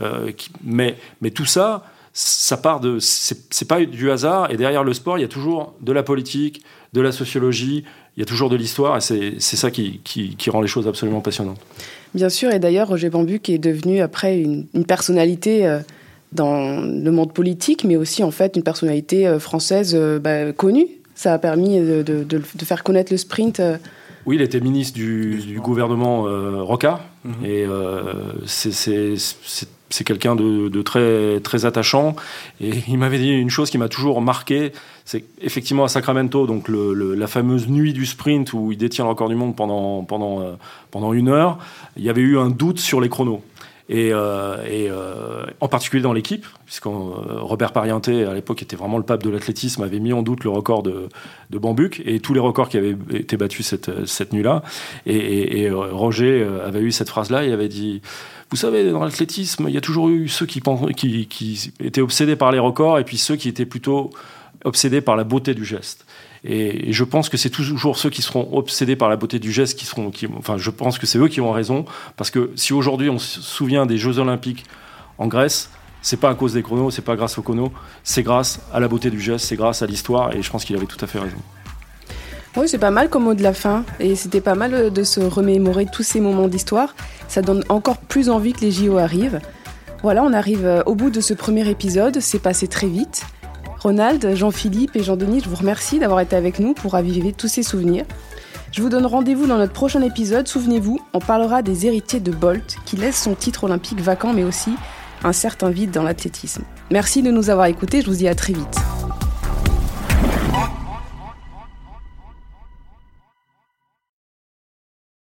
Euh, 0.00 0.30
mais, 0.62 0.96
tout 1.34 1.46
ça, 1.46 1.84
ça 2.12 2.56
part 2.56 2.80
de. 2.80 2.98
C'est 3.00 3.66
pas 3.66 3.84
du 3.84 4.10
hasard. 4.10 4.50
Et 4.50 4.56
derrière 4.56 4.84
le 4.84 4.92
sport, 4.92 5.18
il 5.18 5.22
y 5.22 5.24
a 5.24 5.28
toujours 5.28 5.74
de 5.80 5.92
la 5.92 6.02
politique, 6.02 6.62
de 6.92 7.00
la 7.00 7.10
sociologie, 7.10 7.84
il 8.16 8.20
y 8.20 8.22
a 8.22 8.26
toujours 8.26 8.50
de 8.50 8.56
l'histoire. 8.56 8.96
Et 8.98 9.00
c'est 9.00 9.56
ça 9.56 9.70
qui, 9.70 10.00
rend 10.48 10.60
les 10.60 10.68
choses 10.68 10.86
absolument 10.86 11.20
passionnantes. 11.20 11.60
Bien 12.14 12.28
sûr. 12.28 12.50
Et 12.50 12.58
d'ailleurs, 12.58 12.88
Roger 12.88 13.10
Bambuc 13.10 13.48
est 13.48 13.58
devenu 13.58 14.00
après 14.00 14.40
une, 14.40 14.66
personnalité. 14.86 15.66
Euh, 15.66 15.80
dans 16.32 16.80
le 16.80 17.10
monde 17.10 17.34
politique, 17.34 17.84
mais 17.84 17.96
aussi 17.96 18.24
en 18.24 18.30
fait 18.30 18.56
une 18.56 18.62
personnalité 18.62 19.28
euh, 19.28 19.38
française 19.38 19.92
euh, 19.94 20.18
bah, 20.18 20.50
connue. 20.54 20.86
Ça 21.14 21.34
a 21.34 21.38
permis 21.38 21.78
de, 21.78 22.02
de, 22.02 22.64
faire 22.64 22.82
connaître 22.82 23.12
le 23.12 23.18
sprint. 23.18 23.60
Oui, 24.24 24.36
il 24.36 24.42
était 24.42 24.60
ministre 24.60 24.94
du, 24.94 25.60
gouvernement 25.62 26.22
Rocard, 26.64 27.04
mhm. 27.24 27.44
et 27.44 27.66
c'est 28.46 29.18
c'est 29.92 30.04
quelqu'un 30.04 30.34
de, 30.34 30.82
très, 30.82 31.64
attachant. 31.64 32.16
Et 32.60 32.70
il 32.88 32.98
m'avait 32.98 33.18
dit 33.18 33.30
une 33.30 33.50
chose 33.50 33.70
qui 33.70 33.78
m'a 33.78 33.88
toujours 33.88 34.20
marqué, 34.20 34.72
c'est 35.04 35.24
effectivement 35.40 35.84
à 35.84 35.88
Sacramento, 35.88 36.46
donc 36.46 36.68
la 36.68 37.26
fameuse 37.26 37.68
nuit 37.68 37.92
du 37.92 38.06
sprint 38.06 38.52
où 38.52 38.72
il 38.72 38.78
détient 38.78 39.04
le 39.04 39.10
record 39.10 39.28
du 39.28 39.34
monde 39.34 39.56
pendant, 39.56 40.04
pendant, 40.04 40.40
euh, 40.40 40.52
pendant 40.90 41.12
une 41.12 41.28
heure, 41.28 41.58
il 41.96 42.04
y 42.04 42.10
avait 42.10 42.22
eu 42.22 42.38
un 42.38 42.50
doute 42.50 42.78
sur 42.78 43.00
les 43.00 43.08
chronos. 43.08 43.42
Et, 43.92 44.10
euh, 44.10 44.56
euh, 44.66 45.44
en 45.60 45.68
particulier 45.68 46.02
dans 46.02 46.14
l'équipe, 46.14 46.46
puisque 46.64 46.86
Robert 46.86 47.72
Parienté, 47.72 48.24
à 48.24 48.32
l'époque, 48.32 48.62
était 48.62 48.74
vraiment 48.74 48.96
le 48.96 49.04
pape 49.04 49.22
de 49.22 49.28
l'athlétisme, 49.28 49.82
avait 49.82 50.00
mis 50.00 50.14
en 50.14 50.22
doute 50.22 50.44
le 50.44 50.50
record 50.50 50.82
de, 50.82 51.10
de 51.50 51.58
Bambuc 51.58 52.00
et 52.06 52.18
tous 52.18 52.32
les 52.32 52.40
records 52.40 52.70
qui 52.70 52.78
avaient 52.78 52.96
été 53.12 53.36
battus 53.36 53.66
cette, 53.66 54.06
cette 54.06 54.32
nuit-là. 54.32 54.62
Et, 55.04 55.68
Roger 55.70 56.46
avait 56.64 56.80
eu 56.80 56.90
cette 56.90 57.10
phrase-là, 57.10 57.44
il 57.44 57.52
avait 57.52 57.68
dit 57.68 58.00
vous 58.48 58.56
savez, 58.56 58.90
dans 58.90 59.04
l'athlétisme, 59.04 59.66
il 59.68 59.74
y 59.74 59.78
a 59.78 59.80
toujours 59.80 60.08
eu 60.08 60.28
ceux 60.28 60.46
qui, 60.46 60.62
étaient 61.80 62.00
obsédés 62.00 62.36
par 62.36 62.52
les 62.52 62.58
records 62.58 62.98
et 62.98 63.04
puis 63.04 63.16
ceux 63.16 63.36
qui 63.36 63.48
étaient 63.48 63.66
plutôt 63.66 64.10
obsédés 64.64 65.00
par 65.00 65.16
la 65.16 65.24
beauté 65.24 65.54
du 65.54 65.64
geste. 65.64 66.04
Et, 66.44 66.92
je 66.92 67.04
pense 67.04 67.28
que 67.28 67.36
c'est 67.36 67.50
toujours 67.50 67.98
ceux 67.98 68.10
qui 68.10 68.22
seront 68.22 68.48
obsédés 68.52 68.96
par 68.96 69.08
la 69.08 69.16
beauté 69.16 69.38
du 69.38 69.52
geste 69.52 69.78
qui 69.78 69.86
seront. 69.86 70.10
Enfin, 70.38 70.58
je 70.58 70.70
pense 70.70 70.98
que 70.98 71.06
c'est 71.06 71.18
eux 71.18 71.28
qui 71.28 71.40
ont 71.40 71.52
raison. 71.52 71.84
Parce 72.16 72.30
que 72.30 72.50
si 72.56 72.72
aujourd'hui 72.72 73.10
on 73.10 73.18
se 73.18 73.40
souvient 73.40 73.86
des 73.86 73.98
Jeux 73.98 74.18
Olympiques 74.18 74.64
en 75.18 75.26
Grèce, 75.26 75.70
c'est 76.00 76.18
pas 76.18 76.30
à 76.30 76.34
cause 76.34 76.52
des 76.54 76.62
chronos, 76.62 76.90
c'est 76.90 77.02
pas 77.02 77.14
grâce 77.14 77.38
aux 77.38 77.42
chronos, 77.42 77.72
c'est 78.02 78.24
grâce 78.24 78.60
à 78.72 78.80
la 78.80 78.88
beauté 78.88 79.10
du 79.10 79.20
geste, 79.20 79.46
c'est 79.46 79.56
grâce 79.56 79.82
à 79.82 79.86
l'histoire. 79.86 80.34
Et 80.34 80.42
je 80.42 80.50
pense 80.50 80.64
qu'il 80.64 80.76
avait 80.76 80.86
tout 80.86 81.02
à 81.02 81.06
fait 81.06 81.20
raison. 81.20 81.38
Oui, 82.56 82.68
c'est 82.68 82.78
pas 82.78 82.90
mal 82.90 83.08
comme 83.08 83.24
mot 83.24 83.34
de 83.34 83.42
la 83.42 83.54
fin. 83.54 83.84
Et 83.98 84.14
c'était 84.14 84.42
pas 84.42 84.54
mal 84.54 84.74
euh, 84.74 84.90
de 84.90 85.04
se 85.04 85.20
remémorer 85.20 85.86
tous 85.86 86.02
ces 86.02 86.20
moments 86.20 86.48
d'histoire. 86.48 86.94
Ça 87.28 87.40
donne 87.40 87.64
encore 87.68 87.96
plus 87.96 88.28
envie 88.28 88.52
que 88.52 88.60
les 88.60 88.72
JO 88.72 88.98
arrivent. 88.98 89.40
Voilà, 90.02 90.22
on 90.22 90.32
arrive 90.32 90.66
euh, 90.66 90.82
au 90.84 90.94
bout 90.94 91.10
de 91.10 91.20
ce 91.20 91.32
premier 91.32 91.66
épisode. 91.70 92.20
C'est 92.20 92.40
passé 92.40 92.68
très 92.68 92.88
vite. 92.88 93.22
Ronald, 93.82 94.36
Jean-Philippe 94.36 94.94
et 94.94 95.02
Jean-Denis, 95.02 95.40
je 95.42 95.48
vous 95.48 95.56
remercie 95.56 95.98
d'avoir 95.98 96.20
été 96.20 96.36
avec 96.36 96.60
nous 96.60 96.72
pour 96.72 96.92
raviver 96.92 97.32
tous 97.32 97.48
ces 97.48 97.64
souvenirs. 97.64 98.04
Je 98.70 98.80
vous 98.80 98.88
donne 98.88 99.06
rendez-vous 99.06 99.48
dans 99.48 99.58
notre 99.58 99.72
prochain 99.72 100.02
épisode. 100.02 100.46
Souvenez-vous, 100.46 101.00
on 101.12 101.18
parlera 101.18 101.62
des 101.62 101.84
héritiers 101.84 102.20
de 102.20 102.30
Bolt 102.30 102.76
qui 102.84 102.96
laissent 102.96 103.20
son 103.20 103.34
titre 103.34 103.64
olympique 103.64 104.00
vacant 104.00 104.32
mais 104.32 104.44
aussi 104.44 104.70
un 105.24 105.32
certain 105.32 105.70
vide 105.70 105.90
dans 105.90 106.04
l'athlétisme. 106.04 106.62
Merci 106.92 107.22
de 107.22 107.32
nous 107.32 107.50
avoir 107.50 107.66
écoutés, 107.66 108.02
je 108.02 108.06
vous 108.06 108.14
dis 108.14 108.28
à 108.28 108.36
très 108.36 108.52
vite. 108.52 108.78